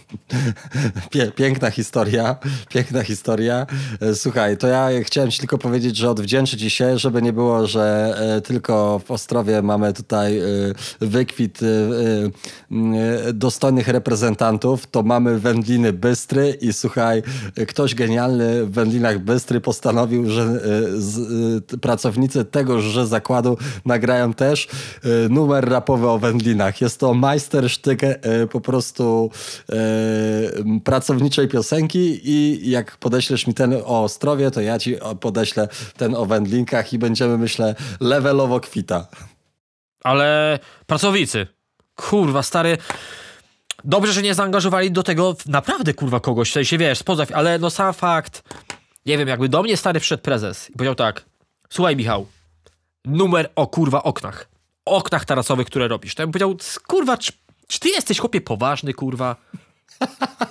[1.36, 2.36] Piękna historia,
[2.70, 3.66] piękna historia.
[4.02, 7.67] E, słuchaj, to ja chciałem ci tylko powiedzieć, że odwdzięczę ci się, żeby nie było,
[7.67, 10.43] że e, tylko w Ostrowie mamy tutaj e,
[11.00, 11.59] wykwit
[13.34, 17.24] dostojnych reprezentantów, to mamy wędliny Bystry i słuchaj,
[17.67, 20.59] ktoś genialny w wędlinach Bystry postanowił, że
[21.82, 24.67] pracownicy tegoż zakładu nagrają też
[25.30, 26.82] numer rapowy o wędlinach.
[26.82, 28.01] Jest to majstersztyk
[28.51, 29.32] po prostu
[30.83, 35.67] pracowniczej piosenki i jak podeślesz mi ten o Ostrowie, to ja ci podeślę
[35.97, 39.07] ten o wędlinkach i będziemy, myślę, levelowo kwita.
[40.03, 41.47] Ale pracownicy,
[41.95, 42.78] kurwa, stary...
[43.83, 47.70] Dobrze, że nie zaangażowali do tego naprawdę, kurwa, kogoś, w sensie, wiesz, spoza, ale no
[47.70, 48.43] sam fakt,
[49.05, 51.25] nie wiem, jakby do mnie stary wszedł prezes i powiedział tak,
[51.70, 52.28] słuchaj Michał,
[53.05, 54.47] numer o kurwa oknach,
[54.86, 56.16] oknach tarasowych, które robisz.
[56.16, 56.55] To ja bym powiedział,
[56.87, 57.32] kurwa, czy,
[57.67, 59.36] czy ty jesteś chłopie poważny, kurwa?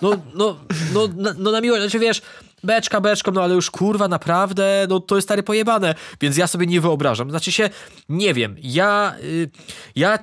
[0.03, 0.57] No, no,
[0.95, 2.23] no, no, no na miłość, znaczy wiesz,
[2.65, 6.67] beczka beczką, no ale już kurwa naprawdę, no to jest stary pojebane, więc ja sobie
[6.67, 7.31] nie wyobrażam.
[7.31, 7.71] Znaczy się,
[8.09, 9.51] nie wiem, ja, y,
[9.97, 10.19] ja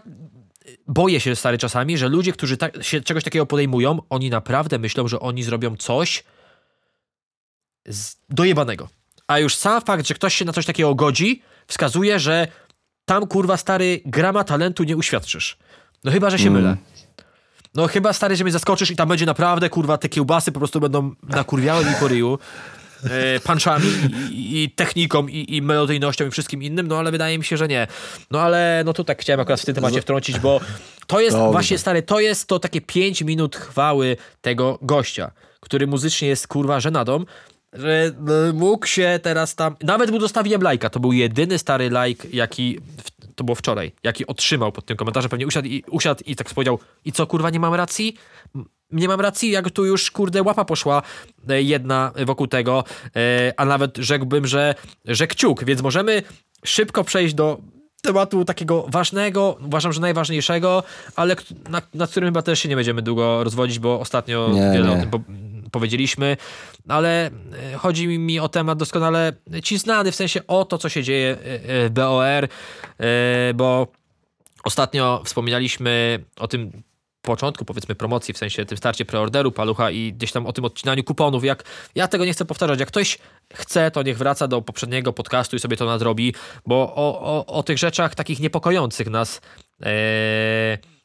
[0.88, 5.07] boję się stary czasami, że ludzie, którzy tak, się czegoś takiego podejmują, oni naprawdę myślą,
[5.07, 6.23] że oni zrobią coś
[7.88, 8.89] z, dojebanego.
[9.27, 12.47] A już sam fakt, że ktoś się na coś takiego godzi, wskazuje, że
[13.05, 15.57] tam kurwa stary grama talentu nie uświadczysz.
[16.03, 16.63] No chyba, że się mm.
[16.63, 16.77] mylę.
[17.76, 20.80] No chyba stary, że mnie zaskoczysz i tam będzie naprawdę, kurwa, te kiełbasy po prostu
[20.80, 22.39] będą nakurwiały mi po ryju.
[23.10, 23.88] E, punchami
[24.31, 27.68] i, i, techniką i, i melodyjnością i wszystkim innym, no ale wydaje mi się, że
[27.68, 27.88] nie.
[28.31, 30.60] No ale no tu tak chciałem akurat w tym temacie wtrącić, bo
[31.07, 36.27] to jest właśnie stary, to jest to takie 5 minut chwały tego gościa, który muzycznie
[36.27, 37.26] jest kurwa żenadą,
[37.73, 39.76] że no, mógł się teraz tam.
[39.84, 40.89] Nawet mu dostawiłem lajka.
[40.89, 42.80] To był jedyny stary lajk, jaki
[43.41, 46.80] to było wczoraj, jaki otrzymał pod tym komentarzem, pewnie usiadł i, usiadł i tak powiedział,
[47.05, 48.15] i co kurwa, nie mam racji?
[48.91, 51.01] Nie mam racji, jak tu już kurde łapa poszła
[51.49, 52.84] e, jedna wokół tego,
[53.15, 56.23] e, a nawet rzekłbym, że, że kciuk, więc możemy
[56.65, 57.57] szybko przejść do
[58.01, 60.84] tematu takiego ważnego, uważam, że najważniejszego,
[61.15, 61.35] ale
[61.69, 64.91] nad, nad którym chyba też się nie będziemy długo rozwodzić, bo ostatnio nie, wiele nie.
[64.91, 65.23] o tym
[65.72, 66.38] powiedzieliśmy,
[66.88, 67.31] ale e,
[67.77, 69.34] chodzi mi o temat doskonale
[69.64, 72.48] ci znany, w sensie o to, co się dzieje w BOR,
[73.56, 73.88] bo
[74.64, 76.84] ostatnio wspominaliśmy o tym
[77.22, 81.03] początku, powiedzmy, promocji, w sensie tym starcie preorderu palucha i gdzieś tam o tym odcinaniu
[81.03, 81.43] kuponów.
[81.43, 81.64] Jak
[81.95, 83.18] ja tego nie chcę powtarzać, jak ktoś
[83.53, 86.34] chce, to niech wraca do poprzedniego podcastu i sobie to nadrobi,
[86.65, 89.41] bo o, o, o tych rzeczach takich niepokojących nas
[89.81, 89.88] e,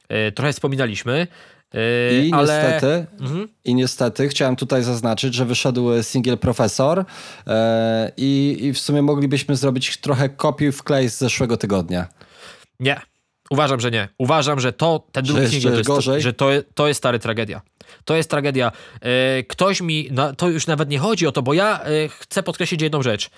[0.08, 1.26] e, trochę wspominaliśmy.
[1.74, 2.62] E, I, ale...
[2.62, 3.48] niestety, mhm.
[3.64, 7.04] I niestety chciałem tutaj zaznaczyć, że wyszedł single Profesor
[7.46, 12.08] e, i, w sumie moglibyśmy zrobić trochę kopiuj wklej z zeszłego tygodnia.
[12.80, 13.00] Nie,
[13.50, 14.08] Uważam, że nie.
[14.18, 16.22] Uważam, że to, ten drugi single, gorzej?
[16.22, 17.60] że to, to jest stary tragedia.
[18.04, 18.72] To jest tragedia.
[19.00, 21.80] E, ktoś mi, no, to już nawet nie chodzi o to, bo ja
[22.20, 23.30] chcę podkreślić jedną rzecz.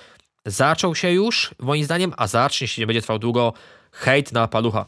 [0.47, 3.53] Zaczął się już, moim zdaniem, a zacznie się, nie będzie trwał długo,
[3.93, 4.87] hejt na Palucha,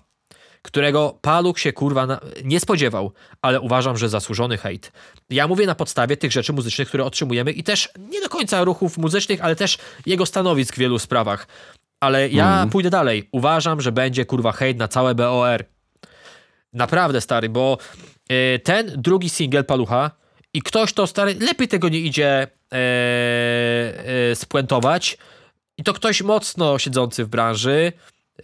[0.63, 3.13] którego Paluch się kurwa na, nie spodziewał,
[3.43, 4.93] ale uważam, że zasłużony hejt.
[5.31, 8.99] Ja mówię na podstawie tych rzeczy muzycznych, które otrzymujemy i też nie do końca ruchów
[8.99, 11.47] muzycznych, ale też jego stanowisk w wielu sprawach.
[12.01, 12.71] Ale ja mm.
[12.71, 13.29] pójdę dalej.
[13.33, 15.65] Uważam, że będzie kurwa hejt na całe BOR.
[16.73, 17.79] Naprawdę stary, bo
[18.33, 20.11] y, ten drugi single Palucha
[20.55, 22.77] i ktoś to stary, lepiej tego nie idzie e,
[24.31, 25.19] e, spuentować.
[25.79, 27.93] I to ktoś mocno siedzący w branży.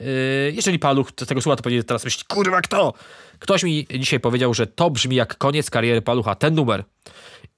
[0.00, 2.94] E, jeżeli Paluch tego słucha, to powinien teraz myśleć, kurwa kto?
[3.38, 6.84] Ktoś mi dzisiaj powiedział, że to brzmi jak koniec kariery Palucha, ten numer.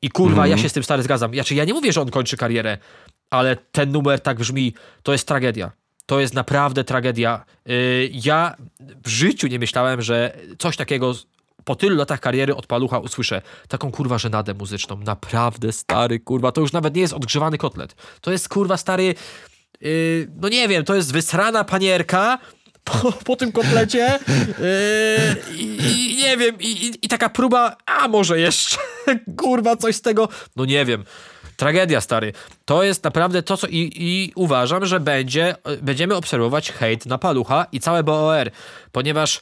[0.03, 0.51] I kurwa, mm.
[0.51, 1.35] ja się z tym stary zgadzam.
[1.35, 2.79] Znaczy, ja nie mówię, że on kończy karierę,
[3.31, 5.71] ale ten numer tak brzmi, to jest tragedia.
[6.07, 7.45] To jest naprawdę tragedia.
[7.71, 8.57] Y, ja
[9.05, 11.15] w życiu nie myślałem, że coś takiego
[11.65, 14.97] po tylu latach kariery od palucha usłyszę taką kurwa żenadę muzyczną.
[14.97, 16.53] Naprawdę stary, kurwa.
[16.53, 17.95] To już nawet nie jest odgrzewany kotlet.
[18.21, 19.15] To jest kurwa stary.
[19.81, 22.39] Yy, no nie wiem, to jest wysrana panierka
[22.85, 24.19] po, po tym kotlecie.
[24.29, 28.77] Yy, i, nie wiem, i, i, taka próba, a może jeszcze
[29.43, 30.29] kurwa coś z tego.
[30.57, 31.05] No nie wiem.
[31.57, 32.33] Tragedia, stary.
[32.65, 37.67] To jest naprawdę to, co i, i uważam, że będzie, będziemy obserwować hejt na palucha
[37.73, 38.51] i całe BOR,
[38.93, 39.41] ponieważ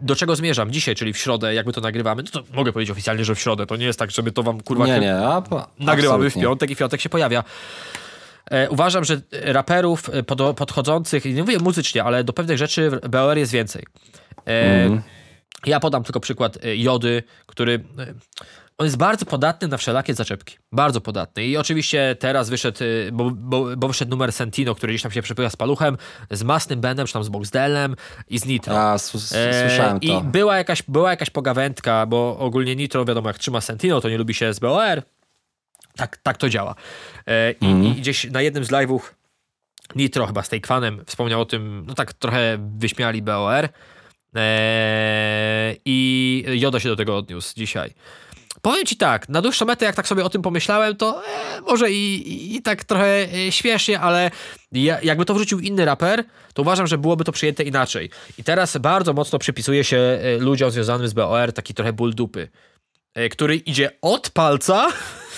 [0.00, 3.24] do czego zmierzam dzisiaj, czyli w środę, jakby to nagrywamy, no to mogę powiedzieć oficjalnie,
[3.24, 3.66] że w środę.
[3.66, 5.42] To nie jest tak, żeby to wam kurwa nie, nie, a,
[5.78, 7.44] nagrywamy w piątek i w piątek się pojawia.
[8.52, 13.08] E, uważam, że raperów e, pod, podchodzących, nie mówię muzycznie, ale do pewnych rzeczy w
[13.08, 13.84] BOR jest więcej.
[14.46, 15.02] E, mm.
[15.66, 17.84] Ja podam tylko przykład Jody, który
[18.78, 20.56] on jest bardzo podatny na wszelakie zaczepki.
[20.72, 21.46] Bardzo podatny.
[21.46, 22.78] I oczywiście teraz wyszedł,
[23.12, 25.96] bo, bo, bo wyszedł numer Sentino, który gdzieś tam się przepływa z paluchem,
[26.30, 27.96] z Masnym Benem, czy tam z Boxdelem
[28.28, 28.80] i z Nitro.
[28.80, 30.06] A, słyszałem to.
[30.06, 34.18] I była jakaś, była jakaś pogawędka, bo ogólnie Nitro, wiadomo, jak trzyma Sentino, to nie
[34.18, 35.02] lubi się z BOR.
[35.96, 36.74] Tak, tak to działa.
[37.26, 37.86] E, i, mm.
[37.86, 39.00] I gdzieś na jednym z live'ów
[39.96, 43.68] Nitro chyba z Takefanem wspomniał o tym, no tak trochę wyśmiali BOR.
[44.34, 47.94] Eee, I Joda się do tego odniósł dzisiaj.
[48.62, 51.90] Powiem ci tak, na dłuższą metę, jak tak sobie o tym pomyślałem, to e, może
[51.90, 54.30] i, i, i, tak trochę e, śmiesznie, ale
[54.72, 56.24] ja, jakby to wrzucił inny raper,
[56.54, 58.10] to uważam, że byłoby to przyjęte inaczej.
[58.38, 62.48] I teraz bardzo mocno przypisuje się e, ludziom związanym z BOR taki trochę ból dupy,
[63.30, 64.88] który idzie od palca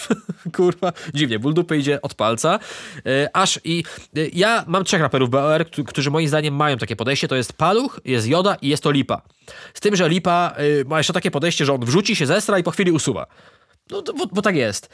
[0.56, 2.58] kurwa, dziwnie, ból dupy idzie od palca,
[3.06, 3.84] e, aż i
[4.16, 8.00] e, ja mam trzech raperów BOR, którzy moim zdaniem mają takie podejście, to jest Paluch,
[8.04, 9.22] jest Joda i jest to Lipa.
[9.74, 12.62] Z tym, że Lipa e, ma jeszcze takie podejście, że on wrzuci się, zestra i
[12.62, 13.26] po chwili usuwa.
[13.90, 14.88] No, bo, bo tak jest.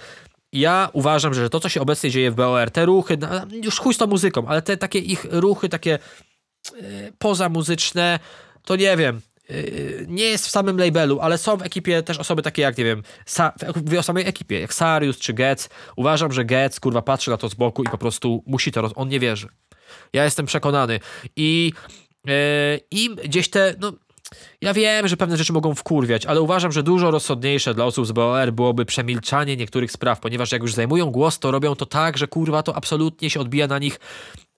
[0.53, 3.29] Ja uważam, że to, co się obecnie dzieje w BOR, te ruchy, no,
[3.63, 5.99] już chuj z tą muzyką, ale te takie ich ruchy, takie
[7.19, 8.19] pozamuzyczne,
[8.65, 9.21] to nie wiem,
[10.09, 13.03] nie jest w samym labelu, ale są w ekipie też osoby takie jak, nie wiem,
[13.77, 15.69] w samej ekipie, jak Sarius czy Getz.
[15.97, 18.93] Uważam, że Getz, kurwa, patrzy na to z boku i po prostu musi to, roz...
[18.95, 19.49] on nie wierzy.
[20.13, 21.01] Ja jestem przekonany.
[21.37, 21.73] I
[22.27, 22.33] yy,
[22.91, 23.93] im gdzieś te, no,
[24.61, 28.13] ja wiem, że pewne rzeczy mogą wkurwiać, ale uważam, że dużo rozsądniejsze dla osób z
[28.13, 32.29] BOR byłoby przemilczanie niektórych spraw, ponieważ jak już zajmują głos, to robią to tak, że
[32.29, 34.01] kurwa to absolutnie się odbija na nich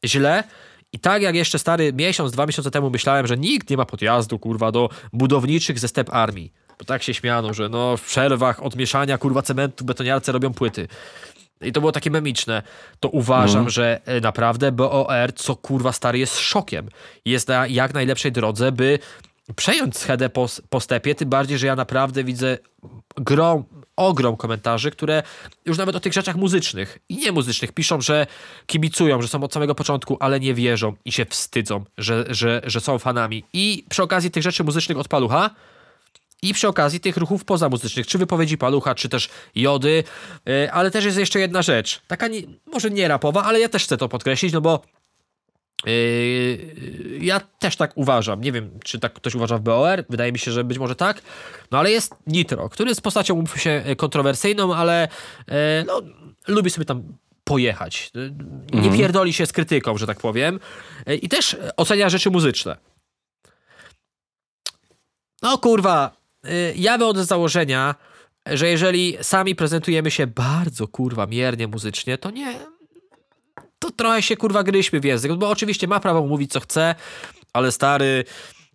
[0.05, 0.45] źle
[0.93, 4.39] i tak jak jeszcze stary miesiąc, dwa miesiące temu myślałem, że nikt nie ma podjazdu,
[4.39, 6.53] kurwa, do budowniczych ze step armii.
[6.79, 10.89] Bo tak się śmiano, że no w przerwach od mieszania, kurwa, cementu betoniarce robią płyty.
[11.61, 12.63] I to było takie memiczne.
[13.01, 13.71] To uważam, mm.
[13.71, 16.89] że e, naprawdę BOR, co kurwa stary, jest szokiem.
[17.25, 18.99] Jest na jak najlepszej drodze, by
[19.57, 22.59] przejąć schedę po, po stepie, tym bardziej, że ja naprawdę widzę
[23.17, 23.65] grom,
[24.07, 25.23] ogrom komentarzy, które
[25.65, 28.27] już nawet o tych rzeczach muzycznych i niemuzycznych piszą, że
[28.67, 32.81] kibicują, że są od samego początku, ale nie wierzą i się wstydzą, że, że, że
[32.81, 33.45] są fanami.
[33.53, 35.51] I przy okazji tych rzeczy muzycznych od Palucha
[36.43, 40.05] i przy okazji tych ruchów pozamuzycznych, czy wypowiedzi Palucha, czy też Jody,
[40.47, 42.41] yy, ale też jest jeszcze jedna rzecz, taka nie,
[42.73, 44.83] może nie rapowa, ale ja też chcę to podkreślić, no bo
[47.21, 48.41] ja też tak uważam.
[48.41, 50.05] Nie wiem, czy tak ktoś uważa w BOR.
[50.09, 51.23] Wydaje mi się, że być może tak.
[51.71, 55.09] No ale jest Nitro, który jest postacią, umówmy się, kontrowersyjną, ale
[55.49, 55.55] yy,
[55.87, 56.03] no,
[56.49, 57.03] lubi sobie tam
[57.45, 58.11] pojechać.
[58.73, 58.97] Nie mhm.
[58.97, 60.61] pierdoli się z krytyką, że tak powiem.
[61.07, 62.77] Yy, I też ocenia rzeczy muzyczne.
[65.43, 66.17] No kurwa,
[66.75, 67.95] ja wychodzę z założenia,
[68.47, 72.55] że jeżeli sami prezentujemy się bardzo kurwa miernie muzycznie, to nie,
[73.83, 76.95] to trochę się kurwa gryźmy w język, bo oczywiście ma prawo mówić co chce,
[77.53, 78.25] ale stary,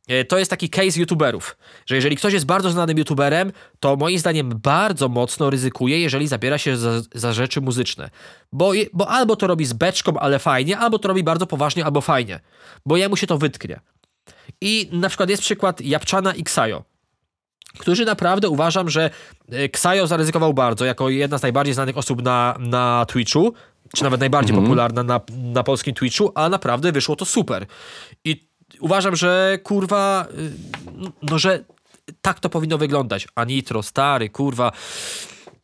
[0.07, 4.19] e, to jest taki case youtuberów, że jeżeli ktoś jest bardzo znanym youtuberem, to moim
[4.19, 8.09] zdaniem bardzo mocno ryzykuje, jeżeli zabiera się za, za rzeczy muzyczne.
[8.51, 12.01] Bo, bo albo to robi z beczką, ale fajnie, albo to robi bardzo poważnie, albo
[12.01, 12.39] fajnie.
[12.85, 13.79] Bo jemu się to wytknie.
[14.61, 16.83] I na przykład jest przykład Japczana i Ksajo,
[17.77, 19.09] którzy naprawdę uważam, że
[19.51, 23.53] e, Ksajo zaryzykował bardzo, jako jedna z najbardziej znanych osób na, na Twitchu,
[23.95, 24.61] czy nawet najbardziej -hmm.
[24.63, 27.65] popularna na, na polskim Twitchu, a naprawdę wyszło to super.
[28.23, 28.47] I
[28.79, 31.63] uważam, że kurwa, y, no że
[32.21, 33.27] tak to powinno wyglądać.
[33.35, 34.71] A Nitro, stary, kurwa,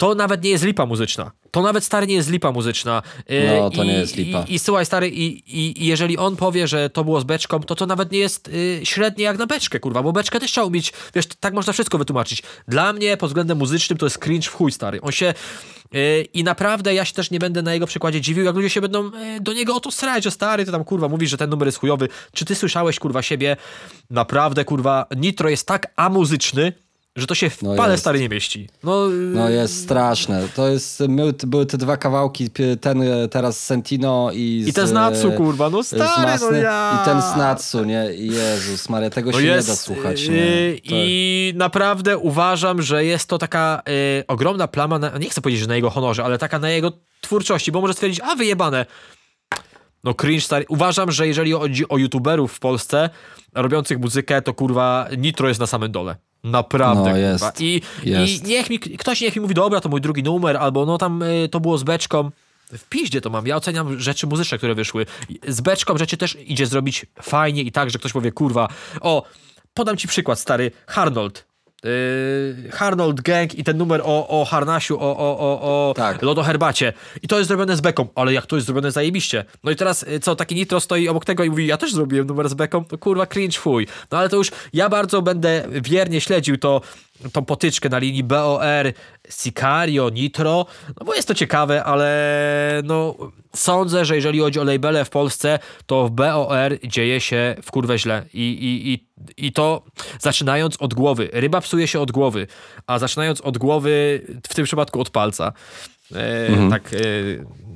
[0.04, 1.32] to nawet nie jest lipa muzyczna.
[1.52, 3.02] To nawet stary nie jest lipa muzyczna.
[3.32, 4.44] Y, no, to I, nie jest lipa.
[4.48, 5.26] I, i słuchaj, stary, i,
[5.60, 8.48] i, i, jeżeli on powie, że to było z beczką, to to nawet nie jest
[8.48, 11.98] y, średnie jak na beczkę, kurwa, bo beczkę też trzeba umieć, wiesz, tak można wszystko
[11.98, 12.44] wytłumaczyć.
[12.68, 15.02] Dla mnie pod względem muzycznym to jest cringe w chuj, stary.
[15.02, 15.34] On się
[15.96, 18.82] y, i naprawdę ja się też nie będę na jego przykładzie dziwił, jak ludzie się
[18.82, 19.12] będą y,
[19.42, 21.78] do niego o to srać, że stary, to tam kurwa mówisz, że ten numer jest
[21.78, 22.10] chujowy.
[22.34, 23.58] Czy ty słyszałeś kurwa siebie?
[24.10, 26.74] Naprawdę kurwa, Nitro jest tak amuzyczny,
[27.16, 28.70] że to się w no pale stary nie mieści.
[28.84, 30.48] No, no jest straszne.
[30.56, 31.04] To jest,
[31.48, 32.50] były, te dwa kawałki,
[32.82, 36.58] ten e, teraz Sentino i z, I ten z Natsu, kurwa, no stary, Masny, no
[36.58, 37.00] ja.
[37.02, 38.06] I ten z Natsu, nie?
[38.14, 40.28] Jezus Maria, tego no się jest, nie da słuchać.
[40.28, 40.36] Nie?
[40.36, 45.62] Yy, I naprawdę uważam, że jest to taka yy, ogromna plama, na, nie chcę powiedzieć,
[45.62, 46.92] że na jego honorze, ale taka na jego
[47.22, 48.86] twórczości, bo może stwierdzić, a wyjebane.
[50.04, 50.66] No cringe stary.
[50.70, 53.10] Uważam, że jeżeli chodzi o youtuberów w Polsce
[53.54, 56.16] robiących muzykę, to kurwa Nitro jest na samym dole.
[56.44, 58.46] Naprawdę, no, jest, I, jest.
[58.46, 61.22] I niech mi, ktoś niech mi mówi, dobra, to mój drugi numer, albo no tam
[61.22, 62.32] y, to było z beczką.
[62.78, 63.48] W piździe to mam.
[63.48, 65.06] Ja oceniam rzeczy muzyczne, które wyszły.
[65.48, 68.68] Z beczką rzeczy też idzie zrobić fajnie i tak, że ktoś powie, kurwa,
[69.02, 69.24] o,
[69.74, 71.46] podam ci przykład, stary, Harnold.
[71.84, 76.22] Yy, Harnold Gang i ten numer o, o harnasiu, o, o, o, o Tak.
[76.22, 76.94] lodoherbacie.
[77.22, 79.46] I to jest zrobione z beką, ale jak to jest zrobione zajebiście.
[79.64, 82.28] No i teraz y, co, taki Nitro stoi obok tego i mówi, ja też zrobiłem
[82.28, 83.88] numer z beką, to kurwa cringe fuj.
[84.12, 86.82] No ale to już, ja bardzo będę wiernie śledził to,
[87.32, 88.94] tą potyczkę na linii BOR,
[89.30, 90.66] Sicario, Nitro,
[91.00, 93.16] no bo jest to ciekawe, ale no
[93.56, 98.00] sądzę, że jeżeli chodzi o labele w Polsce, to w BOR dzieje się w kurwę
[98.00, 99.08] źle i, i, i,
[99.48, 99.84] i to
[100.20, 101.30] zaczynając od głowy.
[101.34, 102.48] Ryba psuje się od głowy,
[102.88, 105.54] a zaczynając od głowy, w tym przypadku od palca.
[106.16, 106.98] E, Tak, e,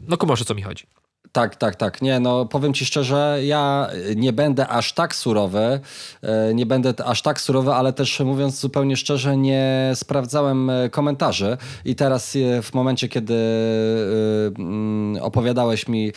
[0.08, 0.97] no o co mi chodzi.
[1.32, 2.02] Tak, tak, tak.
[2.02, 5.80] Nie, no powiem ci szczerze, ja nie będę aż tak surowy,
[6.22, 11.58] e, nie będę aż tak surowy, ale też mówiąc zupełnie szczerze, nie sprawdzałem e, komentarzy
[11.86, 13.36] i teraz e, w momencie, kiedy
[14.58, 16.12] mm, opowiadałeś mi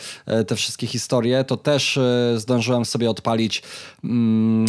[0.47, 1.99] te wszystkie historie, to też
[2.35, 3.63] zdążyłem sobie odpalić
[4.03, 4.65] mm,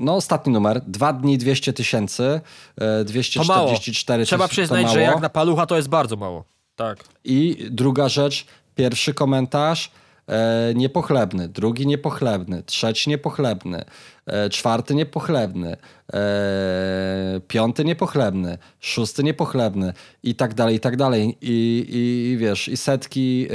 [0.00, 2.40] no, ostatni numer, dwa dni 200 tysięcy,
[2.80, 3.66] e, To mało.
[3.66, 6.44] 244 Trzeba tysiące, to przyznać, że jak na palucha to jest bardzo mało.
[6.76, 7.04] Tak.
[7.24, 9.90] I druga rzecz, pierwszy komentarz
[10.28, 13.84] e, niepochlebny, drugi niepochlebny, trzeci niepochlebny,
[14.26, 15.76] e, czwarty niepochlebny,
[16.12, 19.92] e, piąty niepochlebny, szósty niepochlebny
[20.22, 21.36] i tak dalej, i tak dalej.
[21.40, 23.48] I, i wiesz, i setki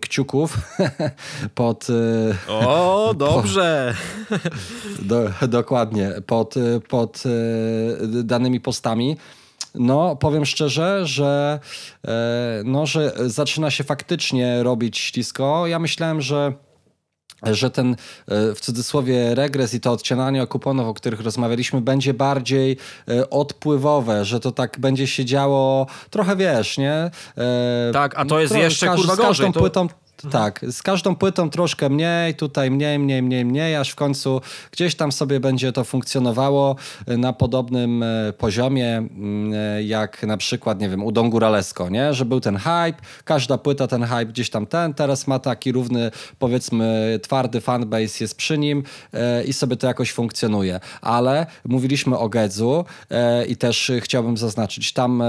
[0.00, 0.56] kciuków
[1.54, 1.86] pod...
[2.48, 3.94] O, dobrze.
[5.02, 6.54] do, dokładnie, pod,
[6.88, 7.22] pod
[8.24, 9.16] danymi postami.
[9.78, 11.60] No, powiem szczerze, że,
[12.08, 15.66] e, no, że zaczyna się faktycznie robić ślisko.
[15.66, 16.52] Ja myślałem, że
[17.42, 17.96] że ten
[18.28, 22.76] e, w cudzysłowie regres i to odcinanie kuponów, o których rozmawialiśmy, będzie bardziej
[23.08, 27.10] e, odpływowe, że to tak będzie się działo trochę wiesz, nie?
[27.92, 29.88] Tak, a to jest trochę jeszcze, kurwa, z każdą gorzej, to- płytą
[30.30, 34.40] tak, z każdą płytą troszkę mniej, tutaj mniej, mniej, mniej, mniej, aż w końcu
[34.70, 36.76] gdzieś tam sobie będzie to funkcjonowało
[37.06, 41.88] e, na podobnym e, poziomie, mm, e, jak na przykład, nie wiem, u Don Guralesco,
[41.88, 42.14] nie?
[42.14, 46.10] Że był ten hype, każda płyta ten hype gdzieś tam ten, teraz ma taki równy,
[46.38, 48.82] powiedzmy, twardy fanbase jest przy nim
[49.46, 50.80] i sobie to jakoś funkcjonuje.
[51.00, 52.84] Ale mówiliśmy o Gedzu
[53.48, 55.22] i też chciałbym zaznaczyć, tam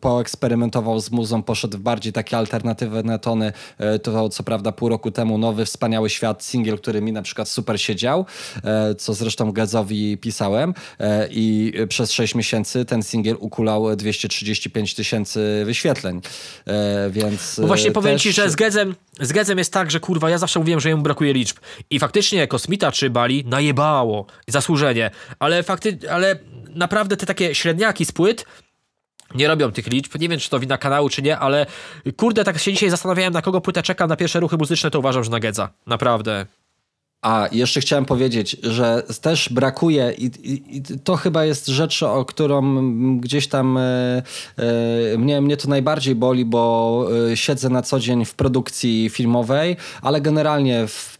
[0.00, 3.52] poeksperymentował z muzą, poszedł w bardziej takie alternatywne tony.
[3.78, 7.48] E, To co prawda pół roku temu nowy Wspaniały Świat, singiel, który mi na przykład
[7.48, 8.26] super siedział,
[8.64, 10.74] e, co zresztą Gedzowi pisałem
[11.30, 16.20] i przez 6 miesięcy ten singiel ukulał 235 tysięcy wyświetleń,
[17.10, 18.22] więc No właśnie e, powiem też...
[18.22, 21.02] ci, że z Gedzem, z Gedzem jest tak, że kurwa, ja zawsze mówiłem, że jemu
[21.02, 21.56] brakuje liczb.
[21.90, 24.26] I faktycznie Kosmita czy Bali najebało.
[24.48, 25.10] Zasłużenie.
[25.38, 26.38] Ale fakty, ale
[26.74, 28.44] naprawdę te takie średniaki z płyt
[29.34, 30.18] nie robią tych liczb.
[30.20, 31.66] Nie wiem, czy to wina kanału, czy nie, ale
[32.16, 35.24] kurde, tak się dzisiaj zastanawiałem, na kogo płytę czekam na pierwsze ruchy muzyczne, to uważam,
[35.24, 35.70] że na Gedza.
[35.86, 36.46] Naprawdę.
[37.22, 42.24] A, jeszcze chciałem powiedzieć, że też brakuje i, i, i to chyba jest rzecz, o
[42.24, 42.80] którą
[43.20, 44.22] gdzieś tam e,
[44.56, 49.76] e, mnie, mnie to najbardziej boli, bo e, siedzę na co dzień w produkcji filmowej,
[50.02, 51.15] ale generalnie w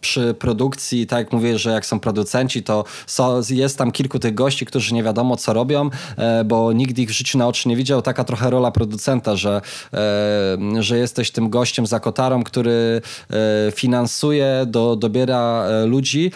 [0.00, 4.34] przy produkcji, tak jak mówię, że jak są producenci, to so, jest tam kilku tych
[4.34, 7.76] gości, którzy nie wiadomo co robią, e, bo nikt ich w życiu na oczy nie
[7.76, 8.02] widział.
[8.02, 9.60] Taka trochę rola producenta, że,
[9.92, 16.32] e, że jesteś tym gościem za kotarą, który e, finansuje, do, dobiera ludzi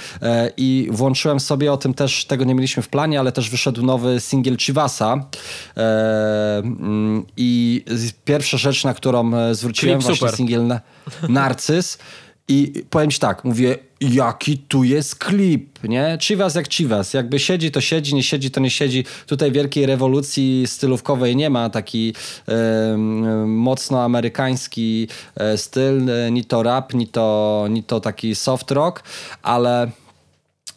[0.57, 4.21] i włączyłem sobie, o tym też, tego nie mieliśmy w planie, ale też wyszedł nowy
[4.21, 5.25] singiel Chivasa
[5.77, 7.85] mm, i
[8.25, 10.37] pierwsza rzecz, na którą zwróciłem, Klip właśnie super.
[10.37, 10.81] singiel na,
[11.29, 11.99] Narcyz
[12.49, 16.19] i powiem ci tak, mówię, jaki tu jest klip, nie?
[16.21, 19.05] Chivas jak Chivas, jakby siedzi to siedzi, nie siedzi to nie siedzi.
[19.27, 22.15] Tutaj wielkiej rewolucji stylówkowej nie ma, taki
[22.47, 28.71] em, mocno amerykański e, styl, e, ni to rap, ni to, ni to taki soft
[28.71, 29.03] rock,
[29.43, 29.91] ale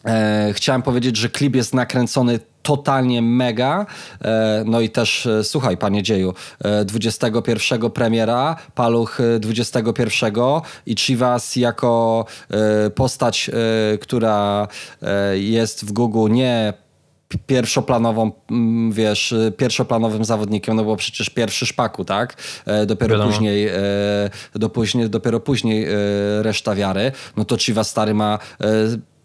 [0.04, 3.86] E, chciałem powiedzieć, że klip jest nakręcony totalnie mega.
[4.24, 10.32] E, no i też, e, słuchaj, panie dzieju, e, 21 premiera, Paluch e, 21
[10.86, 13.50] i Chivas jako e, postać,
[13.94, 14.68] e, która
[15.02, 16.72] e, jest w Google nie
[17.46, 18.32] pierwszoplanową,
[18.90, 22.36] wiesz, e, pierwszoplanowym zawodnikiem, no bo przecież pierwszy szpaku, tak?
[22.66, 23.30] E, Dopiero Wiadomo.
[23.30, 23.80] później, e,
[24.54, 25.88] do później, dopiero później e,
[26.42, 27.12] reszta wiary.
[27.36, 28.66] No to Chivas stary ma e,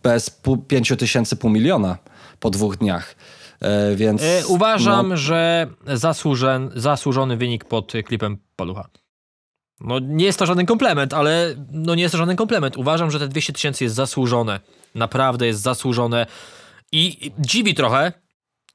[0.04, 1.98] bez pół, pięciu tysięcy, pół miliona
[2.44, 3.16] po dwóch dniach.
[3.62, 8.90] E, więc E, uważam, no, że zasłużen, zasłużony wynik pod klipem Palucha.
[9.82, 12.78] No nie jest to żaden komplement, ale no nie jest to żaden komplement.
[12.78, 14.60] Uważam, że te 200 tysięcy jest zasłużone.
[14.96, 16.26] Naprawdę jest zasłużone.
[16.92, 18.12] I dziwi trochę,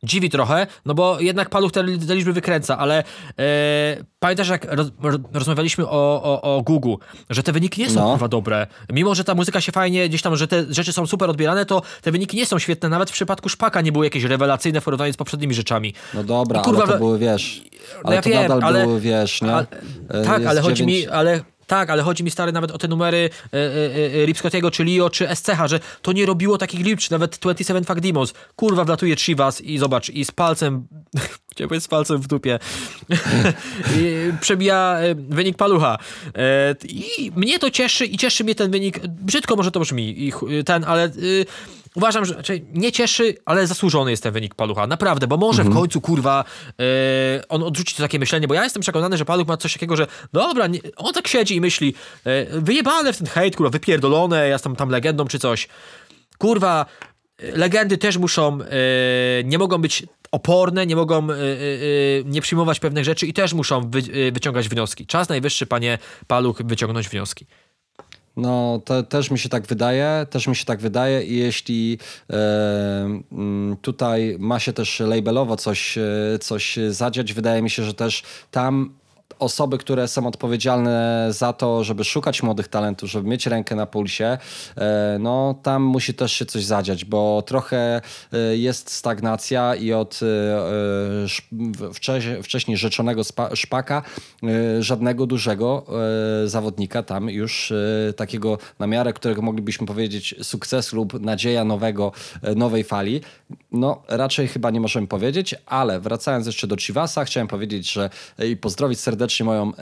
[0.02, 3.04] dziwi trochę, no bo jednak Paluch te, te liczby wykręca, ale
[3.38, 3.44] e,
[4.18, 4.86] pamiętasz jak roz,
[5.32, 6.94] rozmawialiśmy o, o, o Google,
[7.30, 8.10] że te wyniki nie są No.
[8.10, 8.66] kurwa dobre.
[8.92, 11.82] Mimo, że ta muzyka się fajnie, gdzieś tam, że te rzeczy są super odbierane, to
[12.02, 12.88] te wyniki nie są świetne.
[12.88, 15.94] Nawet w przypadku Szpaka nie były jakieś rewelacyjne w porównaniu z poprzednimi rzeczami.
[16.14, 17.62] No dobra, I kurwa, ale to były, wiesz,
[17.94, 19.54] No ale ja to wiem, nadal ale- były, wiesz, nie?
[19.56, 22.88] E, tak, ale chodzi dziewięć- mi, ale tak, ale chodzi mi stary nawet o te
[22.88, 27.00] numery e, e, e, Ripscottiego, czy Lio, czy SCH, że to nie robiło takich liczb,
[27.00, 28.34] czy nawet 27 Fuck Demons.
[28.56, 30.86] Kurwa, wlatuje Chivas i zobacz, i z palcem,
[31.52, 32.58] chciałem powiedzieć z palcem w dupie,
[34.40, 35.98] przebija wynik palucha.
[36.88, 40.32] I mnie to cieszy i cieszy mnie ten wynik, brzydko może to brzmi,
[40.66, 41.10] ten, ale...
[41.94, 44.86] Uważam, że znaczy nie cieszy, ale zasłużony jest ten wynik Palucha.
[44.86, 46.44] Naprawdę, bo może w końcu, kurwa,
[46.80, 49.96] e, on odrzuci to takie myślenie, bo ja jestem przekonany, że Paluch ma coś takiego,
[49.96, 51.94] że dobra, nie, on tak siedzi i myśli,
[52.24, 55.68] e, wyjebane w ten hejt, kurwa, wypierdolone, ja jestem tam legendą czy coś.
[56.38, 56.86] Kurwa,
[57.38, 58.66] legendy też muszą, e,
[59.44, 61.28] nie mogą być oporne, nie mogą
[62.24, 64.02] nie przyjmować pewnych rzeczy i też muszą wy,
[64.32, 65.06] wyciągać wnioski.
[65.06, 67.46] Czas najwyższy, panie Paluch, wyciągnąć wnioski.
[68.38, 71.98] No, też mi się tak wydaje, też mi się tak wydaje i jeśli
[72.30, 72.34] e,
[73.32, 78.22] mm, tutaj ma się też labelowo coś, e, coś zadziać, wydaje mi się, że też
[78.50, 78.90] tam
[79.38, 84.38] osoby, które są odpowiedzialne za to, żeby szukać młodych talentów, żeby mieć rękę na pulsie,
[84.76, 88.00] e, no tam musi też się coś zadziać, bo trochę
[88.32, 91.92] e, jest stagnacja i od e,
[92.42, 93.22] wcześniej, rzeczonego
[93.54, 94.02] szpaka
[94.80, 95.86] żadnego dużego
[96.44, 97.72] zawodnika tam już
[98.16, 102.12] takiego na miarę, którego moglibyśmy powiedzieć sukcesu lub nadzieja nowego,
[102.56, 103.20] nowej fali,
[103.72, 108.56] no raczej chyba nie możemy powiedzieć, ale wracając jeszcze do Chivasa, chciałem powiedzieć, że i
[108.56, 109.72] pozdrowić serdecznie moją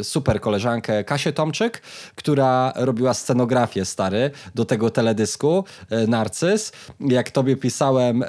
[0.00, 1.82] e, super koleżankę Kasię Tomczyk,
[2.14, 6.72] która robiła scenografię stary do tego teledysku e, Narcyz.
[7.00, 8.26] Jak tobie pisałem, e,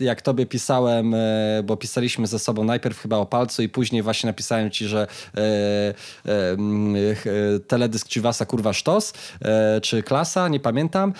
[0.00, 1.14] jak tobie pisałem,
[1.64, 5.06] bo pisaliśmy ze sobą najpierw chyba o palcu i później właśnie napisałem ci, że
[7.66, 9.12] teledysk Chivasa kurwa sztos,
[9.82, 11.12] czy klasa, nie pamiętam,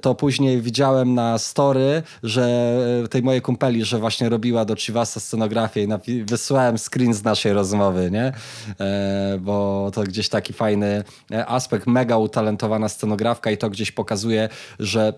[0.00, 2.76] to później widziałem na story, że
[3.10, 8.10] tej mojej kumpeli, że właśnie robiła do Chivasa scenografię i wysłałem screen z naszej rozmowy,
[8.10, 8.19] nie?
[8.20, 11.04] E, bo to gdzieś taki fajny
[11.46, 14.48] aspekt, mega utalentowana scenografka i to gdzieś pokazuje,
[14.78, 15.12] że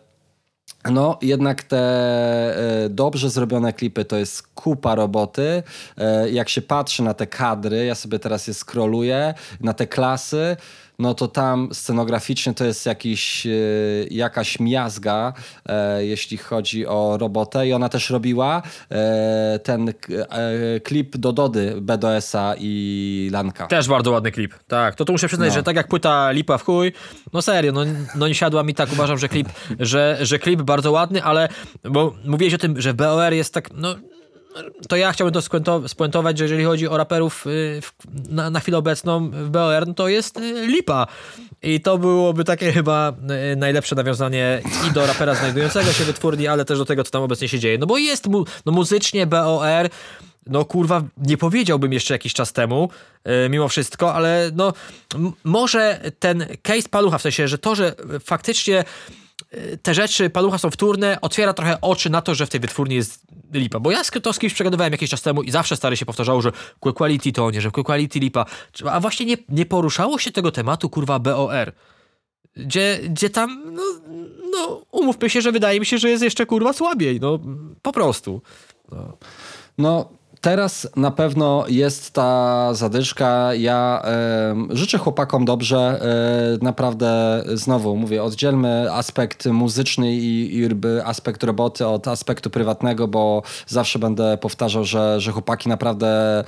[0.91, 1.79] no, jednak te
[2.85, 5.63] e, dobrze zrobione klipy to jest kupa roboty.
[5.99, 10.57] E, jak się patrzy na te kadry, ja sobie teraz je scrolluję, na te klasy,
[10.99, 13.51] no to tam scenograficznie to jest jakiś, e,
[14.11, 15.33] jakaś miazga,
[15.67, 17.69] e, jeśli chodzi o robotę.
[17.69, 19.93] I ona też robiła e, ten
[20.85, 23.67] klip do Dody, BDS-a i Lanka.
[23.67, 24.55] Też bardzo ładny klip.
[24.69, 25.55] Tak, to tu muszę przyznać, No.
[25.55, 26.93] że tak jak płyta lipa w chuj,
[27.33, 27.81] no serio, no,
[28.15, 29.49] no nie siadła mi tak, uważam, że klip,
[29.81, 31.49] że, że klip bardzo ładny, ale
[31.85, 33.95] bo mówiłeś o tym, że BOR jest tak, no
[34.89, 37.81] to ja chciałbym to spuento- spuentować, że jeżeli chodzi o raperów y,
[38.29, 41.07] na, na chwilę obecną w BOR, no to jest y, lipa.
[41.63, 43.13] I to byłoby takie chyba
[43.53, 47.23] y, najlepsze nawiązanie i do rapera znajdującego się wytwórni, ale też do tego, co tam
[47.23, 47.79] obecnie się dzieje.
[47.79, 49.89] No bo jest mu, no muzycznie BOR,
[50.47, 52.89] no kurwa, nie powiedziałbym jeszcze jakiś czas temu,
[53.51, 54.73] mimo wszystko, ale no
[55.45, 58.85] może ten case Palucha, w sensie, że to, że faktycznie
[59.83, 63.27] te rzeczy Palucha są wtórne, otwiera trochę oczy na to, że w tej wytwórni jest
[63.53, 63.81] lipa.
[63.81, 66.53] Bo ja to z kimś przegadywałem jakiś czas temu i zawsze stary się powtarzało, że
[66.81, 68.47] Quick Quality to nie, że Quick Quality lipa.
[68.91, 71.73] A właśnie nie, nie poruszało się tego tematu, kurwa, BOR.
[72.57, 73.83] Gdzie, gdzie tam, no,
[74.53, 77.39] no, umówmy się, że wydaje mi się, że jest jeszcze kurwa słabiej, no,
[77.83, 78.43] po prostu.
[79.79, 80.09] No,
[80.43, 83.55] teraz na pewno jest ta zadyszka.
[83.55, 84.03] Ja
[84.51, 86.01] em, życzę chłopakom dobrze.
[86.61, 90.69] E, naprawdę, znowu mówię, oddzielmy aspekt muzyczny i, i
[91.05, 96.09] aspekt roboty od aspektu prywatnego, bo zawsze będę powtarzał, że, że chłopaki naprawdę
[96.39, 96.45] e,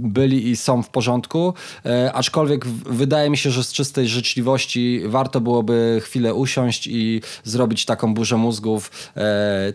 [0.00, 1.54] byli i są w porządku.
[1.86, 7.84] E, aczkolwiek wydaje mi się, że z czystej życzliwości warto byłoby chwilę usiąść i zrobić
[7.84, 8.90] taką burzę mózgów,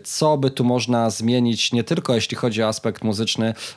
[0.04, 3.23] co by tu można zmienić, nie tylko jeśli chodzi o aspekt muzyczny,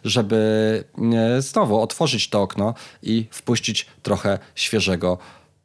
[0.04, 0.84] żeby
[1.14, 5.18] e, znowu otworzyć to okno i wpuścić trochę świeżego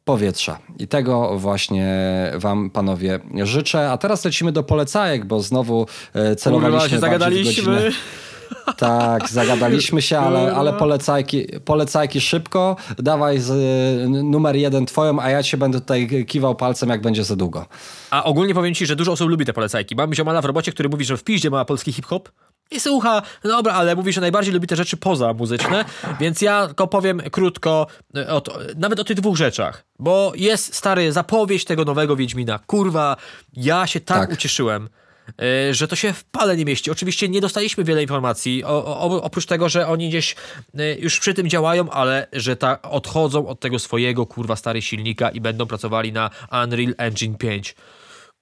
[0.05, 0.59] powietrza.
[0.79, 1.95] I tego właśnie
[2.35, 3.91] wam, panowie, życzę.
[3.91, 7.91] A teraz lecimy do polecajek, bo znowu e, celowaliśmy się zagadaliśmy.
[8.77, 12.75] Tak, zagadaliśmy się, ale, ale polecajki, polecajki szybko.
[12.97, 13.51] Dawaj z,
[14.09, 17.65] numer jeden twoją, a ja cię będę tutaj kiwał palcem, jak będzie za długo.
[18.11, 19.95] A ogólnie powiem ci, że dużo osób lubi te polecajki.
[19.95, 22.29] Mam ziomala w robocie, który mówi, że w piździe ma polski hip-hop
[22.75, 25.85] i słucha, no dobra, ale mówi, że najbardziej lubi te rzeczy poza muzyczne,
[26.19, 30.75] więc ja tylko powiem krótko e, o to, nawet o tych dwóch rzeczach, bo jest
[30.75, 32.59] stary zapowiedź tego nowego Wiedźmina.
[32.67, 33.15] Kurwa,
[33.53, 34.31] ja się tak, Tak.
[34.31, 34.89] ucieszyłem.
[35.41, 36.91] e, że to się w pale nie mieści.
[36.91, 40.35] Oczywiście nie dostaliśmy wiele informacji, o, o, oprócz tego, że oni gdzieś
[40.77, 45.29] e, już przy tym działają, ale że ta, odchodzą od tego swojego kurwa stary silnika
[45.29, 46.29] i będą pracowali na
[46.63, 47.75] Unreal Engine 5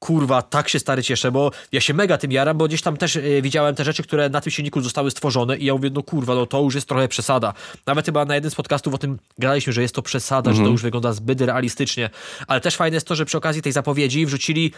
[0.02, 3.16] kurwa, tak się stary cieszę, bo ja się mega tym jaram, bo gdzieś tam też
[3.16, 6.36] y, widziałem te rzeczy, które na tym silniku zostały stworzone i ja mówię, no kurwa,
[6.36, 7.54] no to już jest trochę przesada.
[7.86, 10.60] Nawet chyba na jeden z podcastów o tym gadaliśmy, że jest to przesada, że to
[10.60, 10.72] mhm.
[10.72, 12.10] już wygląda zbyt realistycznie,
[12.48, 14.74] ale też fajne jest to, że przy okazji tej zapowiedzi wrzucili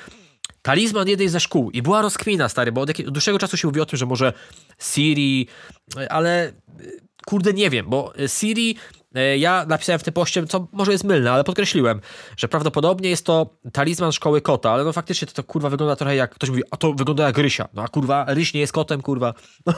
[0.61, 3.81] talizman jednej ze szkół i była rozkmina, stary, bo od, od dłuższego czasu się mówi
[3.81, 4.33] o tym, że może
[4.79, 5.47] Siri,
[6.09, 6.53] ale y,
[7.25, 9.02] kurde nie wiem, bo Siri E,
[9.37, 12.01] ja napisałem w tym poście, co może jest mylne, ale podkreśliłem,
[12.37, 16.15] że prawdopodobnie jest to talizman szkoły kota, ale no faktycznie to, to kurwa wygląda trochę
[16.15, 17.67] jak, ktoś mówi, a to wygląda jak Rysia.
[17.73, 19.33] No a kurwa, Ryś nie jest kotem, kurwa.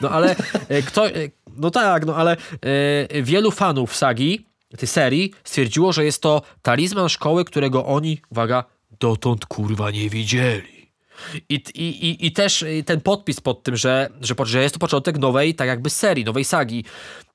[0.00, 0.36] No ale
[0.68, 1.12] e, kto, e,
[1.56, 2.36] no tak, no ale
[3.22, 4.46] wielu fanów sagi,
[4.78, 8.64] tej serii, stwierdziło, że jest to talizman szkoły, którego oni, uwaga,
[9.00, 10.76] dotąd kurwa nie widzieli.
[11.48, 15.54] I, i, I też ten podpis pod tym, że, że, że jest to początek nowej,
[15.54, 16.84] tak jakby serii, nowej sagi.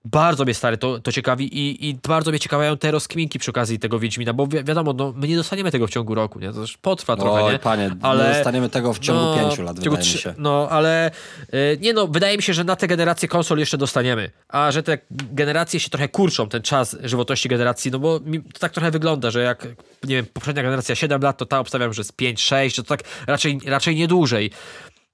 [0.05, 3.79] Bardzo mnie stary to, to ciekawi i, i bardzo mnie ciekawiają te rozkminki przy okazji
[3.79, 6.53] tego Wiedźmina, bo wi wiadomo, no, my nie dostaniemy tego w ciągu roku, nie?
[6.53, 7.59] To już potrwa trochę, Oj, nie?
[7.59, 10.33] panie, ale dostaniemy tego w ciągu no, pięciu lat, wydaje mi się.
[10.37, 11.11] No, ale
[11.53, 14.83] y, nie no, wydaje mi się, że na te generacje konsol jeszcze dostaniemy, a że
[14.83, 18.19] te generacje się trochę kurczą, ten czas żywotności generacji, no bo
[18.53, 19.67] to tak trochę wygląda, że jak,
[20.03, 23.03] nie wiem, poprzednia generacja 7 lat, to ta obstawiam, że jest 5, 6, to tak
[23.27, 24.51] raczej, raczej nie dłużej.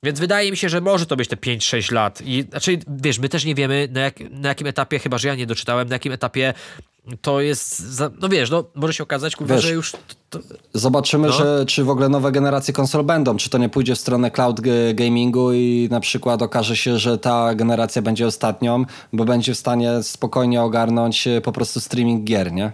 [0.04, 2.22] Więc wydaje mi się, że może to być te 5-6 lat.
[2.26, 5.36] I znaczy, wiesz, my też nie wiemy na, jak, na jakim etapie, chyba że ja
[5.36, 6.54] nie doczytałem, na jakim etapie
[7.22, 7.80] to jest.
[7.80, 9.94] Za, no wiesz, no może się okazać, kurwa, wiesz, że już.
[10.30, 10.40] To,
[10.74, 11.34] zobaczymy, no.
[11.34, 13.38] że, czy w ogóle nowe generacje konsol będą.
[13.38, 14.62] Czy to nie pójdzie w stronę cloud
[14.94, 20.04] gamingu i na przykład okaże się, że ta generacja będzie ostatnią, bo będzie w stanie
[20.04, 22.72] spokojnie ogarnąć e, po prostu streaming gier, nie?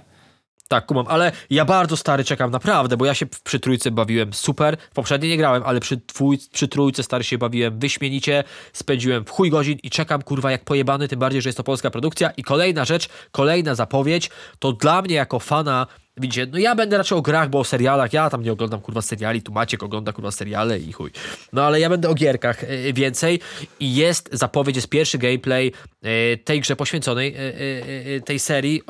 [0.73, 4.77] Tak, kumam, ale ja bardzo stary czekam, naprawdę, bo ja się przy trójce bawiłem super.
[4.91, 8.43] W poprzedniej nie grałem, ale przy, twój, przy trójce stary się bawiłem wyśmienicie.
[8.73, 11.91] Spędziłem w chuj godzin i czekam, kurwa, jak pojebany, tym bardziej, że jest to polska
[11.91, 12.31] produkcja.
[12.37, 14.29] I kolejna rzecz, kolejna zapowiedź,
[14.59, 15.87] to dla mnie jako fana
[16.17, 19.01] Widzicie, no ja będę raczej o grach, bo o serialach, ja tam nie oglądam kurwa
[19.01, 21.11] seriali, tu Maciek ogląda kurwa seriale i chuj.
[21.53, 23.39] No ale ja będę o gierkach y, więcej
[23.79, 25.71] i jest zapowiedź, jest pierwszy gameplay
[26.05, 27.35] y, tej grze poświęconej
[28.25, 28.81] tej serii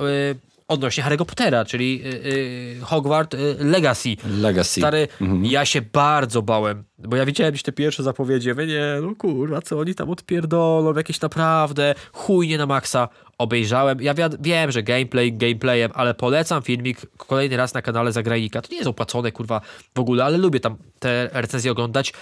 [0.67, 4.15] odnośnie Harry'ego Pottera, czyli yy, Hogwarts yy, Legacy.
[4.41, 4.81] Legacy.
[4.81, 5.45] Stary, mhm.
[5.45, 9.61] ja się bardzo bałem, bo ja widziałem już te pierwsze zapowiedzi, mówię, nie, no kurwa,
[9.61, 13.09] co oni tam odpierdolą, jakieś naprawdę chujnie na maksa.
[13.37, 18.61] Obejrzałem, ja wiem, że gameplay gameplayem, ale polecam filmik kolejny raz na kanale Zagrajnika.
[18.61, 19.61] To nie jest opłacone, kurwa,
[19.95, 22.13] w ogóle, ale lubię tam te recenzje oglądać.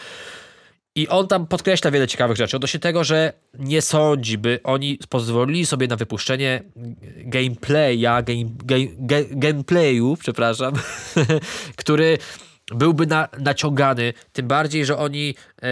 [0.95, 2.55] I on tam podkreśla wiele ciekawych rzeczy.
[2.55, 6.63] Odnośnie tego, że nie sądzi, by oni pozwolili sobie na wypuszczenie
[7.25, 8.45] gameplaya, game,
[8.99, 10.73] game, gameplayu, przepraszam,
[11.81, 12.17] który
[12.75, 14.13] byłby na, naciągany.
[14.33, 15.65] Tym bardziej, że oni e,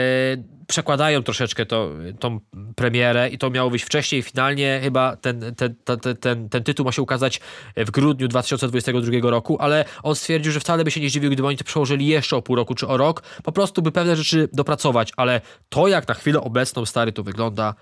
[0.69, 1.89] przekładają troszeczkę to,
[2.19, 2.39] tą
[2.75, 4.21] premierę i to miało być wcześniej.
[4.21, 7.41] Finalnie chyba ten, ten, ten, ten, ten tytuł ma się ukazać
[7.77, 11.57] w grudniu 2022 roku, ale on stwierdził, że wcale by się nie zdziwił, gdyby oni
[11.57, 13.23] to przełożyli jeszcze o pół roku czy o rok.
[13.43, 17.75] Po prostu by pewne rzeczy dopracować, ale to jak na chwilę obecną stary to wygląda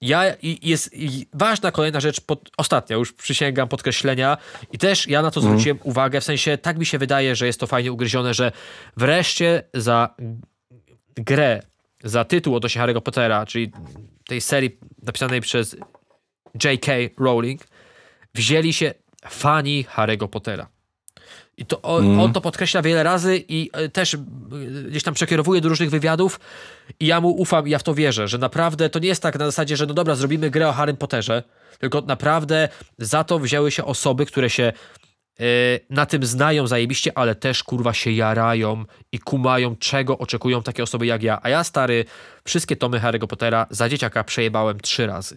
[0.00, 0.24] ja
[0.62, 0.96] jest
[1.32, 4.36] ważna kolejna rzecz, pod, ostatnia, już przysięgam podkreślenia
[4.72, 5.54] i też ja na to mhm.
[5.54, 5.90] zwróciłem mm.
[5.90, 8.52] uwagę, w sensie tak mi się wydaje, że jest to fajnie ugryzione, że
[8.96, 10.14] wreszcie za
[11.16, 11.62] grę
[12.04, 13.72] za tytuł odnośnie Harry'ego Pottera, czyli
[14.26, 15.76] tej serii napisanej przez
[16.64, 16.92] J.K.
[17.18, 17.60] Rowling,
[18.34, 18.94] wzięli się
[19.28, 20.75] fani Harry'ego Pottera.
[21.56, 22.20] I to on, mm.
[22.20, 24.18] on, to podkreśla wiele razy i e, też e,
[24.88, 26.40] gdzieś tam przekierowuje do różnych wywiadów
[27.00, 29.38] i ja mu ufam i ja w to wierzę, że naprawdę to nie jest tak
[29.38, 31.42] na zasadzie, że no dobra, zrobimy grę o Harrym Potterze,
[31.78, 32.68] tylko naprawdę
[32.98, 34.72] za to wzięły się osoby, które się
[35.40, 40.82] Y, na tym znają zajebiście, ale też kurwa się jarają i kumają, czego oczekują takie
[40.82, 41.38] osoby jak ja.
[41.42, 42.04] A ja, stary,
[42.44, 45.36] wszystkie tomy Harry'ego Pottera za dzieciaka przejebałem trzy razy.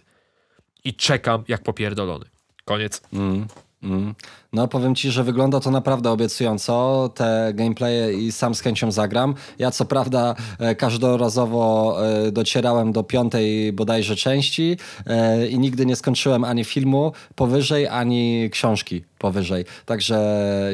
[0.84, 2.24] I czekam jak popierdolony.
[2.64, 3.02] Koniec.
[3.12, 3.46] Mm,
[3.82, 4.14] mm.
[4.52, 9.34] No powiem ci, że wygląda to naprawdę obiecująco, te gameplaye i sam z chęcią zagram.
[9.58, 11.96] Ja co prawda e, każdorazowo
[12.26, 18.50] e, docierałem do piątej bodajże części e, i nigdy nie skończyłem ani filmu powyżej, ani
[18.52, 19.64] książki powyżej.
[19.86, 20.18] Także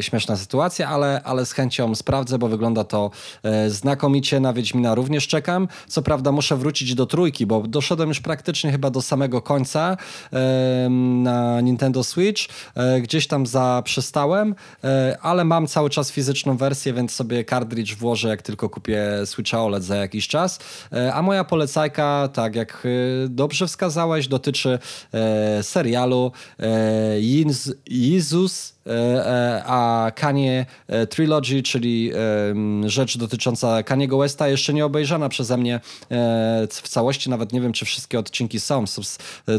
[0.00, 3.10] śmieszna sytuacja, ale, ale z chęcią sprawdzę, bo wygląda to
[3.68, 4.40] znakomicie.
[4.40, 5.68] Na Wiedźmina również czekam.
[5.88, 9.96] Co prawda muszę wrócić do trójki, bo doszedłem już praktycznie chyba do samego końca
[11.22, 12.42] na Nintendo Switch.
[13.02, 18.28] Gdzieś tam za przestałem, e, ale mam cały czas fizyczną wersję, więc sobie cartridge włożę,
[18.28, 20.58] jak tylko kupię Switcha OLED za jakiś czas.
[20.92, 22.86] E, a moja polecajka, tak jak
[23.28, 24.78] dobrze wskazałeś, dotyczy
[25.62, 26.32] serialu
[27.86, 28.76] Jezus
[29.66, 30.66] a Kanye
[31.10, 32.12] Trilogy, czyli
[32.86, 35.80] rzecz dotycząca Kaniego Westa, jeszcze nie obejrzana przeze mnie
[36.70, 39.02] w całości, nawet nie wiem, czy wszystkie odcinki są, są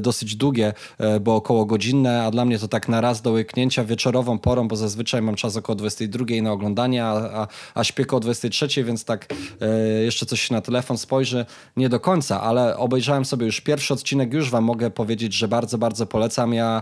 [0.02, 0.74] dosyć długie,
[1.22, 4.76] bo około godzinne, a dla mnie to tak na raz do łyknięcia wieczorową porą, bo
[4.76, 9.34] zazwyczaj mam czas około 22 na oglądanie, a, a, a śpię około 23, więc tak
[10.04, 11.46] jeszcze coś na telefon spojrzy,
[11.78, 15.78] nie do końca, ale obejrzałem sobie już pierwszy odcinek, już wam mogę powiedzieć, że bardzo,
[15.78, 16.54] bardzo polecam.
[16.54, 16.82] Ja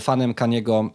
[0.00, 0.90] fanem Kaniego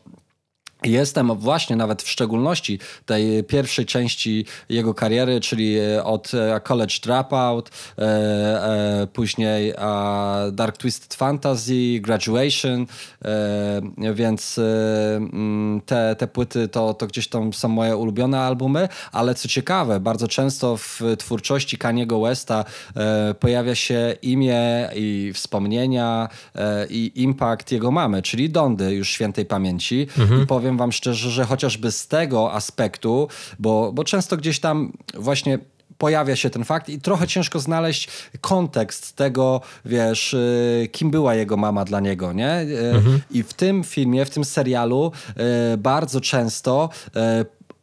[0.84, 6.96] Jestem właśnie nawet w szczególności tej pierwszej części jego kariery, czyli e, od e, College
[7.04, 9.74] Dropout, e, później
[10.52, 12.86] Dark Twisted Fantasy, Graduation,
[14.14, 14.60] więc
[15.18, 20.00] mm, te, te płyty to, to gdzieś tam są moje ulubione albumy, ale co ciekawe,
[20.00, 22.66] bardzo często w twórczości Kaniego Westa
[23.40, 26.30] pojawia się imię i wspomnienia
[26.90, 30.44] i impact jego mamy, czyli Dondy już świętej pamięci mhm.
[30.44, 33.28] i powiem powiem wam szczerze, że chociażby z tego aspektu,
[33.60, 35.60] bo, bo często gdzieś tam właśnie
[35.98, 38.10] pojawia się ten fakt i trochę ciężko znaleźć
[38.42, 42.62] kontekst tego, wiesz, y, kim była jego mama dla niego, nie?
[42.62, 43.22] Y, mhm.
[43.32, 45.12] I w tym filmie, w tym serialu
[45.74, 46.90] y, bardzo często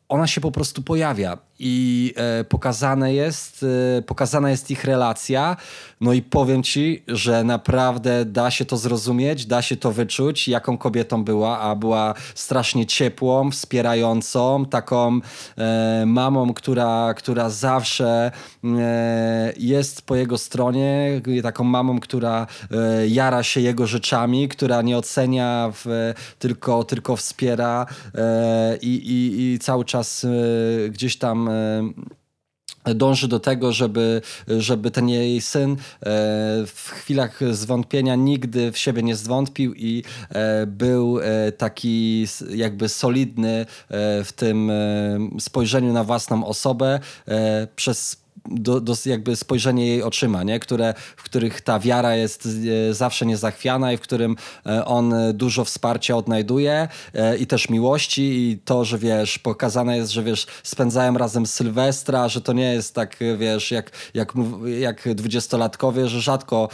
[0.08, 3.64] ona się po prostu pojawia i e, pokazane jest,
[3.98, 5.56] e, pokazana jest ich relacja.
[6.00, 10.78] No i powiem ci, że naprawdę da się to zrozumieć, da się to wyczuć, jaką
[10.78, 15.20] kobietą była, a była strasznie ciepłą, wspierającą, taką
[15.58, 18.30] e, mamą, która, która zawsze
[18.64, 24.98] e, jest po jego stronie, taką mamą, która e, jara się jego rzeczami, która nie
[24.98, 30.26] ocenia, w, tylko, tylko wspiera e, i, i, i cały czas
[30.90, 31.45] gdzieś tam
[32.94, 35.76] dąży do tego, żeby, żeby ten jej syn e,
[36.66, 43.66] w chwilach zwątpienia nigdy w siebie nie zwątpił i e, był e, taki jakby solidny
[44.24, 44.70] w tym
[45.40, 47.00] spojrzeniu na własną osobę
[47.76, 50.60] przez do, do jakby spojrzenie jej oczyma, nie?
[50.60, 52.48] Które, w których ta wiara jest
[52.90, 54.36] e, zawsze niezachwiana i w którym
[54.66, 60.12] e, on dużo wsparcia odnajduje e, i też miłości i to, że wiesz, pokazane jest,
[60.12, 64.32] że wiesz, spędzają razem Sylwestra, że to nie jest tak, wiesz, jak, jak,
[64.78, 66.68] jak dwudziestolatkowie, że rzadko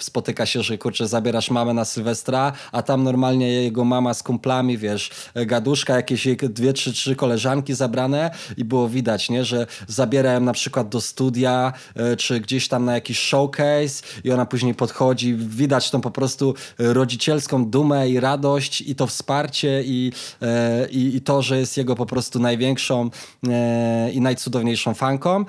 [0.00, 4.78] spotyka się, że kurczę, zabierasz mamę na Sylwestra, a tam normalnie jego mama z kumplami,
[4.78, 5.10] wiesz,
[5.46, 10.87] gaduszka, jakieś dwie, trzy, trzy koleżanki zabrane i było widać, nie, że zabierają na przykład
[10.88, 16.00] do studia, e, czy gdzieś tam na jakiś showcase i ona później podchodzi, widać tą
[16.00, 20.12] po prostu rodzicielską dumę i radość i to wsparcie i,
[20.42, 23.10] e, i, i to, że jest jego po prostu największą
[23.48, 25.44] e, i najcudowniejszą fanką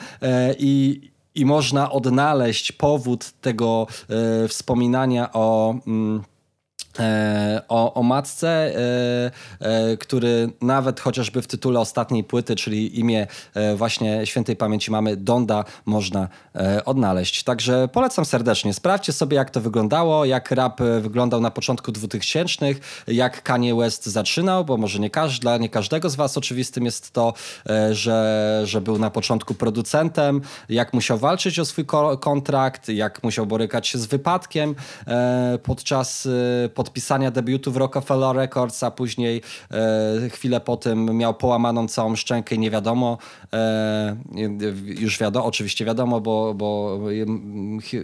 [0.59, 1.01] i
[1.35, 3.87] i można odnaleźć powód tego
[4.47, 6.23] wspominania o mm,
[7.67, 13.27] o, o matce, e, e, który nawet chociażby w tytule ostatniej płyty, czyli imię
[13.75, 16.27] właśnie świętej pamięci mamy Donda, można
[16.85, 17.43] odnaleźć.
[17.43, 18.73] Także polecam serdecznie.
[18.73, 22.65] Sprawdźcie sobie, jak to wyglądało, jak rap wyglądał na początku 2000,
[23.07, 27.11] jak Kanye West zaczynał, bo może nie każdy, dla nie każdego z Was oczywistym jest
[27.11, 27.33] to,
[27.91, 31.85] że, że był na początku producentem, jak musiał walczyć o swój
[32.19, 34.75] kontrakt, jak musiał borykać się z wypadkiem
[35.63, 36.27] podczas
[36.79, 39.41] podpisania debiutu w Rockefeller Records, a później
[39.71, 43.17] e, chwilę po tym miał połamaną całą szczękę i nie wiadomo,
[43.53, 44.15] e,
[44.85, 46.99] już wiadomo, oczywiście wiadomo, bo, bo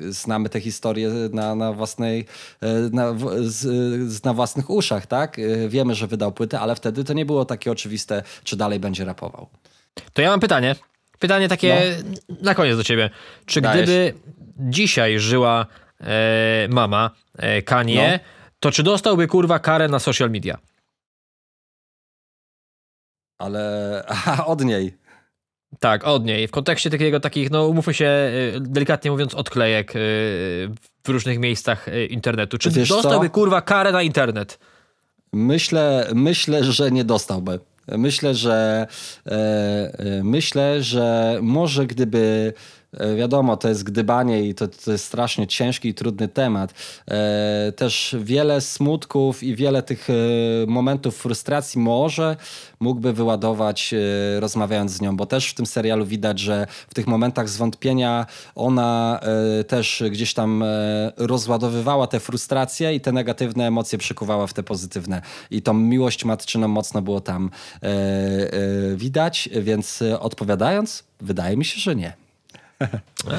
[0.10, 2.26] znamy te historie na, na własnej,
[2.62, 5.40] e, na, z, na własnych uszach, tak?
[5.40, 9.06] E, wiemy, że wydał płytę, ale wtedy to nie było takie oczywiste, czy dalej będzie
[9.06, 9.48] rapował.
[10.14, 10.76] To ja mam pytanie.
[11.20, 11.96] Pytanie takie
[12.30, 12.36] no.
[12.42, 13.10] na koniec do ciebie.
[13.46, 13.84] Czy Dajesz.
[13.84, 14.14] gdyby
[14.60, 15.66] dzisiaj żyła
[16.02, 18.36] e, mama e, Kanie, no
[18.66, 20.58] to czy dostałby kurwa karę na social media?
[23.38, 24.98] Ale aha, od niej.
[25.80, 26.48] Tak, od niej.
[26.48, 28.06] W kontekście takiego, takich, no umówmy się,
[28.56, 30.00] y, delikatnie mówiąc, odklejek y,
[31.04, 32.58] w różnych miejscach y, internetu.
[32.58, 33.34] Czy Wiesz dostałby co?
[33.34, 34.60] kurwa karę na internet?
[35.34, 37.60] Myślę, myślę, że nie dostałby.
[37.88, 38.88] Myślę, że
[39.26, 42.54] e, e, myślę, że może gdyby
[43.18, 46.74] wiadomo, to jest gdybanie i to, to jest strasznie ciężki i trudny temat.
[47.08, 50.14] E, też wiele smutków i wiele tych e,
[50.68, 52.36] momentów frustracji może
[52.80, 57.08] mógłby wyładować e, rozmawiając z nią, bo też w tym serialu widać, że w tych
[57.08, 59.20] momentach zwątpienia ona
[59.60, 64.64] e, też gdzieś tam e, rozładowywała te frustracje i te negatywne emocje przekuwała w te
[64.64, 65.22] pozytywne.
[65.52, 67.50] I tą miłość matczyną mocno było tam
[67.84, 72.25] e, e, widać, więc e, odpowiadając, wydaje mi się, że nie.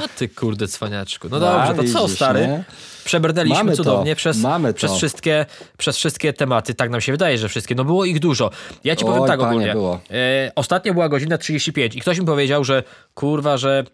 [0.04, 1.28] A ty kurde cwaniaczku.
[1.28, 2.40] No A, dobrze, to co stary?
[2.40, 2.64] nie?
[3.04, 4.96] Przebrnęliśmy Mamy to, cudownie przez, mamy przez, to.
[4.96, 5.46] wszystkie,
[5.78, 6.74] przez wszystkie tematy.
[6.74, 7.74] Tak nam się wydaje, że wszystkie.
[7.74, 8.50] No było ich dużo.
[8.84, 9.72] Ja ci powiem Oj, tak panie, ogólnie.
[9.72, 10.00] było.
[10.10, 12.82] E, ostatnio była godzina 35 i ktoś mi powiedział, że
[13.14, 13.84] kurwa, że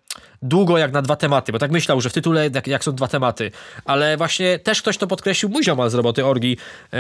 [0.42, 3.08] długo jak na dwa tematy, bo tak myślał, że w tytule jak, jak są dwa
[3.08, 3.50] tematy.
[3.84, 6.56] Ale właśnie też ktoś to podkreślił, mój ziomal z roboty Orgi
[6.92, 6.96] e,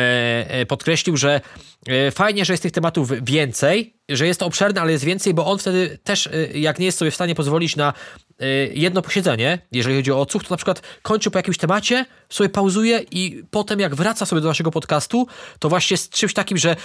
[0.50, 1.40] e, podkreślił, że
[1.86, 5.46] e, fajnie, że jest tych tematów więcej, że jest to obszerne, ale jest więcej, bo
[5.46, 7.92] on wtedy też, e, jak nie jest sobie w stanie pozwolić na
[8.40, 12.48] e, jedno posiedzenie, jeżeli chodzi o odsłuch, to na przykład kończy po jakimś temacie, sobie
[12.48, 15.26] pauzuje i potem jak wraca sobie do naszego podcastu,
[15.58, 16.76] to właśnie z czymś takim, że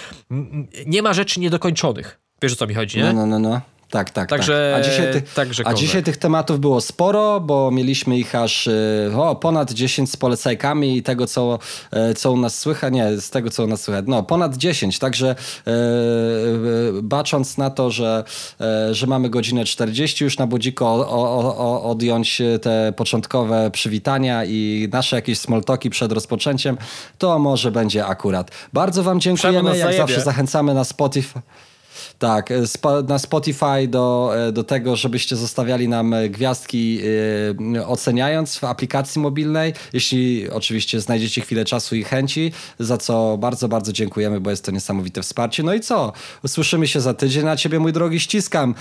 [0.86, 2.20] nie ma rzeczy niedokończonych.
[2.42, 3.04] Wiesz o co mi chodzi, nie?
[3.04, 3.60] No, no, no, no.
[3.90, 4.86] Tak, tak, Także- tak.
[4.86, 9.10] A dzisiaj, ty, także a dzisiaj tych tematów było sporo, bo mieliśmy ich aż y,
[9.16, 11.58] o, ponad 10 z polecajkami i tego, co,
[11.90, 12.92] e, co u nas słychać.
[12.92, 14.04] Nie, z tego, co u nas słychać.
[14.08, 14.98] No, ponad 10.
[14.98, 15.74] Także e, e,
[17.02, 18.24] bacząc na to, że,
[18.60, 24.44] e, że mamy godzinę 40 już na budziku o, o, o, odjąć te początkowe przywitania
[24.44, 26.78] i nasze jakieś smoltoki przed rozpoczęciem,
[27.18, 28.50] to może będzie akurat.
[28.72, 29.68] Bardzo wam dziękujemy.
[29.68, 29.98] Jak zajebie.
[29.98, 31.40] zawsze zachęcamy na Spotify.
[32.18, 32.62] Tak, e,
[33.08, 37.00] na Spotify do, e, do tego, żebyście zostawiali nam e, gwiazdki
[37.86, 43.92] oceniając w aplikacji mobilnej, jeśli oczywiście znajdziecie chwilę czasu i chęci, za co bardzo, bardzo
[43.92, 45.62] dziękujemy, bo jest to niesamowite wsparcie.
[45.62, 46.12] No i co?
[46.46, 47.44] Słyszymy się za tydzień.
[47.44, 48.74] Na ciebie, mój drogi, ściskam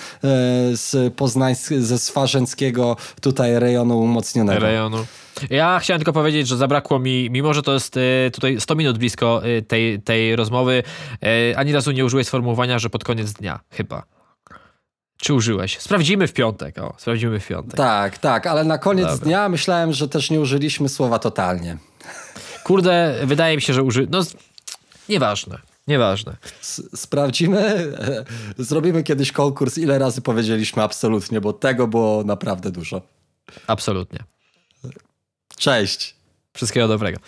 [0.73, 4.59] z Poznańsk- ze Swarzęckiego tutaj rejonu umocnionego.
[4.59, 5.05] rejonu.
[5.49, 8.97] Ja chciałem tylko powiedzieć, że zabrakło mi, mimo że to jest e, tutaj 100 minut
[8.97, 10.84] blisko e, tej, tej rozmowy,
[11.51, 14.03] e, ani razu nie użyłeś sformułowania, że pod koniec dnia, chyba.
[15.18, 15.80] Czy użyłeś?
[15.80, 16.77] Sprawdzimy w piątek.
[16.77, 17.77] O, sprawdzimy w piątek.
[17.77, 19.26] Tak, tak, ale na koniec Dobra.
[19.26, 21.77] dnia myślałem, że też nie użyliśmy słowa totalnie.
[22.64, 24.07] Kurde, wydaje mi się, że uży...
[24.11, 24.22] No,
[25.09, 25.57] nieważne.
[25.88, 26.35] Nieważne.
[26.61, 28.26] S- Sprawdzimy, e,
[28.57, 33.01] zrobimy kiedyś konkurs, ile razy powiedzieliśmy absolutnie, bo tego było naprawdę dużo.
[33.68, 34.19] Absolutnie.
[35.57, 36.15] Cześć.
[36.53, 37.19] Wszystkiego dobrego.